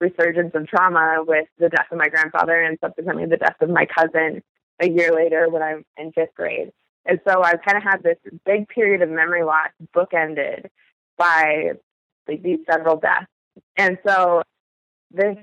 resurgence 0.00 0.52
of 0.54 0.66
trauma 0.68 1.24
with 1.26 1.48
the 1.58 1.68
death 1.68 1.86
of 1.90 1.98
my 1.98 2.08
grandfather 2.08 2.60
and 2.60 2.78
subsequently 2.80 3.26
the 3.26 3.36
death 3.36 3.56
of 3.60 3.68
my 3.68 3.86
cousin 3.86 4.42
a 4.80 4.88
year 4.88 5.12
later 5.12 5.48
when 5.48 5.62
I'm 5.62 5.84
in 5.96 6.12
fifth 6.12 6.34
grade. 6.34 6.70
And 7.04 7.20
so 7.26 7.42
I've 7.42 7.62
kind 7.62 7.76
of 7.76 7.82
had 7.82 8.02
this 8.02 8.18
big 8.44 8.68
period 8.68 9.02
of 9.02 9.08
memory 9.08 9.42
loss 9.42 9.70
bookended 9.94 10.66
by 11.16 11.72
like 12.28 12.42
these 12.42 12.60
several 12.70 12.96
deaths. 12.96 13.26
And 13.76 13.98
so 14.06 14.42
this 15.10 15.36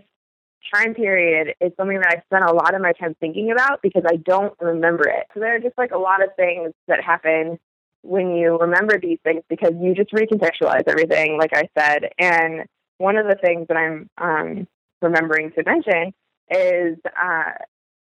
time 0.73 0.93
period 0.93 1.56
is 1.60 1.71
something 1.78 1.99
that 1.99 2.15
I 2.17 2.21
spent 2.25 2.49
a 2.49 2.54
lot 2.54 2.75
of 2.75 2.82
my 2.82 2.93
time 2.93 3.15
thinking 3.19 3.51
about 3.51 3.82
because 3.82 4.04
I 4.08 4.15
don't 4.15 4.54
remember 4.60 5.08
it. 5.08 5.25
So 5.34 5.39
there 5.39 5.56
are 5.56 5.60
just 5.60 5.78
like 5.78 5.91
a 5.91 5.97
lot 5.97 6.23
of 6.23 6.30
things 6.36 6.73
that 6.88 7.04
happen 7.04 7.60
when 8.06 8.36
you 8.36 8.58
remember 8.58 9.00
these 9.00 9.20
things 9.24 9.44
because 9.50 9.72
you 9.80 9.96
just 9.96 10.12
recontextualize 10.12 10.84
everything, 10.88 11.38
like 11.38 11.52
I 11.54 11.68
said. 11.78 12.12
And 12.20 12.65
one 12.98 13.18
of 13.18 13.28
the 13.28 13.36
things 13.36 13.68
that 13.68 13.78
I'm 13.78 14.10
um, 14.18 14.68
remembering 15.02 15.52
to 15.52 15.63
mention 15.65 16.13
is 16.50 16.98
uh, 17.06 17.52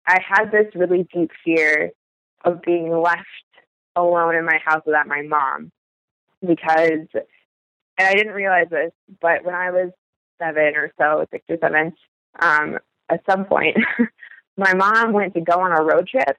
I 0.08 0.20
had 0.28 0.52
this 0.52 0.74
really 0.76 1.08
deep 1.14 1.32
fear 1.44 1.92
of 2.44 2.62
being 2.62 2.90
left 2.90 3.26
alone 3.96 4.36
in 4.36 4.46
my 4.46 4.60
house 4.64 4.82
without 4.86 5.08
my 5.08 5.22
mom 5.22 5.72
because, 6.40 7.08
and 7.14 8.08
I 8.08 8.14
didn't 8.14 8.34
realize 8.34 8.68
this, 8.72 8.92
but 9.20 9.44
when 9.44 9.54
I 9.54 9.72
was 9.72 9.92
seven 10.42 10.76
or 10.76 10.92
so, 10.98 11.26
six 11.32 11.44
or 11.50 11.58
seven, 11.62 11.94
um, 12.40 12.80
at 13.10 13.22
some 13.30 13.46
point, 13.46 13.78
my 14.58 14.74
mom 14.74 15.14
went 15.14 15.34
to 15.34 15.42
go 15.42 15.60
on 15.60 15.72
a 15.72 15.84
road 15.84 16.08
trip. 16.08 16.38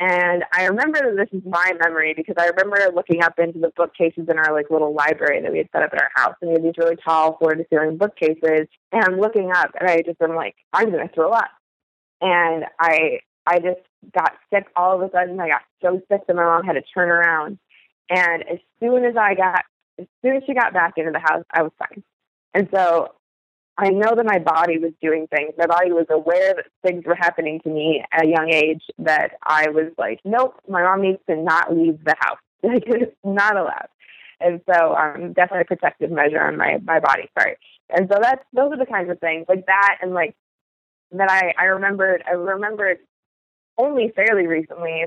And 0.00 0.44
I 0.52 0.66
remember 0.66 1.00
that 1.00 1.16
this 1.16 1.40
is 1.40 1.44
my 1.44 1.72
memory 1.80 2.14
because 2.14 2.36
I 2.38 2.46
remember 2.46 2.78
looking 2.94 3.22
up 3.22 3.38
into 3.38 3.58
the 3.58 3.72
bookcases 3.74 4.28
in 4.28 4.38
our 4.38 4.52
like 4.52 4.70
little 4.70 4.94
library 4.94 5.42
that 5.42 5.50
we 5.50 5.58
had 5.58 5.68
set 5.72 5.82
up 5.82 5.90
at 5.92 6.00
our 6.00 6.10
house, 6.14 6.36
and 6.40 6.50
we 6.50 6.54
had 6.54 6.64
these 6.64 6.78
really 6.78 6.96
tall 6.96 7.36
floor 7.36 7.54
to 7.54 7.66
ceiling 7.68 7.96
bookcases. 7.96 8.68
And 8.92 9.04
I'm 9.04 9.18
looking 9.18 9.50
up, 9.50 9.70
and 9.78 9.90
I 9.90 10.02
just 10.02 10.22
am 10.22 10.36
like, 10.36 10.54
I'm 10.72 10.90
gonna 10.90 11.10
throw 11.12 11.30
up. 11.30 11.50
And 12.20 12.64
I 12.78 13.20
I 13.44 13.58
just 13.58 13.80
got 14.14 14.34
sick 14.52 14.66
all 14.76 14.94
of 14.94 15.02
a 15.02 15.10
sudden. 15.10 15.40
I 15.40 15.48
got 15.48 15.62
so 15.82 16.00
sick 16.10 16.26
that 16.26 16.36
my 16.36 16.44
mom 16.44 16.64
had 16.64 16.74
to 16.74 16.82
turn 16.94 17.08
around. 17.08 17.58
And 18.08 18.42
as 18.48 18.58
soon 18.80 19.04
as 19.04 19.16
I 19.16 19.34
got, 19.34 19.64
as 19.98 20.06
soon 20.22 20.36
as 20.36 20.42
she 20.46 20.54
got 20.54 20.72
back 20.72 20.94
into 20.96 21.10
the 21.10 21.18
house, 21.18 21.44
I 21.50 21.62
was 21.62 21.72
fine. 21.78 22.04
And 22.54 22.68
so 22.72 23.14
I 23.80 23.90
know 23.90 24.12
that 24.16 24.26
my 24.26 24.40
body 24.40 24.78
was 24.78 24.92
doing 25.00 25.28
things. 25.28 25.52
My 25.56 25.66
body 25.66 25.92
was 25.92 26.06
aware 26.10 26.52
that 26.54 26.66
things 26.82 27.04
were 27.06 27.14
happening 27.14 27.60
to 27.60 27.68
me 27.68 28.04
at 28.10 28.24
a 28.24 28.28
young 28.28 28.50
age 28.52 28.82
that 28.98 29.34
I 29.44 29.68
was 29.68 29.92
like, 29.96 30.18
nope, 30.24 30.54
my 30.68 30.82
mom 30.82 31.02
needs 31.02 31.20
to 31.30 31.36
not 31.36 31.74
leave 31.74 32.02
the 32.04 32.16
house. 32.18 32.38
Like, 32.60 32.82
it's 32.86 33.14
not 33.22 33.56
allowed. 33.56 33.86
And 34.40 34.60
so, 34.68 34.92
um, 34.96 35.32
definitely 35.32 35.60
a 35.60 35.64
protective 35.64 36.10
measure 36.10 36.40
on 36.40 36.56
my, 36.56 36.78
my 36.82 36.98
body 36.98 37.30
part. 37.38 37.56
And 37.88 38.08
so 38.12 38.18
that's, 38.20 38.42
those 38.52 38.72
are 38.72 38.76
the 38.76 38.84
kinds 38.84 39.10
of 39.10 39.20
things 39.20 39.46
like 39.48 39.66
that. 39.66 39.98
And 40.02 40.12
like, 40.12 40.34
that 41.12 41.30
I, 41.30 41.54
I 41.56 41.66
remembered, 41.66 42.24
I 42.26 42.32
remembered 42.32 42.98
only 43.78 44.12
fairly 44.16 44.48
recently 44.48 45.04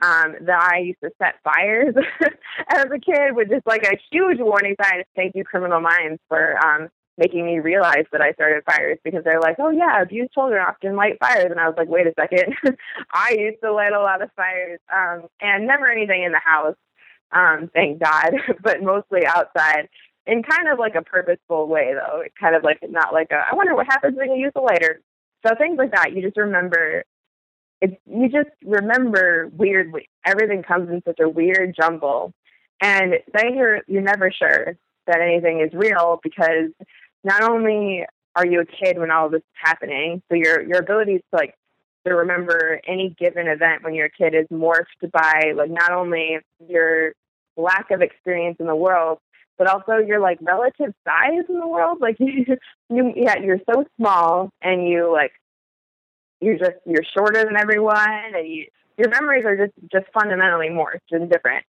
um, 0.00 0.36
that 0.40 0.70
I 0.72 0.78
used 0.78 1.00
to 1.04 1.10
set 1.18 1.34
fires 1.44 1.94
as 2.68 2.86
a 2.86 2.98
kid 2.98 3.36
with 3.36 3.50
just 3.50 3.66
like 3.66 3.84
a 3.84 3.98
huge 4.10 4.38
warning 4.40 4.76
sign. 4.82 5.02
Thank 5.14 5.34
you, 5.34 5.44
Criminal 5.44 5.82
Minds, 5.82 6.20
for 6.28 6.56
um, 6.64 6.88
making 7.18 7.44
me 7.46 7.58
realize 7.60 8.04
that 8.12 8.20
I 8.22 8.32
started 8.32 8.64
fires 8.64 8.98
because 9.04 9.24
they're 9.24 9.40
like, 9.40 9.56
oh 9.58 9.70
yeah, 9.70 10.00
abused 10.02 10.32
children 10.32 10.64
often 10.66 10.96
light 10.96 11.18
fires, 11.20 11.50
and 11.50 11.60
I 11.60 11.68
was 11.68 11.76
like, 11.76 11.88
wait 11.88 12.06
a 12.06 12.14
second, 12.18 12.54
I 13.12 13.36
used 13.38 13.60
to 13.62 13.72
light 13.72 13.92
a 13.92 14.00
lot 14.00 14.22
of 14.22 14.30
fires, 14.36 14.80
um, 14.94 15.28
and 15.40 15.66
never 15.66 15.90
anything 15.90 16.22
in 16.24 16.32
the 16.32 16.40
house. 16.44 16.76
um, 17.32 17.70
thank 17.74 18.00
God, 18.02 18.32
but 18.62 18.82
mostly 18.82 19.26
outside 19.26 19.88
in 20.26 20.42
kind 20.42 20.68
of 20.68 20.78
like 20.78 20.94
a 20.94 21.02
purposeful 21.02 21.68
way, 21.68 21.94
though. 21.94 22.22
Kind 22.40 22.54
of 22.56 22.62
like 22.62 22.78
not 22.88 23.12
like 23.12 23.30
a, 23.32 23.44
I 23.50 23.54
wonder 23.54 23.74
what 23.74 23.86
happens 23.86 24.16
when 24.16 24.30
you 24.32 24.44
use 24.44 24.52
a 24.56 24.60
lighter. 24.60 25.00
So 25.46 25.54
things 25.56 25.78
like 25.78 25.92
that, 25.92 26.12
you 26.14 26.22
just 26.22 26.36
remember. 26.36 27.04
It's 27.80 27.94
you 28.06 28.28
just 28.28 28.50
remember 28.64 29.50
weirdly. 29.56 30.08
Everything 30.24 30.62
comes 30.62 30.88
in 30.90 31.02
such 31.04 31.18
a 31.20 31.28
weird 31.28 31.74
jumble, 31.76 32.32
and 32.80 33.14
then 33.34 33.54
you're 33.56 33.80
you're 33.88 34.02
never 34.02 34.30
sure 34.30 34.76
that 35.06 35.20
anything 35.20 35.60
is 35.60 35.72
real 35.74 36.20
because 36.22 36.70
not 37.24 37.42
only 37.42 38.04
are 38.34 38.46
you 38.46 38.60
a 38.60 38.66
kid 38.66 38.98
when 38.98 39.10
all 39.10 39.26
of 39.26 39.32
this 39.32 39.40
is 39.40 39.44
happening, 39.54 40.22
so 40.28 40.34
your 40.34 40.62
your 40.62 40.80
abilities 40.80 41.20
to 41.30 41.36
like 41.36 41.54
to 42.06 42.14
remember 42.14 42.80
any 42.86 43.14
given 43.18 43.46
event 43.46 43.84
when 43.84 43.94
you're 43.94 44.06
a 44.06 44.10
kid 44.10 44.34
is 44.34 44.46
morphed 44.52 45.10
by 45.12 45.52
like 45.54 45.70
not 45.70 45.92
only 45.92 46.38
your 46.66 47.12
lack 47.56 47.90
of 47.90 48.00
experience 48.00 48.56
in 48.58 48.66
the 48.66 48.74
world, 48.74 49.18
but 49.58 49.66
also 49.68 49.98
your 49.98 50.20
like 50.20 50.38
relative 50.40 50.92
size 51.06 51.44
in 51.48 51.60
the 51.60 51.66
world. 51.66 51.98
Like 52.00 52.16
you, 52.18 52.44
you 52.90 53.12
yeah, 53.14 53.38
you're 53.38 53.60
so 53.70 53.84
small 53.96 54.50
and 54.62 54.88
you 54.88 55.12
like 55.12 55.32
you're 56.40 56.58
just 56.58 56.78
you're 56.86 57.04
shorter 57.16 57.44
than 57.44 57.56
everyone 57.56 58.34
and 58.34 58.48
you 58.48 58.66
your 58.98 59.08
memories 59.08 59.44
are 59.44 59.56
just 59.56 59.72
just 59.92 60.06
fundamentally 60.12 60.68
morphed 60.68 61.12
and 61.12 61.30
different. 61.30 61.64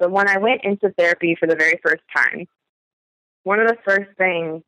So 0.00 0.08
when 0.08 0.28
I 0.28 0.38
went 0.38 0.62
into 0.64 0.90
therapy 0.98 1.36
for 1.38 1.46
the 1.46 1.56
very 1.56 1.80
first 1.82 2.02
time, 2.14 2.46
one 3.46 3.60
of 3.60 3.68
the 3.68 3.76
first 3.84 4.10
things 4.18 4.64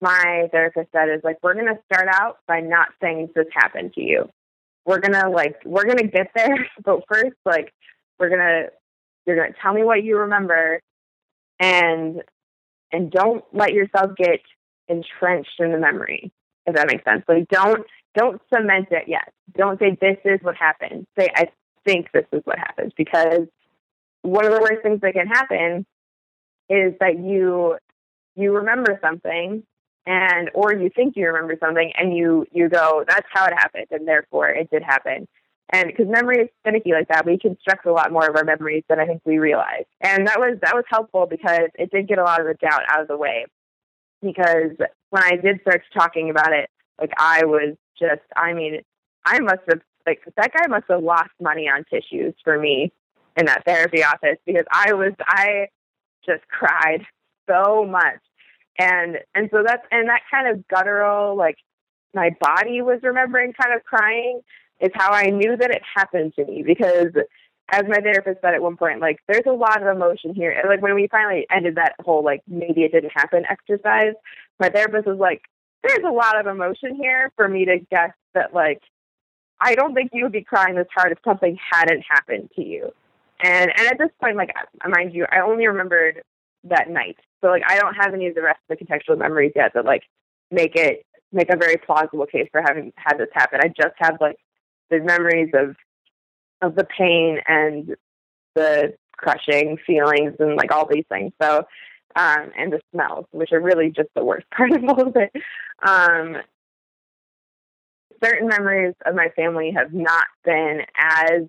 my 0.00 0.48
therapist 0.50 0.88
said 0.90 1.08
is 1.10 1.20
like, 1.22 1.38
we're 1.44 1.54
gonna 1.54 1.78
start 1.84 2.08
out 2.12 2.38
by 2.48 2.58
not 2.58 2.88
saying 3.00 3.28
this 3.36 3.46
happened 3.54 3.92
to 3.94 4.02
you. 4.02 4.28
We're 4.84 4.98
gonna 4.98 5.30
like 5.30 5.62
we're 5.64 5.84
gonna 5.84 6.08
get 6.08 6.32
there, 6.34 6.66
but 6.84 7.04
first 7.08 7.36
like 7.44 7.72
we're 8.18 8.30
gonna 8.30 8.70
you're 9.26 9.36
gonna 9.36 9.54
tell 9.62 9.72
me 9.72 9.84
what 9.84 10.02
you 10.02 10.18
remember 10.18 10.80
and 11.60 12.22
and 12.90 13.12
don't 13.12 13.44
let 13.52 13.74
yourself 13.74 14.16
get 14.16 14.40
entrenched 14.88 15.60
in 15.60 15.70
the 15.70 15.78
memory, 15.78 16.32
if 16.66 16.74
that 16.74 16.88
makes 16.88 17.04
sense. 17.04 17.22
Like 17.28 17.46
don't 17.48 17.86
don't 18.16 18.42
cement 18.52 18.88
it 18.90 19.04
yet. 19.06 19.32
Don't 19.56 19.78
say 19.78 19.96
this 20.00 20.16
is 20.24 20.40
what 20.42 20.56
happened. 20.56 21.06
Say 21.16 21.28
I 21.32 21.46
think 21.84 22.08
this 22.12 22.26
is 22.32 22.40
what 22.42 22.58
happened 22.58 22.92
because 22.96 23.46
one 24.22 24.46
of 24.46 24.52
the 24.52 24.60
worst 24.60 24.82
things 24.82 25.00
that 25.02 25.14
can 25.14 25.28
happen 25.28 25.86
is 26.68 26.94
that 26.98 27.16
you 27.16 27.76
you 28.40 28.54
remember 28.56 28.98
something 29.02 29.62
and 30.06 30.50
or 30.54 30.74
you 30.74 30.90
think 30.94 31.16
you 31.16 31.26
remember 31.26 31.56
something 31.60 31.92
and 31.96 32.16
you 32.16 32.46
you 32.52 32.68
go 32.68 33.04
that's 33.06 33.26
how 33.32 33.44
it 33.46 33.52
happened 33.52 33.86
and 33.90 34.06
therefore 34.06 34.48
it 34.48 34.70
did 34.70 34.82
happen. 34.82 35.26
And 35.72 35.86
because 35.86 36.06
memory 36.08 36.38
is 36.38 36.48
finicky 36.64 36.92
like 36.92 37.08
that 37.08 37.26
we 37.26 37.38
construct 37.38 37.86
a 37.86 37.92
lot 37.92 38.12
more 38.12 38.28
of 38.28 38.36
our 38.36 38.44
memories 38.44 38.84
than 38.88 38.98
i 38.98 39.06
think 39.06 39.22
we 39.24 39.38
realize. 39.38 39.84
And 40.00 40.26
that 40.26 40.38
was 40.38 40.58
that 40.62 40.74
was 40.74 40.84
helpful 40.88 41.26
because 41.26 41.68
it 41.74 41.90
did 41.90 42.08
get 42.08 42.18
a 42.18 42.24
lot 42.24 42.40
of 42.40 42.46
the 42.46 42.54
doubt 42.54 42.82
out 42.88 43.02
of 43.02 43.08
the 43.08 43.16
way. 43.16 43.46
Because 44.22 44.76
when 45.10 45.22
i 45.22 45.36
did 45.36 45.60
start 45.60 45.82
talking 45.92 46.30
about 46.30 46.52
it 46.52 46.70
like 47.00 47.12
i 47.18 47.44
was 47.44 47.76
just 47.98 48.22
i 48.36 48.52
mean 48.52 48.80
i 49.26 49.38
must 49.40 49.60
have 49.68 49.80
like 50.06 50.22
that 50.36 50.52
guy 50.52 50.66
must 50.68 50.84
have 50.88 51.02
lost 51.02 51.30
money 51.40 51.68
on 51.68 51.84
tissues 51.84 52.34
for 52.42 52.58
me 52.58 52.92
in 53.36 53.46
that 53.46 53.64
therapy 53.64 54.02
office 54.02 54.38
because 54.46 54.64
i 54.72 54.92
was 54.92 55.12
i 55.26 55.66
just 56.24 56.46
cried 56.48 57.04
so 57.48 57.84
much 57.84 58.20
and 58.80 59.18
and 59.34 59.50
so 59.52 59.62
that's 59.64 59.86
and 59.92 60.08
that 60.08 60.22
kind 60.30 60.48
of 60.48 60.66
guttural 60.68 61.36
like 61.36 61.58
my 62.14 62.30
body 62.40 62.80
was 62.80 62.98
remembering 63.02 63.52
kind 63.52 63.74
of 63.74 63.84
crying 63.84 64.40
is 64.80 64.90
how 64.94 65.12
I 65.12 65.26
knew 65.26 65.56
that 65.56 65.70
it 65.70 65.82
happened 65.94 66.32
to 66.36 66.44
me 66.46 66.62
because 66.66 67.12
as 67.72 67.82
my 67.86 68.00
therapist 68.00 68.40
said 68.40 68.54
at 68.54 68.62
one 68.62 68.76
point, 68.76 69.00
like 69.00 69.18
there's 69.28 69.44
a 69.46 69.52
lot 69.52 69.80
of 69.82 69.94
emotion 69.94 70.34
here. 70.34 70.50
And 70.50 70.68
like 70.68 70.82
when 70.82 70.94
we 70.94 71.06
finally 71.08 71.46
ended 71.50 71.76
that 71.76 71.94
whole 72.00 72.24
like 72.24 72.40
maybe 72.48 72.82
it 72.82 72.92
didn't 72.92 73.12
happen 73.14 73.44
exercise, 73.48 74.14
my 74.58 74.70
therapist 74.70 75.06
was 75.06 75.18
like, 75.18 75.42
There's 75.82 76.04
a 76.04 76.10
lot 76.10 76.40
of 76.40 76.46
emotion 76.46 76.96
here 76.96 77.30
for 77.36 77.46
me 77.46 77.66
to 77.66 77.78
guess 77.90 78.12
that 78.34 78.54
like 78.54 78.80
I 79.60 79.74
don't 79.74 79.94
think 79.94 80.10
you 80.14 80.24
would 80.24 80.32
be 80.32 80.42
crying 80.42 80.74
this 80.74 80.88
hard 80.96 81.12
if 81.12 81.18
something 81.22 81.58
hadn't 81.70 82.02
happened 82.08 82.50
to 82.56 82.64
you. 82.64 82.92
And 83.42 83.70
and 83.76 83.88
at 83.88 83.98
this 83.98 84.10
point, 84.20 84.36
like 84.36 84.50
mind 84.88 85.14
you, 85.14 85.26
I 85.30 85.40
only 85.40 85.66
remembered 85.66 86.22
that 86.64 86.90
night. 86.90 87.16
So 87.42 87.48
like 87.48 87.62
I 87.66 87.78
don't 87.78 87.94
have 87.94 88.14
any 88.14 88.26
of 88.26 88.34
the 88.34 88.42
rest 88.42 88.60
of 88.68 88.78
the 88.78 88.84
contextual 88.84 89.18
memories 89.18 89.52
yet 89.54 89.72
that 89.74 89.84
like 89.84 90.02
make 90.50 90.76
it 90.76 91.04
make 91.32 91.52
a 91.52 91.56
very 91.56 91.76
plausible 91.76 92.26
case 92.26 92.48
for 92.52 92.60
having 92.60 92.92
had 92.96 93.18
this 93.18 93.28
happen. 93.32 93.60
I 93.62 93.68
just 93.68 93.94
have 93.98 94.18
like 94.20 94.36
the 94.90 95.00
memories 95.00 95.50
of 95.54 95.76
of 96.62 96.74
the 96.74 96.84
pain 96.84 97.38
and 97.46 97.96
the 98.54 98.94
crushing 99.12 99.78
feelings 99.86 100.34
and 100.38 100.56
like 100.56 100.72
all 100.72 100.86
these 100.86 101.04
things. 101.08 101.32
So 101.40 101.64
um 102.16 102.50
and 102.56 102.72
the 102.72 102.80
smells, 102.92 103.26
which 103.30 103.52
are 103.52 103.60
really 103.60 103.90
just 103.90 104.08
the 104.14 104.24
worst 104.24 104.46
part 104.56 104.72
of 104.72 104.84
all 104.84 105.08
of 105.08 105.16
it. 105.16 105.32
Um 105.86 106.36
certain 108.22 108.48
memories 108.48 108.94
of 109.06 109.14
my 109.14 109.28
family 109.34 109.72
have 109.74 109.94
not 109.94 110.26
been 110.44 110.82
as 110.94 111.42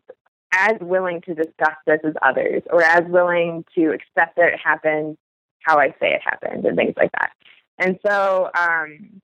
as 0.54 0.74
willing 0.82 1.22
to 1.22 1.34
discuss 1.34 1.76
this 1.86 2.00
as 2.04 2.14
others 2.22 2.62
or 2.72 2.84
as 2.84 3.04
willing 3.08 3.64
to 3.76 3.92
accept 3.92 4.36
that 4.36 4.54
it 4.54 4.60
happened 4.64 5.18
how 5.64 5.78
I 5.80 5.90
say 6.00 6.14
it 6.14 6.22
happened 6.24 6.66
and 6.66 6.76
things 6.76 6.94
like 6.98 7.12
that. 7.14 7.32
And 7.78 8.00
so, 8.06 8.50
um, 8.58 9.22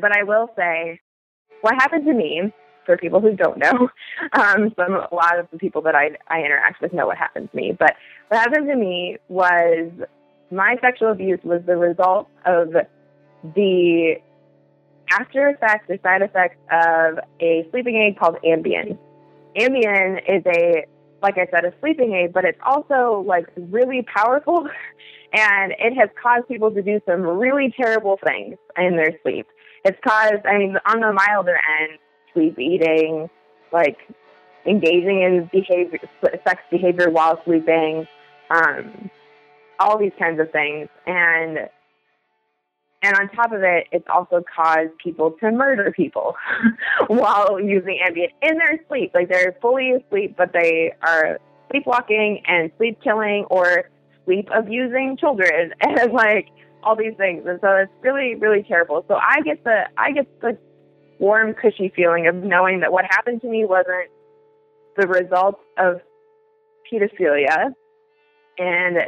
but 0.00 0.16
I 0.16 0.24
will 0.24 0.50
say 0.56 1.00
what 1.60 1.74
happened 1.74 2.06
to 2.06 2.12
me 2.12 2.52
for 2.86 2.96
people 2.96 3.20
who 3.20 3.36
don't 3.36 3.58
know, 3.58 3.88
um, 4.32 4.72
some, 4.76 4.94
a 4.94 5.14
lot 5.14 5.38
of 5.38 5.48
the 5.52 5.58
people 5.58 5.82
that 5.82 5.94
I, 5.94 6.10
I 6.28 6.40
interact 6.40 6.80
with 6.80 6.92
know 6.92 7.06
what 7.06 7.16
happened 7.18 7.50
to 7.50 7.56
me, 7.56 7.76
but 7.78 7.94
what 8.28 8.40
happened 8.40 8.68
to 8.68 8.76
me 8.76 9.18
was 9.28 9.90
my 10.50 10.76
sexual 10.80 11.12
abuse 11.12 11.40
was 11.44 11.62
the 11.66 11.76
result 11.76 12.28
of 12.44 12.72
the 13.54 14.16
after 15.10 15.48
effects 15.48 15.86
or 15.88 15.98
side 16.02 16.22
effects 16.22 16.56
of 16.70 17.18
a 17.40 17.66
sleeping 17.70 17.96
aid 17.96 18.18
called 18.18 18.36
Ambien. 18.44 18.98
Ambien 19.56 20.18
is 20.28 20.42
a, 20.46 20.84
like 21.22 21.36
I 21.38 21.46
said, 21.50 21.64
a 21.64 21.72
sleeping 21.80 22.14
aid, 22.14 22.32
but 22.32 22.44
it's 22.44 22.58
also 22.64 23.24
like 23.26 23.46
really 23.56 24.02
powerful 24.02 24.68
and 25.32 25.72
it 25.78 25.94
has 25.98 26.08
caused 26.20 26.48
people 26.48 26.70
to 26.72 26.82
do 26.82 27.00
some 27.06 27.22
really 27.22 27.72
terrible 27.76 28.18
things 28.24 28.56
in 28.76 28.96
their 28.96 29.12
sleep. 29.22 29.46
It's 29.84 29.98
caused, 30.06 30.44
I 30.46 30.58
mean, 30.58 30.76
on 30.86 31.00
the 31.00 31.12
milder 31.12 31.58
end, 31.80 31.98
sleep 32.34 32.58
eating, 32.58 33.30
like 33.72 33.96
engaging 34.66 35.22
in 35.22 35.48
behavior, 35.52 36.00
sex 36.46 36.62
behavior 36.70 37.10
while 37.10 37.40
sleeping, 37.44 38.06
um, 38.50 39.10
all 39.78 39.98
these 39.98 40.12
kinds 40.18 40.40
of 40.40 40.50
things. 40.50 40.88
And 41.06 41.70
and 43.02 43.16
on 43.16 43.28
top 43.30 43.52
of 43.52 43.62
it, 43.62 43.86
it's 43.92 44.06
also 44.12 44.42
caused 44.54 44.96
people 45.02 45.32
to 45.40 45.50
murder 45.50 45.90
people 45.90 46.36
while 47.06 47.58
using 47.60 47.98
Ambien 48.06 48.28
in 48.42 48.58
their 48.58 48.78
sleep. 48.88 49.12
Like 49.14 49.28
they're 49.28 49.56
fully 49.62 49.92
asleep, 49.92 50.34
but 50.36 50.52
they 50.52 50.92
are 51.02 51.38
sleepwalking 51.70 52.42
and 52.46 52.70
sleep 52.76 52.98
killing 53.02 53.46
or 53.50 53.88
sleep 54.26 54.48
abusing 54.54 55.16
children 55.18 55.72
and 55.80 56.12
like 56.12 56.48
all 56.82 56.94
these 56.94 57.14
things. 57.16 57.44
And 57.46 57.58
so 57.62 57.68
it's 57.76 57.92
really, 58.02 58.34
really 58.34 58.62
terrible. 58.62 59.04
So 59.08 59.14
I 59.14 59.40
get 59.42 59.64
the 59.64 59.84
I 59.96 60.12
get 60.12 60.26
the 60.40 60.58
warm, 61.18 61.54
cushy 61.54 61.92
feeling 61.94 62.26
of 62.26 62.34
knowing 62.34 62.80
that 62.80 62.92
what 62.92 63.04
happened 63.08 63.40
to 63.42 63.48
me 63.48 63.64
wasn't 63.64 64.10
the 64.96 65.06
result 65.06 65.58
of 65.78 66.00
pedophilia 66.90 67.72
and 68.58 68.98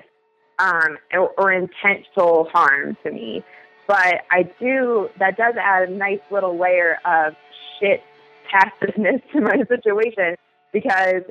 um, 0.59 0.99
or, 1.12 1.30
or 1.38 1.53
intentional 1.53 2.49
harm 2.53 2.97
to 3.03 3.11
me. 3.11 3.43
But 3.87 4.22
I 4.30 4.45
do, 4.61 5.09
that 5.18 5.37
does 5.37 5.55
add 5.61 5.89
a 5.89 5.93
nice 5.93 6.20
little 6.30 6.59
layer 6.59 6.99
of 7.05 7.35
shit 7.80 8.03
passiveness 8.51 9.20
to 9.33 9.41
my 9.41 9.57
situation 9.68 10.37
because 10.72 11.22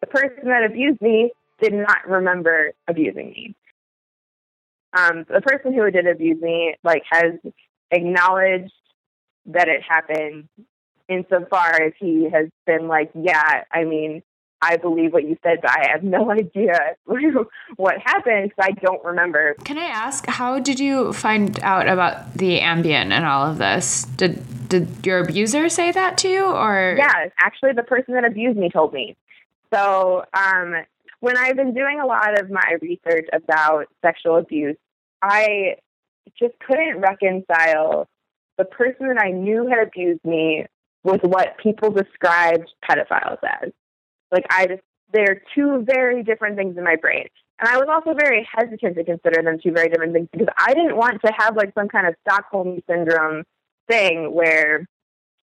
the 0.00 0.06
person 0.06 0.44
that 0.44 0.64
abused 0.64 1.00
me 1.00 1.32
did 1.60 1.74
not 1.74 2.08
remember 2.08 2.72
abusing 2.88 3.30
me. 3.30 3.54
Um, 4.96 5.24
the 5.28 5.40
person 5.40 5.72
who 5.72 5.88
did 5.90 6.06
abuse 6.06 6.40
me, 6.40 6.74
like, 6.82 7.02
has 7.10 7.34
acknowledged 7.90 8.72
that 9.46 9.68
it 9.68 9.82
happened 9.88 10.48
insofar 11.08 11.82
as 11.82 11.92
he 11.98 12.28
has 12.32 12.48
been 12.66 12.88
like, 12.88 13.10
yeah, 13.14 13.64
I 13.72 13.84
mean, 13.84 14.22
I 14.62 14.76
believe 14.76 15.12
what 15.12 15.24
you 15.24 15.38
said, 15.42 15.60
but 15.62 15.70
I 15.70 15.88
have 15.90 16.02
no 16.16 16.30
idea 16.30 16.78
what 17.76 17.98
happened 17.98 18.50
because 18.50 18.70
I 18.70 18.72
don't 18.80 19.02
remember. 19.04 19.54
Can 19.64 19.78
I 19.78 19.86
ask, 19.86 20.26
how 20.26 20.58
did 20.58 20.78
you 20.78 21.12
find 21.12 21.58
out 21.60 21.88
about 21.88 22.34
the 22.34 22.60
Ambien 22.60 23.10
and 23.10 23.24
all 23.24 23.50
of 23.50 23.58
this? 23.58 24.04
Did 24.16 24.44
did 24.68 25.04
your 25.04 25.18
abuser 25.18 25.68
say 25.68 25.90
that 25.90 26.16
to 26.18 26.28
you, 26.28 26.44
or? 26.44 26.94
Yeah, 26.96 27.28
actually, 27.40 27.72
the 27.72 27.82
person 27.82 28.14
that 28.14 28.24
abused 28.24 28.56
me 28.56 28.70
told 28.70 28.92
me. 28.92 29.16
So, 29.74 30.24
um, 30.32 30.74
when 31.18 31.36
I've 31.36 31.56
been 31.56 31.74
doing 31.74 32.00
a 32.00 32.06
lot 32.06 32.40
of 32.40 32.50
my 32.50 32.76
research 32.80 33.26
about 33.32 33.86
sexual 34.00 34.36
abuse, 34.36 34.76
I 35.22 35.76
just 36.38 36.54
couldn't 36.60 37.00
reconcile 37.00 38.08
the 38.58 38.64
person 38.64 39.08
that 39.08 39.18
I 39.18 39.30
knew 39.30 39.66
had 39.66 39.86
abused 39.86 40.24
me 40.24 40.66
with 41.02 41.22
what 41.22 41.56
people 41.58 41.90
described 41.90 42.70
pedophiles 42.88 43.38
as. 43.42 43.72
Like 44.30 44.46
I 44.50 44.66
just 44.66 44.82
they're 45.12 45.42
two 45.54 45.84
very 45.84 46.22
different 46.22 46.56
things 46.56 46.76
in 46.76 46.84
my 46.84 46.96
brain. 46.96 47.26
And 47.58 47.68
I 47.68 47.76
was 47.78 47.88
also 47.90 48.16
very 48.18 48.48
hesitant 48.50 48.96
to 48.96 49.04
consider 49.04 49.42
them 49.42 49.58
two 49.62 49.72
very 49.72 49.88
different 49.88 50.12
things 50.12 50.28
because 50.32 50.48
I 50.56 50.72
didn't 50.72 50.96
want 50.96 51.20
to 51.24 51.32
have 51.36 51.56
like 51.56 51.72
some 51.74 51.88
kind 51.88 52.06
of 52.06 52.14
Stockholm 52.26 52.80
syndrome 52.88 53.44
thing 53.88 54.32
where 54.32 54.86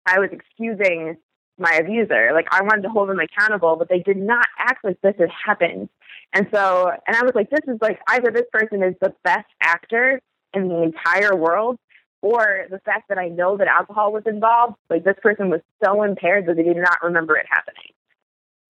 I 0.05 0.19
was 0.19 0.29
excusing 0.31 1.17
my 1.57 1.71
abuser. 1.73 2.31
Like 2.33 2.47
I 2.51 2.61
wanted 2.61 2.83
to 2.83 2.89
hold 2.89 3.09
them 3.09 3.19
accountable, 3.19 3.75
but 3.75 3.89
they 3.89 3.99
did 3.99 4.17
not 4.17 4.45
act 4.57 4.83
like 4.83 4.99
this 5.01 5.15
had 5.19 5.29
happened. 5.29 5.89
And 6.33 6.47
so, 6.53 6.91
and 7.07 7.15
I 7.15 7.23
was 7.23 7.33
like, 7.33 7.49
this 7.49 7.61
is 7.67 7.79
like 7.81 7.99
either 8.07 8.31
this 8.31 8.45
person 8.51 8.83
is 8.83 8.95
the 9.01 9.13
best 9.23 9.47
actor 9.61 10.21
in 10.53 10.69
the 10.69 10.83
entire 10.83 11.36
world, 11.36 11.77
or 12.21 12.65
the 12.69 12.79
fact 12.79 13.09
that 13.09 13.17
I 13.17 13.27
know 13.27 13.57
that 13.57 13.67
alcohol 13.67 14.11
was 14.11 14.23
involved. 14.25 14.75
Like 14.89 15.03
this 15.03 15.17
person 15.21 15.49
was 15.49 15.61
so 15.83 16.03
impaired 16.03 16.45
that 16.47 16.55
they 16.55 16.63
did 16.63 16.77
not 16.77 17.03
remember 17.03 17.38
it 17.38 17.45
happening. 17.49 17.94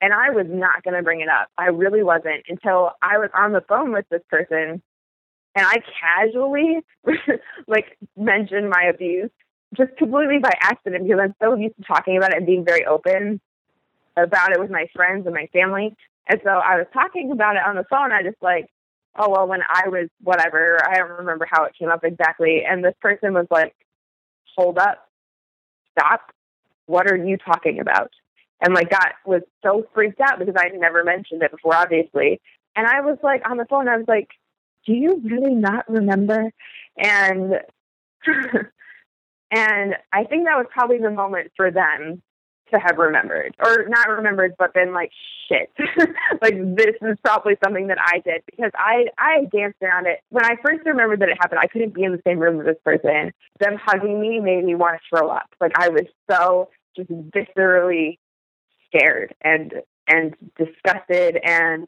And 0.05 0.13
I 0.13 0.29
was 0.29 0.45
not 0.47 0.83
going 0.83 0.93
to 0.93 1.01
bring 1.01 1.21
it 1.21 1.29
up. 1.29 1.47
I 1.57 1.69
really 1.69 2.03
wasn't 2.03 2.45
until 2.47 2.91
I 3.01 3.17
was 3.17 3.31
on 3.33 3.53
the 3.53 3.61
phone 3.67 3.91
with 3.91 4.05
this 4.11 4.21
person 4.29 4.83
and 5.55 5.65
I 5.65 5.77
casually 5.99 6.81
like 7.67 7.97
mentioned 8.15 8.69
my 8.69 8.83
abuse 8.83 9.31
just 9.75 9.97
completely 9.97 10.37
by 10.37 10.51
accident 10.61 11.05
because 11.05 11.19
I'm 11.19 11.33
so 11.41 11.55
used 11.55 11.75
to 11.77 11.83
talking 11.87 12.17
about 12.17 12.33
it 12.33 12.37
and 12.37 12.45
being 12.45 12.63
very 12.63 12.85
open 12.85 13.41
about 14.15 14.51
it 14.51 14.59
with 14.59 14.69
my 14.69 14.85
friends 14.95 15.25
and 15.25 15.33
my 15.33 15.47
family. 15.51 15.95
And 16.29 16.39
so 16.43 16.51
I 16.51 16.75
was 16.75 16.85
talking 16.93 17.31
about 17.31 17.55
it 17.55 17.63
on 17.65 17.75
the 17.75 17.85
phone. 17.89 18.11
I 18.11 18.21
just 18.21 18.37
like, 18.43 18.67
oh, 19.17 19.31
well, 19.31 19.47
when 19.47 19.61
I 19.67 19.89
was 19.89 20.09
whatever, 20.21 20.77
I 20.87 20.97
don't 20.99 21.17
remember 21.17 21.47
how 21.49 21.63
it 21.63 21.73
came 21.79 21.89
up 21.89 22.03
exactly. 22.03 22.61
And 22.63 22.85
this 22.85 22.93
person 23.01 23.33
was 23.33 23.47
like, 23.49 23.73
hold 24.55 24.77
up, 24.77 25.09
stop. 25.97 26.31
What 26.85 27.09
are 27.09 27.17
you 27.17 27.37
talking 27.37 27.79
about? 27.79 28.11
And 28.61 28.73
like 28.73 28.89
got 28.89 29.13
was 29.25 29.41
so 29.63 29.85
freaked 29.93 30.21
out 30.21 30.39
because 30.39 30.55
I 30.57 30.69
had 30.71 30.79
never 30.79 31.03
mentioned 31.03 31.43
it 31.43 31.51
before, 31.51 31.75
obviously. 31.75 32.39
And 32.75 32.87
I 32.87 33.01
was 33.01 33.17
like 33.21 33.41
on 33.49 33.57
the 33.57 33.65
phone, 33.65 33.87
I 33.87 33.97
was 33.97 34.07
like, 34.07 34.29
do 34.85 34.93
you 34.93 35.21
really 35.23 35.53
not 35.53 35.89
remember? 35.89 36.51
And 36.97 37.53
and 39.51 39.95
I 40.13 40.23
think 40.23 40.45
that 40.45 40.57
was 40.57 40.67
probably 40.71 40.99
the 40.99 41.11
moment 41.11 41.51
for 41.55 41.71
them 41.71 42.21
to 42.71 42.79
have 42.79 42.97
remembered 42.97 43.55
or 43.63 43.85
not 43.87 44.09
remembered 44.09 44.55
but 44.57 44.73
been 44.73 44.93
like 44.93 45.11
shit 45.47 45.69
like 46.41 46.55
this 46.75 46.95
is 47.01 47.17
probably 47.23 47.53
something 47.63 47.87
that 47.87 47.97
i 48.03 48.19
did 48.19 48.41
because 48.47 48.71
i 48.75 49.05
i 49.17 49.45
danced 49.51 49.77
around 49.83 50.07
it 50.07 50.19
when 50.29 50.43
i 50.43 50.55
first 50.65 50.85
remembered 50.85 51.19
that 51.19 51.29
it 51.29 51.37
happened 51.39 51.59
i 51.61 51.67
couldn't 51.67 51.93
be 51.93 52.03
in 52.03 52.11
the 52.11 52.21
same 52.25 52.39
room 52.39 52.57
with 52.57 52.65
this 52.65 52.77
person 52.83 53.31
them 53.59 53.77
hugging 53.83 54.19
me 54.19 54.39
made 54.39 54.63
me 54.63 54.73
want 54.73 54.95
to 54.95 54.99
throw 55.09 55.29
up 55.29 55.47
like 55.61 55.73
i 55.77 55.89
was 55.89 56.05
so 56.29 56.69
just 56.95 57.09
viscerally 57.09 58.17
scared 58.95 59.35
and 59.41 59.73
and 60.07 60.35
disgusted 60.57 61.39
and 61.43 61.87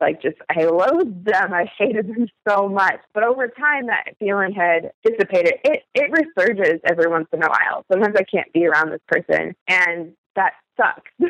like 0.00 0.20
just 0.20 0.36
I 0.50 0.64
loathed 0.64 1.24
them. 1.24 1.52
I 1.52 1.70
hated 1.78 2.08
them 2.08 2.28
so 2.48 2.68
much. 2.68 3.00
But 3.14 3.24
over 3.24 3.48
time 3.48 3.86
that 3.86 4.14
feeling 4.18 4.52
had 4.52 4.92
dissipated. 5.04 5.54
It 5.64 5.82
it 5.94 6.10
resurges 6.12 6.80
every 6.84 7.08
once 7.08 7.28
in 7.32 7.42
a 7.42 7.48
while. 7.48 7.84
Sometimes 7.90 8.14
I 8.16 8.24
can't 8.24 8.52
be 8.52 8.66
around 8.66 8.90
this 8.90 9.00
person 9.08 9.54
and 9.68 10.12
that 10.36 10.52
sucks 10.76 11.10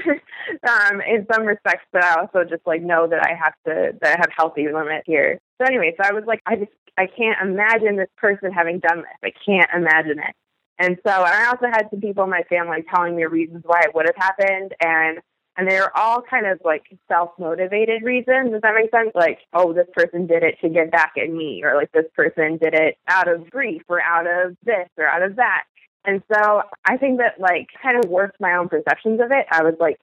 um, 0.68 1.00
in 1.00 1.26
some 1.32 1.46
respects, 1.46 1.84
but 1.92 2.02
I 2.02 2.20
also 2.20 2.42
just 2.42 2.66
like 2.66 2.82
know 2.82 3.06
that 3.06 3.22
I 3.24 3.34
have 3.34 3.54
to 3.66 3.96
that 4.00 4.16
I 4.16 4.20
have 4.20 4.30
healthy 4.36 4.66
limits 4.66 5.04
here. 5.06 5.38
So 5.60 5.66
anyway, 5.66 5.94
so 5.96 6.08
I 6.08 6.12
was 6.12 6.24
like, 6.26 6.40
I 6.46 6.56
just 6.56 6.72
I 6.98 7.06
can't 7.06 7.38
imagine 7.42 7.96
this 7.96 8.08
person 8.16 8.50
having 8.52 8.80
done 8.80 8.98
this. 8.98 9.06
I 9.22 9.32
can't 9.44 9.70
imagine 9.74 10.18
it. 10.18 10.34
And 10.78 10.98
so 11.06 11.12
I 11.12 11.46
also 11.46 11.66
had 11.66 11.88
some 11.90 12.00
people 12.00 12.24
in 12.24 12.30
my 12.30 12.42
family 12.48 12.84
telling 12.92 13.16
me 13.16 13.24
reasons 13.24 13.62
why 13.64 13.80
it 13.82 13.94
would 13.94 14.06
have 14.06 14.16
happened 14.16 14.74
and 14.80 15.20
and 15.56 15.68
they 15.68 15.80
were 15.80 15.96
all 15.96 16.20
kind 16.20 16.46
of 16.46 16.60
like 16.64 16.84
self 17.08 17.30
motivated 17.38 18.02
reasons. 18.02 18.52
Does 18.52 18.60
that 18.62 18.74
make 18.74 18.90
sense? 18.90 19.10
Like, 19.14 19.38
oh, 19.54 19.72
this 19.72 19.86
person 19.94 20.26
did 20.26 20.42
it 20.42 20.56
to 20.60 20.68
get 20.68 20.90
back 20.90 21.14
at 21.16 21.30
me, 21.30 21.62
or 21.64 21.74
like 21.74 21.90
this 21.92 22.04
person 22.14 22.58
did 22.58 22.74
it 22.74 22.98
out 23.08 23.26
of 23.26 23.48
grief, 23.50 23.82
or 23.88 24.00
out 24.02 24.26
of 24.26 24.56
this, 24.64 24.88
or 24.98 25.06
out 25.06 25.22
of 25.22 25.36
that. 25.36 25.64
And 26.04 26.22
so 26.32 26.62
I 26.84 26.96
think 26.98 27.18
that 27.18 27.40
like 27.40 27.68
kind 27.82 27.96
of 28.02 28.10
warped 28.10 28.38
my 28.38 28.54
own 28.54 28.68
perceptions 28.68 29.20
of 29.20 29.32
it. 29.32 29.46
I 29.50 29.62
was 29.62 29.74
like, 29.80 29.98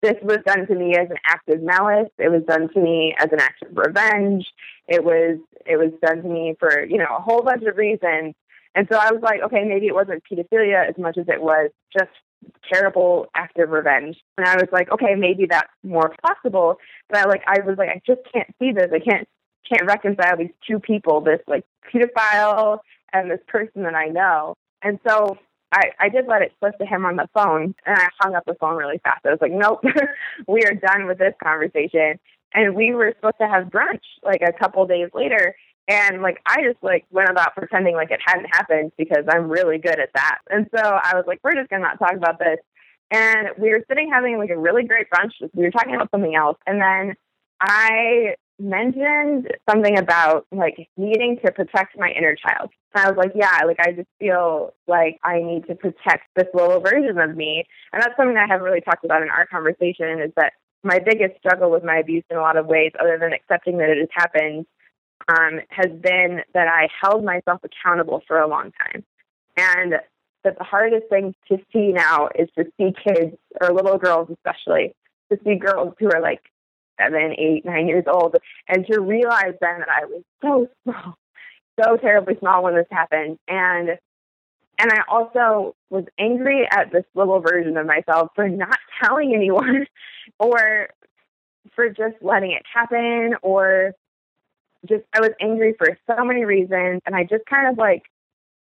this 0.00 0.16
was 0.22 0.38
done 0.46 0.66
to 0.66 0.74
me 0.74 0.96
as 0.96 1.10
an 1.10 1.18
act 1.26 1.48
of 1.48 1.62
malice. 1.62 2.10
It 2.18 2.30
was 2.30 2.42
done 2.46 2.68
to 2.72 2.80
me 2.80 3.14
as 3.18 3.28
an 3.30 3.40
act 3.40 3.62
of 3.62 3.76
revenge. 3.76 4.46
It 4.88 5.04
was 5.04 5.38
it 5.66 5.76
was 5.76 5.92
done 6.02 6.22
to 6.22 6.28
me 6.28 6.54
for 6.58 6.84
you 6.84 6.98
know 6.98 7.16
a 7.16 7.20
whole 7.20 7.42
bunch 7.42 7.62
of 7.64 7.76
reasons. 7.76 8.34
And 8.74 8.88
so 8.90 8.98
I 8.98 9.12
was 9.12 9.22
like, 9.22 9.40
okay, 9.42 9.64
maybe 9.64 9.86
it 9.86 9.94
wasn't 9.94 10.22
pedophilia 10.30 10.88
as 10.88 10.96
much 10.98 11.16
as 11.16 11.26
it 11.28 11.40
was 11.40 11.70
just 11.96 12.10
terrible 12.72 13.26
act 13.34 13.58
of 13.58 13.70
revenge. 13.70 14.16
And 14.36 14.46
I 14.46 14.56
was 14.56 14.68
like, 14.72 14.90
okay, 14.90 15.14
maybe 15.14 15.46
that's 15.48 15.70
more 15.82 16.14
possible. 16.22 16.78
But 17.08 17.18
I 17.18 17.24
like 17.24 17.42
I 17.46 17.60
was 17.60 17.78
like, 17.78 17.88
I 17.90 18.00
just 18.06 18.20
can't 18.32 18.52
see 18.58 18.72
this. 18.72 18.90
I 18.92 18.98
can't 18.98 19.28
can't 19.68 19.86
reconcile 19.86 20.36
these 20.36 20.50
two 20.68 20.78
people, 20.78 21.20
this 21.20 21.40
like 21.46 21.64
pedophile 21.92 22.80
and 23.12 23.30
this 23.30 23.40
person 23.46 23.84
that 23.84 23.94
I 23.94 24.06
know. 24.06 24.56
And 24.82 24.98
so 25.08 25.38
I, 25.72 25.90
I 25.98 26.08
did 26.08 26.26
let 26.28 26.42
it 26.42 26.52
slip 26.60 26.78
to 26.78 26.86
him 26.86 27.04
on 27.04 27.16
the 27.16 27.28
phone 27.32 27.74
and 27.86 27.96
I 27.96 28.08
hung 28.20 28.34
up 28.34 28.44
the 28.46 28.54
phone 28.54 28.76
really 28.76 29.00
fast. 29.02 29.24
I 29.24 29.30
was 29.30 29.38
like, 29.40 29.52
Nope, 29.52 29.82
we 30.48 30.64
are 30.64 30.74
done 30.74 31.06
with 31.06 31.18
this 31.18 31.34
conversation. 31.42 32.18
And 32.52 32.76
we 32.76 32.94
were 32.94 33.12
supposed 33.16 33.38
to 33.40 33.48
have 33.48 33.64
brunch 33.64 34.02
like 34.22 34.42
a 34.42 34.52
couple 34.52 34.86
days 34.86 35.08
later. 35.12 35.56
And 35.86 36.22
like 36.22 36.40
I 36.46 36.62
just 36.62 36.82
like 36.82 37.04
went 37.10 37.28
about 37.28 37.54
pretending 37.54 37.94
like 37.94 38.10
it 38.10 38.20
hadn't 38.24 38.46
happened 38.46 38.92
because 38.96 39.24
I'm 39.28 39.48
really 39.48 39.78
good 39.78 39.98
at 39.98 40.10
that. 40.14 40.38
And 40.50 40.66
so 40.74 40.82
I 40.82 41.14
was 41.14 41.24
like, 41.26 41.40
we're 41.44 41.54
just 41.54 41.68
gonna 41.70 41.82
not 41.82 41.98
talk 41.98 42.14
about 42.14 42.38
this. 42.38 42.58
And 43.10 43.48
we 43.58 43.70
were 43.70 43.84
sitting 43.88 44.10
having 44.12 44.38
like 44.38 44.50
a 44.50 44.58
really 44.58 44.84
great 44.84 45.06
brunch. 45.10 45.32
We 45.52 45.64
were 45.64 45.70
talking 45.70 45.94
about 45.94 46.10
something 46.10 46.34
else, 46.34 46.58
and 46.66 46.80
then 46.80 47.14
I 47.60 48.34
mentioned 48.58 49.48
something 49.68 49.98
about 49.98 50.46
like 50.52 50.88
needing 50.96 51.38
to 51.44 51.52
protect 51.52 51.98
my 51.98 52.10
inner 52.10 52.36
child. 52.36 52.70
And 52.94 53.04
I 53.04 53.10
was 53.10 53.16
like, 53.16 53.32
yeah, 53.34 53.60
like 53.66 53.78
I 53.80 53.92
just 53.92 54.08
feel 54.20 54.72
like 54.86 55.18
I 55.24 55.40
need 55.40 55.66
to 55.66 55.74
protect 55.74 56.24
this 56.36 56.46
little 56.54 56.80
version 56.80 57.18
of 57.18 57.36
me. 57.36 57.64
And 57.92 58.02
that's 58.02 58.16
something 58.16 58.36
I 58.36 58.46
haven't 58.46 58.64
really 58.64 58.80
talked 58.80 59.04
about 59.04 59.22
in 59.22 59.28
our 59.28 59.46
conversation 59.46 60.20
is 60.20 60.30
that 60.36 60.52
my 60.84 60.98
biggest 60.98 61.38
struggle 61.38 61.70
with 61.70 61.82
my 61.82 61.98
abuse 61.98 62.24
in 62.30 62.36
a 62.36 62.40
lot 62.40 62.56
of 62.56 62.66
ways, 62.66 62.92
other 63.00 63.18
than 63.18 63.32
accepting 63.32 63.78
that 63.78 63.88
it 63.88 63.98
has 63.98 64.08
happened, 64.12 64.66
um, 65.28 65.60
has 65.70 65.90
been 65.90 66.42
that 66.52 66.68
I 66.68 66.88
held 67.02 67.24
myself 67.24 67.60
accountable 67.64 68.22
for 68.26 68.38
a 68.38 68.48
long 68.48 68.72
time. 68.72 69.04
And 69.56 69.94
that 70.44 70.58
the 70.58 70.64
hardest 70.64 71.08
thing 71.08 71.34
to 71.48 71.58
see 71.72 71.92
now 71.92 72.28
is 72.34 72.48
to 72.56 72.64
see 72.76 72.92
kids, 73.06 73.36
or 73.60 73.72
little 73.72 73.98
girls 73.98 74.28
especially, 74.30 74.94
to 75.32 75.38
see 75.44 75.56
girls 75.56 75.94
who 75.98 76.10
are 76.12 76.20
like 76.20 76.40
seven, 77.00 77.34
eight, 77.38 77.64
nine 77.64 77.88
years 77.88 78.04
old, 78.06 78.36
and 78.68 78.86
to 78.86 79.00
realize 79.00 79.54
then 79.60 79.78
that 79.80 79.88
I 79.88 80.04
was 80.04 80.22
so 80.42 80.68
small, 80.84 81.16
so 81.80 81.96
terribly 81.96 82.36
small 82.38 82.62
when 82.62 82.74
this 82.74 82.86
happened. 82.90 83.38
And 83.48 83.98
and 84.78 84.90
I 84.90 85.02
also 85.08 85.76
was 85.88 86.04
angry 86.18 86.66
at 86.70 86.90
this 86.92 87.04
little 87.14 87.40
version 87.40 87.76
of 87.76 87.86
myself 87.86 88.30
for 88.34 88.48
not 88.48 88.78
telling 89.02 89.34
anyone 89.34 89.86
or 90.38 90.88
for 91.74 91.88
just 91.88 92.16
letting 92.20 92.52
it 92.52 92.62
happen 92.72 93.36
or 93.42 93.94
just 94.88 95.04
I 95.12 95.20
was 95.20 95.30
angry 95.40 95.74
for 95.78 95.96
so 96.06 96.24
many 96.24 96.44
reasons, 96.44 97.00
and 97.06 97.14
I 97.14 97.24
just 97.24 97.44
kind 97.46 97.68
of 97.68 97.78
like 97.78 98.04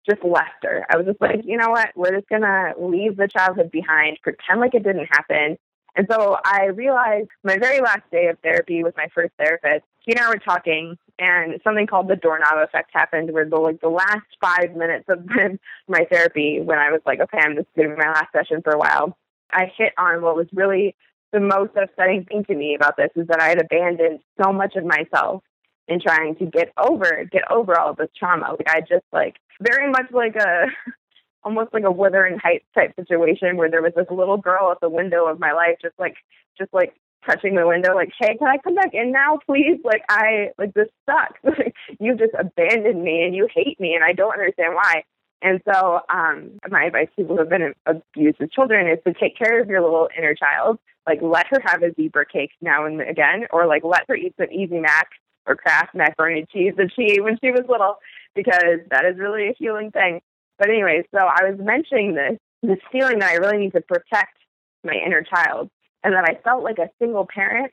just 0.09 0.23
left 0.23 0.63
her. 0.63 0.85
I 0.89 0.97
was 0.97 1.05
just 1.05 1.21
like, 1.21 1.41
you 1.43 1.57
know 1.57 1.69
what? 1.69 1.89
We're 1.95 2.15
just 2.15 2.29
gonna 2.29 2.73
leave 2.79 3.17
the 3.17 3.27
childhood 3.27 3.71
behind, 3.71 4.19
pretend 4.21 4.59
like 4.59 4.73
it 4.73 4.83
didn't 4.83 5.07
happen. 5.07 5.57
And 5.95 6.07
so 6.09 6.37
I 6.43 6.65
realized 6.65 7.29
my 7.43 7.57
very 7.57 7.79
last 7.79 8.01
day 8.11 8.27
of 8.27 8.39
therapy 8.39 8.83
with 8.83 8.97
my 8.97 9.07
first 9.13 9.31
therapist, 9.37 9.85
he 9.99 10.11
and 10.11 10.19
I 10.19 10.29
were 10.29 10.39
talking, 10.39 10.97
and 11.19 11.59
something 11.63 11.85
called 11.85 12.07
the 12.07 12.15
doorknob 12.15 12.63
effect 12.63 12.89
happened, 12.93 13.31
where 13.31 13.47
the 13.47 13.57
like 13.57 13.79
the 13.79 13.89
last 13.89 14.25
five 14.41 14.75
minutes 14.75 15.05
of 15.07 15.25
my 15.87 16.05
therapy, 16.11 16.59
when 16.61 16.79
I 16.79 16.91
was 16.91 17.01
like, 17.05 17.19
okay, 17.19 17.37
I'm 17.39 17.55
just 17.55 17.67
doing 17.75 17.95
my 17.97 18.11
last 18.11 18.31
session 18.33 18.61
for 18.63 18.73
a 18.73 18.77
while, 18.77 19.17
I 19.51 19.71
hit 19.77 19.93
on 19.97 20.21
what 20.21 20.35
was 20.35 20.47
really 20.51 20.95
the 21.31 21.39
most 21.39 21.71
upsetting 21.75 22.25
thing 22.25 22.43
to 22.45 22.55
me 22.55 22.75
about 22.75 22.97
this 22.97 23.09
is 23.15 23.27
that 23.27 23.41
I 23.41 23.49
had 23.49 23.61
abandoned 23.61 24.19
so 24.41 24.51
much 24.51 24.75
of 24.75 24.85
myself 24.85 25.43
in 25.87 25.99
trying 25.99 26.35
to 26.35 26.45
get 26.45 26.71
over 26.77 27.25
get 27.31 27.43
over 27.51 27.77
all 27.77 27.93
this 27.93 28.09
trauma. 28.17 28.51
Like 28.51 28.69
I 28.69 28.81
just 28.81 29.05
like 29.11 29.35
very 29.61 29.89
much 29.89 30.11
like 30.11 30.35
a 30.35 30.65
almost 31.43 31.73
like 31.73 31.83
a 31.83 31.91
Wuthering 31.91 32.39
Heights 32.39 32.65
type 32.73 32.93
situation 32.95 33.57
where 33.57 33.69
there 33.69 33.81
was 33.81 33.93
this 33.95 34.07
little 34.09 34.37
girl 34.37 34.71
at 34.71 34.79
the 34.81 34.89
window 34.89 35.27
of 35.27 35.39
my 35.39 35.51
life 35.51 35.75
just 35.81 35.97
like 35.99 36.15
just 36.57 36.73
like 36.73 36.93
touching 37.25 37.55
the 37.55 37.65
window 37.65 37.95
like 37.95 38.11
hey 38.19 38.35
can 38.37 38.49
i 38.49 38.57
come 38.57 38.75
back 38.75 38.93
in 38.93 39.11
now 39.11 39.39
please? 39.45 39.79
Like 39.83 40.03
i 40.09 40.49
like 40.57 40.73
this 40.73 40.89
sucks. 41.05 41.39
Like 41.43 41.75
you 41.99 42.15
just 42.15 42.33
abandoned 42.37 43.03
me 43.03 43.23
and 43.23 43.35
you 43.35 43.47
hate 43.53 43.79
me 43.79 43.93
and 43.93 44.03
i 44.03 44.13
don't 44.13 44.33
understand 44.33 44.75
why. 44.75 45.03
And 45.41 45.61
so 45.65 45.99
um 46.09 46.51
my 46.69 46.85
advice 46.85 47.07
to 47.09 47.23
people 47.23 47.35
who 47.35 47.41
have 47.41 47.49
been 47.49 47.73
abused 47.85 48.41
as 48.41 48.49
children 48.51 48.87
is 48.87 48.99
to 49.05 49.13
take 49.13 49.37
care 49.37 49.61
of 49.61 49.67
your 49.67 49.81
little 49.81 50.09
inner 50.17 50.35
child. 50.35 50.79
Like 51.05 51.19
let 51.21 51.47
her 51.47 51.61
have 51.65 51.83
a 51.83 51.93
zebra 51.93 52.25
cake 52.25 52.51
now 52.61 52.85
and 52.85 53.01
again 53.01 53.47
or 53.51 53.67
like 53.67 53.83
let 53.83 54.03
her 54.07 54.15
eat 54.15 54.33
some 54.37 54.49
easy 54.51 54.79
mac 54.79 55.09
or 55.45 55.55
Kraft 55.55 55.95
macaroni 55.95 56.39
and 56.39 56.49
cheese 56.49 56.73
that 56.77 56.91
she 56.95 57.13
ate 57.13 57.23
when 57.23 57.37
she 57.43 57.51
was 57.51 57.63
little 57.67 57.97
because 58.35 58.79
that 58.89 59.05
is 59.05 59.17
really 59.17 59.49
a 59.49 59.55
healing 59.57 59.91
thing. 59.91 60.21
But 60.57 60.69
anyway, 60.69 61.03
so 61.13 61.19
I 61.19 61.49
was 61.49 61.59
mentioning 61.59 62.15
this 62.15 62.37
this 62.61 62.79
feeling 62.91 63.19
that 63.19 63.29
I 63.29 63.35
really 63.35 63.57
need 63.57 63.73
to 63.73 63.81
protect 63.81 64.37
my 64.83 64.93
inner 64.93 65.21
child 65.21 65.69
and 66.03 66.13
that 66.13 66.23
I 66.23 66.39
felt 66.43 66.63
like 66.63 66.79
a 66.79 66.89
single 66.99 67.27
parent 67.27 67.71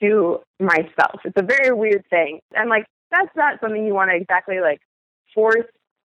to 0.00 0.40
myself. 0.58 1.20
It's 1.24 1.36
a 1.36 1.42
very 1.42 1.72
weird 1.72 2.04
thing. 2.08 2.40
And 2.54 2.70
like, 2.70 2.86
that's 3.10 3.34
not 3.36 3.60
something 3.60 3.84
you 3.84 3.94
want 3.94 4.10
to 4.10 4.16
exactly 4.16 4.60
like 4.60 4.80
force 5.34 5.66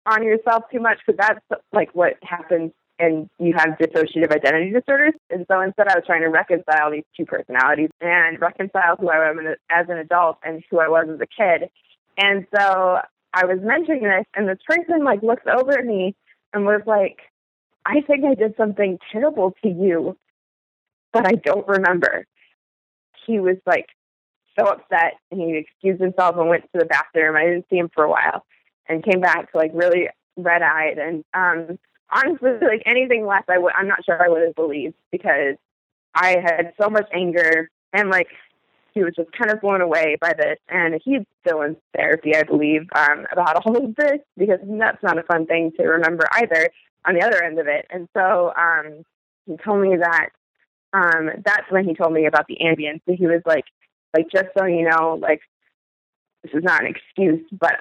on 0.06 0.22
yourself 0.22 0.64
too 0.72 0.80
much 0.80 0.98
because 1.04 1.18
that's 1.18 1.62
like 1.72 1.90
what 1.94 2.14
happens 2.22 2.72
and 3.00 3.30
you 3.38 3.54
have 3.56 3.78
dissociative 3.78 4.30
identity 4.30 4.70
disorders. 4.70 5.14
And 5.30 5.46
so 5.50 5.60
instead, 5.60 5.88
I 5.88 5.94
was 5.94 6.04
trying 6.06 6.20
to 6.20 6.28
reconcile 6.28 6.90
these 6.90 7.04
two 7.16 7.24
personalities 7.24 7.88
and 8.00 8.40
reconcile 8.40 8.96
who 8.98 9.08
I 9.08 9.30
am 9.30 9.38
as 9.70 9.86
an 9.88 9.96
adult 9.96 10.38
and 10.44 10.62
who 10.70 10.78
I 10.78 10.88
was 10.88 11.06
as 11.08 11.20
a 11.20 11.26
kid. 11.26 11.70
And 12.18 12.46
so 12.54 12.98
I 13.32 13.46
was 13.46 13.58
mentioning 13.62 14.02
this, 14.02 14.26
and 14.34 14.48
this 14.48 14.58
person 14.68 15.02
like 15.02 15.22
looks 15.22 15.44
over 15.50 15.78
at 15.78 15.84
me 15.84 16.14
and 16.52 16.66
was 16.66 16.82
like, 16.86 17.18
"I 17.86 18.02
think 18.02 18.24
I 18.24 18.34
did 18.34 18.54
something 18.56 18.98
terrible 19.10 19.54
to 19.62 19.68
you, 19.68 20.16
but 21.12 21.26
I 21.26 21.32
don't 21.32 21.66
remember." 21.66 22.26
He 23.26 23.40
was 23.40 23.56
like 23.66 23.86
so 24.58 24.66
upset, 24.66 25.14
and 25.30 25.40
he 25.40 25.56
excused 25.56 26.02
himself 26.02 26.36
and 26.36 26.48
went 26.48 26.64
to 26.64 26.78
the 26.78 26.84
bathroom. 26.84 27.36
I 27.36 27.44
didn't 27.44 27.66
see 27.70 27.76
him 27.78 27.90
for 27.94 28.04
a 28.04 28.10
while, 28.10 28.44
and 28.88 29.04
came 29.04 29.20
back 29.20 29.48
like 29.54 29.70
really 29.72 30.08
red 30.36 30.62
eyed. 30.62 30.98
And 30.98 31.24
um, 31.32 31.78
honestly, 32.12 32.50
like 32.62 32.82
anything 32.86 33.26
less, 33.26 33.44
I 33.48 33.58
would 33.58 33.72
I'm 33.74 33.88
not 33.88 34.04
sure 34.04 34.22
I 34.22 34.28
would 34.28 34.42
have 34.42 34.54
believed 34.54 34.94
because 35.10 35.56
I 36.14 36.36
had 36.42 36.72
so 36.80 36.88
much 36.88 37.08
anger 37.12 37.70
and 37.92 38.10
like 38.10 38.28
he 38.92 39.02
was 39.02 39.14
just 39.14 39.30
kind 39.32 39.50
of 39.50 39.60
blown 39.60 39.80
away 39.80 40.16
by 40.20 40.32
this. 40.32 40.58
And 40.68 41.00
he's 41.04 41.22
still 41.44 41.62
in 41.62 41.76
therapy, 41.94 42.34
I 42.34 42.42
believe, 42.42 42.88
um, 42.94 43.26
about 43.32 43.64
all 43.64 43.76
of 43.76 43.94
this 43.96 44.18
because 44.36 44.58
that's 44.64 45.02
not 45.02 45.18
a 45.18 45.22
fun 45.22 45.46
thing 45.46 45.72
to 45.78 45.86
remember 45.86 46.26
either 46.32 46.70
on 47.06 47.14
the 47.14 47.22
other 47.22 47.42
end 47.42 47.58
of 47.58 47.66
it. 47.66 47.86
And 47.90 48.08
so 48.16 48.52
um, 48.56 49.04
he 49.46 49.56
told 49.56 49.82
me 49.82 49.96
that 49.96 50.30
um, 50.92 51.30
that's 51.44 51.70
when 51.70 51.84
he 51.84 51.94
told 51.94 52.12
me 52.12 52.26
about 52.26 52.46
the 52.48 52.58
ambience. 52.60 53.00
So 53.06 53.14
he 53.14 53.26
was 53.26 53.42
like, 53.46 53.64
like 54.16 54.26
just 54.30 54.48
so 54.58 54.64
you 54.64 54.88
know, 54.88 55.18
like 55.20 55.40
this 56.42 56.52
is 56.54 56.64
not 56.64 56.82
an 56.82 56.88
excuse, 56.88 57.46
but 57.52 57.76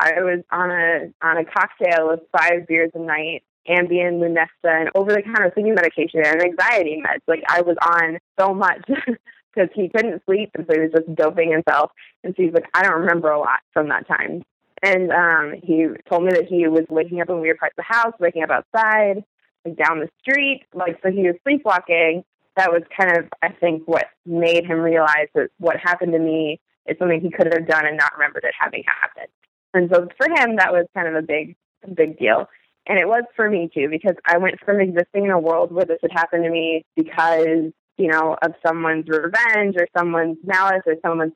I 0.00 0.22
was 0.22 0.42
on 0.50 0.70
a 0.70 1.12
on 1.22 1.36
a 1.36 1.44
cocktail 1.44 2.10
of 2.10 2.20
five 2.32 2.66
beers 2.66 2.90
a 2.94 2.98
night 2.98 3.42
Ambien, 3.68 4.18
Lunesta, 4.20 4.80
and 4.80 4.90
over 4.94 5.12
the 5.12 5.22
counter 5.22 5.50
sleeping 5.54 5.74
medication 5.74 6.22
and 6.24 6.42
anxiety 6.42 7.02
meds. 7.04 7.20
Like 7.26 7.42
I 7.48 7.60
was 7.62 7.76
on 7.82 8.18
so 8.38 8.54
much 8.54 8.82
because 8.86 9.68
he 9.74 9.88
couldn't 9.88 10.22
sleep, 10.26 10.50
and 10.54 10.66
so 10.66 10.74
he 10.74 10.80
was 10.80 10.92
just 10.92 11.14
doping 11.14 11.52
himself. 11.52 11.92
And 12.24 12.34
so 12.36 12.42
he's 12.42 12.52
like, 12.52 12.68
I 12.74 12.82
don't 12.82 13.00
remember 13.00 13.30
a 13.30 13.38
lot 13.38 13.60
from 13.72 13.88
that 13.88 14.06
time. 14.08 14.42
And 14.82 15.12
um, 15.12 15.54
he 15.62 15.86
told 16.08 16.24
me 16.24 16.32
that 16.32 16.46
he 16.46 16.66
was 16.66 16.86
waking 16.88 17.20
up 17.20 17.28
in 17.28 17.40
weird 17.40 17.58
parts 17.58 17.74
of 17.78 17.84
the 17.84 17.94
house, 17.94 18.14
waking 18.18 18.42
up 18.42 18.50
outside, 18.50 19.22
like 19.64 19.76
down 19.76 20.00
the 20.00 20.08
street. 20.20 20.64
Like 20.72 20.98
so, 21.02 21.10
he 21.10 21.22
was 21.22 21.36
sleepwalking. 21.42 22.24
That 22.56 22.72
was 22.72 22.82
kind 22.98 23.16
of, 23.16 23.26
I 23.42 23.50
think, 23.50 23.86
what 23.86 24.06
made 24.24 24.64
him 24.64 24.78
realize 24.78 25.28
that 25.34 25.50
what 25.58 25.76
happened 25.76 26.12
to 26.12 26.18
me 26.18 26.60
is 26.86 26.96
something 26.98 27.20
he 27.20 27.30
could 27.30 27.52
have 27.52 27.68
done 27.68 27.86
and 27.86 27.96
not 27.96 28.14
remembered 28.14 28.44
it 28.44 28.54
having 28.58 28.82
happened. 28.86 29.28
And 29.74 29.90
so 29.92 30.08
for 30.16 30.28
him, 30.28 30.56
that 30.56 30.72
was 30.72 30.86
kind 30.94 31.08
of 31.08 31.14
a 31.14 31.22
big, 31.22 31.56
big 31.94 32.18
deal. 32.18 32.48
And 32.86 32.98
it 32.98 33.06
was 33.06 33.24
for 33.36 33.48
me 33.48 33.70
too, 33.72 33.88
because 33.88 34.16
I 34.24 34.38
went 34.38 34.58
from 34.64 34.80
existing 34.80 35.26
in 35.26 35.30
a 35.30 35.38
world 35.38 35.70
where 35.70 35.84
this 35.84 35.98
had 36.02 36.12
happened 36.12 36.44
to 36.44 36.50
me 36.50 36.84
because 36.96 37.72
you 38.00 38.08
know, 38.08 38.34
of 38.40 38.54
someone's 38.66 39.06
revenge 39.08 39.76
or 39.76 39.86
someone's 39.96 40.38
malice 40.42 40.82
or 40.86 40.94
someone's 41.04 41.34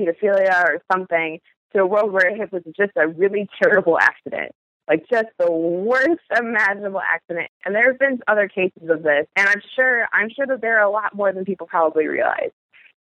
pedophilia 0.00 0.62
or 0.64 0.80
something 0.90 1.40
to 1.74 1.82
a 1.82 1.86
world 1.86 2.12
where 2.12 2.28
it 2.28 2.52
was 2.52 2.62
just 2.76 2.92
a 2.96 3.08
really 3.08 3.48
terrible 3.60 3.98
accident. 3.98 4.52
Like 4.88 5.06
just 5.10 5.26
the 5.40 5.50
worst 5.50 6.22
imaginable 6.38 7.00
accident. 7.00 7.48
And 7.64 7.74
there 7.74 7.90
have 7.90 7.98
been 7.98 8.20
other 8.28 8.46
cases 8.46 8.88
of 8.88 9.02
this. 9.02 9.26
And 9.34 9.48
I'm 9.48 9.62
sure 9.74 10.06
I'm 10.12 10.28
sure 10.30 10.46
that 10.46 10.60
there 10.60 10.78
are 10.78 10.86
a 10.86 10.90
lot 10.90 11.16
more 11.16 11.32
than 11.32 11.44
people 11.44 11.66
probably 11.66 12.06
realize. 12.06 12.50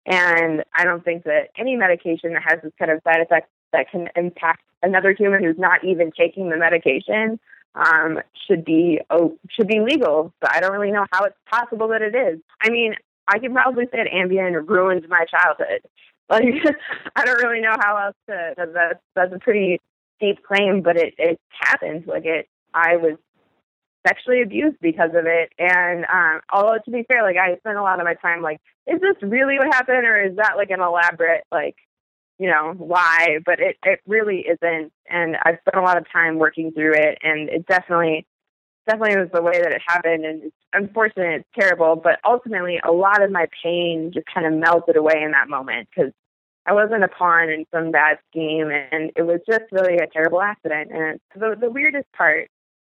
And 0.07 0.64
I 0.74 0.85
don't 0.85 1.05
think 1.05 1.24
that 1.24 1.49
any 1.59 1.76
medication 1.76 2.33
that 2.33 2.43
has 2.47 2.61
this 2.62 2.72
kind 2.78 2.91
of 2.91 3.01
side 3.05 3.20
effect 3.20 3.51
that 3.73 3.91
can 3.91 4.09
impact 4.16 4.62
another 4.83 5.12
human 5.12 5.43
who's 5.43 5.59
not 5.59 5.85
even 5.85 6.11
taking 6.12 6.51
the 6.51 6.57
medication 6.57 7.39
um, 7.75 8.20
should 8.47 8.64
be 8.64 9.01
oh, 9.11 9.39
should 9.51 9.68
be 9.68 9.81
legal. 9.81 10.33
But 10.41 10.53
I 10.55 10.61
don't 10.61 10.73
really 10.73 10.93
know 10.93 11.07
how 11.12 11.25
it's 11.25 11.37
possible 11.51 11.89
that 11.89 12.03
it 12.03 12.14
is. 12.14 12.41
I 12.61 12.70
mean, 12.70 12.95
I 13.27 13.39
can 13.39 13.53
probably 13.53 13.85
say 13.87 13.99
that 13.99 14.12
Ambien 14.12 14.68
ruined 14.68 15.07
my 15.09 15.25
childhood. 15.25 15.83
Like 16.31 16.45
I 17.14 17.27
don't 17.27 17.43
really 17.43 17.61
know 17.61 17.77
how 17.79 17.97
else 17.97 18.16
to. 18.27 18.55
That's 18.57 19.01
that's 19.14 19.35
a 19.35 19.39
pretty 19.39 19.81
deep 20.18 20.43
claim, 20.43 20.81
but 20.81 20.97
it 20.97 21.12
it 21.18 21.39
happened. 21.51 22.07
Like 22.07 22.25
it, 22.25 22.49
I 22.73 22.97
was 22.97 23.18
sexually 24.07 24.41
abused 24.41 24.79
because 24.81 25.11
of 25.11 25.27
it. 25.27 25.53
And 25.59 26.07
um, 26.07 26.41
although 26.51 26.79
to 26.83 26.91
be 26.91 27.05
fair, 27.07 27.23
like 27.23 27.37
I 27.37 27.57
spent 27.59 27.77
a 27.77 27.83
lot 27.83 27.99
of 27.99 28.05
my 28.05 28.14
time 28.14 28.41
like, 28.41 28.61
is 28.87 29.01
this 29.01 29.16
really 29.20 29.59
what 29.59 29.75
happened, 29.75 30.07
or 30.07 30.23
is 30.23 30.37
that 30.37 30.57
like 30.57 30.70
an 30.70 30.81
elaborate 30.81 31.45
like 31.53 31.77
you 32.43 32.49
know 32.51 32.74
why 32.76 33.38
but 33.47 33.61
it 33.61 33.76
it 33.84 34.01
really 34.07 34.40
isn't. 34.53 34.93
And 35.09 35.36
i've 35.45 35.59
spent 35.61 35.76
a 35.76 35.86
lot 35.88 35.97
of 35.97 36.05
time 36.11 36.38
working 36.38 36.72
through 36.72 36.95
it 36.95 37.18
and 37.22 37.49
it 37.49 37.66
definitely 37.66 38.26
definitely 38.88 39.16
was 39.16 39.30
the 39.32 39.43
way 39.43 39.61
that 39.62 39.72
it 39.72 39.82
happened. 39.86 40.24
And 40.24 40.43
it's 40.45 40.57
unfortunate 40.72 41.40
it's 41.40 41.49
terrible 41.59 41.95
but 41.97 42.18
ultimately 42.24 42.80
a 42.84 42.93
lot 42.93 43.22
of 43.22 43.30
my 43.30 43.47
pain 43.62 44.11
just 44.12 44.26
kind 44.32 44.47
of 44.47 44.53
melted 44.55 44.97
away 44.97 45.22
in 45.22 45.30
that 45.32 45.49
moment 45.49 45.88
because 45.95 46.12
i 46.66 46.72
wasn't 46.72 47.05
a 47.05 47.09
pawn 47.09 47.49
in 47.49 47.64
some 47.72 47.90
bad 47.90 48.18
scheme 48.30 48.68
and 48.70 49.12
it 49.14 49.22
was 49.22 49.40
just 49.49 49.64
really 49.70 49.97
a 49.97 50.07
terrible 50.07 50.40
accident. 50.40 50.90
And 50.93 51.20
the 51.34 51.57
the 51.59 51.70
weirdest 51.70 52.11
part 52.12 52.49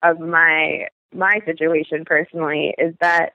of 0.02 0.20
my 0.20 0.88
my 1.12 1.40
situation 1.44 2.04
personally 2.04 2.74
is 2.78 2.94
that 3.00 3.34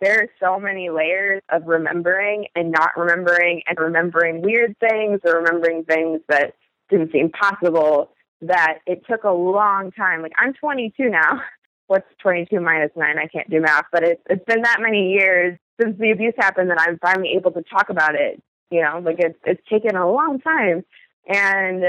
there 0.00 0.20
are 0.20 0.28
so 0.40 0.60
many 0.60 0.90
layers 0.90 1.42
of 1.50 1.66
remembering 1.66 2.46
and 2.54 2.70
not 2.70 2.90
remembering 2.96 3.62
and 3.66 3.78
remembering 3.78 4.42
weird 4.42 4.76
things 4.78 5.20
or 5.24 5.38
remembering 5.38 5.84
things 5.84 6.20
that 6.28 6.54
didn't 6.88 7.12
seem 7.12 7.30
possible 7.30 8.10
that 8.40 8.78
it 8.86 9.02
took 9.08 9.24
a 9.24 9.30
long 9.30 9.90
time. 9.92 10.22
Like 10.22 10.32
I'm 10.38 10.54
22 10.54 11.08
now. 11.08 11.42
What's 11.88 12.06
22 12.22 12.60
minus 12.60 12.90
9? 12.96 13.18
I 13.18 13.26
can't 13.28 13.48
do 13.48 13.62
math, 13.62 13.86
but 13.90 14.04
it's 14.04 14.22
it's 14.28 14.44
been 14.44 14.62
that 14.62 14.78
many 14.80 15.10
years 15.12 15.58
since 15.80 15.98
the 15.98 16.10
abuse 16.10 16.34
happened 16.36 16.70
that 16.70 16.80
I'm 16.80 16.98
finally 16.98 17.30
able 17.34 17.50
to 17.52 17.62
talk 17.62 17.88
about 17.88 18.14
it. 18.14 18.42
You 18.70 18.82
know, 18.82 19.00
like 19.02 19.16
it's 19.18 19.38
it's 19.46 19.62
taken 19.70 19.96
a 19.96 20.10
long 20.10 20.38
time, 20.40 20.84
and 21.26 21.82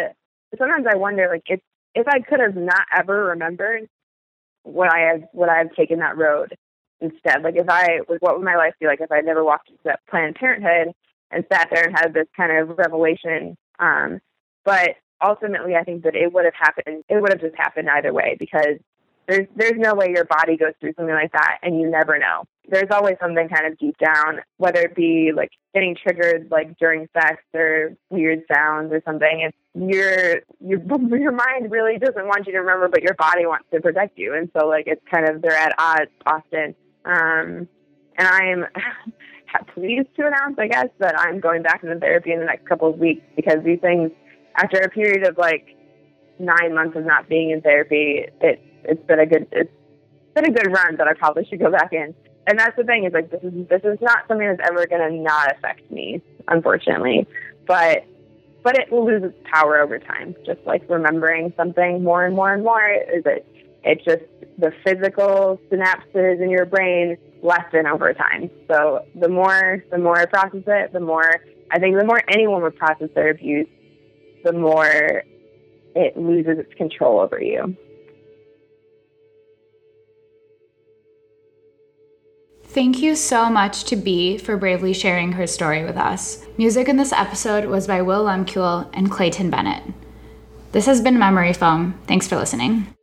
sometimes 0.57 0.85
I 0.89 0.95
wonder, 0.95 1.27
like 1.29 1.43
if 1.47 1.59
if 1.95 2.07
I 2.07 2.21
could 2.21 2.39
have 2.39 2.55
not 2.55 2.83
ever 2.97 3.25
remembered, 3.25 3.89
would 4.63 4.87
I 4.87 5.11
have 5.11 5.23
would 5.33 5.49
I 5.49 5.57
have 5.57 5.75
taken 5.75 5.99
that 5.99 6.17
road? 6.17 6.55
Instead. 7.01 7.43
Like 7.43 7.55
if 7.55 7.69
I 7.69 7.99
like 8.07 8.21
what 8.21 8.37
would 8.37 8.45
my 8.45 8.55
life 8.55 8.73
be 8.79 8.87
like 8.87 9.01
if 9.01 9.11
I 9.11 9.21
never 9.21 9.43
walked 9.43 9.69
into 9.69 9.81
that 9.85 10.01
Planned 10.09 10.35
Parenthood 10.35 10.93
and 11.31 11.45
sat 11.51 11.69
there 11.71 11.85
and 11.85 11.97
had 11.97 12.13
this 12.13 12.27
kind 12.35 12.51
of 12.51 12.77
revelation? 12.77 13.57
Um, 13.79 14.19
but 14.65 14.95
ultimately, 15.23 15.75
I 15.75 15.83
think 15.83 16.03
that 16.03 16.15
it 16.15 16.33
would 16.33 16.45
have 16.45 16.53
happened. 16.57 17.03
It 17.09 17.21
would 17.21 17.31
have 17.31 17.41
just 17.41 17.55
happened 17.55 17.89
either 17.89 18.13
way 18.13 18.35
because 18.39 18.77
there's 19.29 19.47
there's 19.55 19.77
no 19.77 19.93
way 19.93 20.07
your 20.13 20.25
body 20.25 20.57
goes 20.57 20.73
through 20.79 20.93
something 20.97 21.13
like 21.13 21.31
that 21.31 21.59
and 21.61 21.79
you 21.79 21.89
never 21.89 22.17
know. 22.17 22.43
There's 22.67 22.89
always 22.91 23.15
something 23.21 23.47
kind 23.49 23.71
of 23.71 23.77
deep 23.77 23.95
down, 23.97 24.39
whether 24.57 24.81
it 24.81 24.95
be 24.95 25.31
like 25.35 25.51
getting 25.73 25.95
triggered 25.95 26.49
like 26.51 26.77
during 26.77 27.07
sex 27.13 27.41
or 27.53 27.95
weird 28.09 28.41
sounds 28.51 28.91
or 28.91 29.01
something. 29.05 29.41
It's 29.47 29.57
your 29.75 30.41
your 30.59 30.79
your 31.19 31.31
mind 31.31 31.71
really 31.71 31.97
doesn't 31.99 32.27
want 32.27 32.47
you 32.47 32.53
to 32.53 32.59
remember, 32.59 32.87
but 32.87 33.03
your 33.03 33.13
body 33.15 33.45
wants 33.45 33.67
to 33.71 33.79
protect 33.79 34.17
you, 34.17 34.33
and 34.33 34.49
so 34.57 34.67
like 34.67 34.85
it's 34.87 35.01
kind 35.09 35.29
of 35.29 35.41
they're 35.41 35.51
at 35.55 35.73
odds 35.77 36.11
often. 36.25 36.75
Um, 37.05 37.67
and 38.17 38.27
I'm 38.27 38.65
pleased 39.73 40.09
to 40.17 40.27
announce, 40.27 40.57
I 40.59 40.67
guess, 40.67 40.89
that 40.99 41.19
I'm 41.19 41.39
going 41.39 41.63
back 41.63 41.83
into 41.83 41.97
therapy 41.99 42.31
in 42.31 42.39
the 42.39 42.45
next 42.45 42.67
couple 42.67 42.89
of 42.89 42.99
weeks 42.99 43.21
because 43.35 43.63
these 43.63 43.79
things, 43.79 44.11
after 44.55 44.77
a 44.79 44.89
period 44.89 45.27
of 45.27 45.37
like 45.37 45.75
nine 46.39 46.73
months 46.73 46.97
of 46.97 47.05
not 47.05 47.29
being 47.29 47.51
in 47.51 47.61
therapy, 47.61 48.25
it 48.41 48.61
it's 48.83 49.05
been 49.07 49.19
a 49.19 49.25
good 49.25 49.47
it's 49.51 49.71
been 50.35 50.45
a 50.45 50.51
good 50.51 50.71
run 50.71 50.97
that 50.97 51.07
I 51.07 51.13
probably 51.13 51.45
should 51.45 51.59
go 51.59 51.71
back 51.71 51.93
in. 51.93 52.13
And 52.47 52.57
that's 52.57 52.75
the 52.75 52.83
thing 52.83 53.05
is 53.05 53.13
like 53.13 53.29
this 53.31 53.43
is 53.43 53.67
this 53.67 53.81
is 53.83 53.99
not 54.01 54.27
something 54.27 54.47
that's 54.47 54.69
ever 54.69 54.85
going 54.87 55.01
to 55.01 55.15
not 55.15 55.55
affect 55.55 55.89
me, 55.91 56.21
unfortunately. 56.47 57.27
But 57.67 58.05
but 58.63 58.77
it 58.77 58.91
will 58.91 59.05
lose 59.05 59.23
its 59.23 59.37
power 59.51 59.79
over 59.79 59.99
time. 59.99 60.35
Just 60.45 60.59
like 60.65 60.83
remembering 60.89 61.53
something 61.55 62.03
more 62.03 62.25
and 62.25 62.35
more 62.35 62.53
and 62.53 62.63
more 62.63 62.87
is 62.89 63.23
it 63.25 63.45
it 63.83 64.01
just 64.03 64.23
the 64.57 64.71
physical 64.85 65.59
synapses 65.71 66.41
in 66.41 66.49
your 66.49 66.65
brain 66.65 67.17
lessen 67.41 67.87
over 67.87 68.13
time. 68.13 68.49
So 68.69 69.05
the 69.15 69.29
more 69.29 69.83
the 69.91 69.97
more 69.97 70.17
I 70.17 70.25
process 70.25 70.63
it, 70.67 70.93
the 70.93 70.99
more 70.99 71.41
I 71.71 71.79
think 71.79 71.97
the 71.97 72.05
more 72.05 72.21
anyone 72.29 72.61
would 72.63 72.75
process 72.75 73.09
their 73.15 73.29
abuse, 73.29 73.67
the 74.43 74.53
more 74.53 75.23
it 75.95 76.17
loses 76.17 76.59
its 76.59 76.73
control 76.75 77.19
over 77.19 77.41
you. 77.41 77.75
Thank 82.65 82.99
you 82.99 83.15
so 83.15 83.49
much 83.49 83.83
to 83.85 83.95
B 83.95 84.37
for 84.37 84.55
bravely 84.55 84.93
sharing 84.93 85.31
her 85.31 85.47
story 85.47 85.83
with 85.83 85.97
us. 85.97 86.45
Music 86.57 86.87
in 86.87 86.97
this 86.97 87.11
episode 87.11 87.65
was 87.65 87.87
by 87.87 88.03
Will 88.03 88.25
Lemkuhl 88.25 88.87
and 88.93 89.09
Clayton 89.09 89.49
Bennett. 89.49 89.81
This 90.71 90.85
has 90.85 91.01
been 91.01 91.17
Memory 91.17 91.53
Foam. 91.53 91.99
Thanks 92.05 92.27
for 92.27 92.35
listening. 92.35 92.93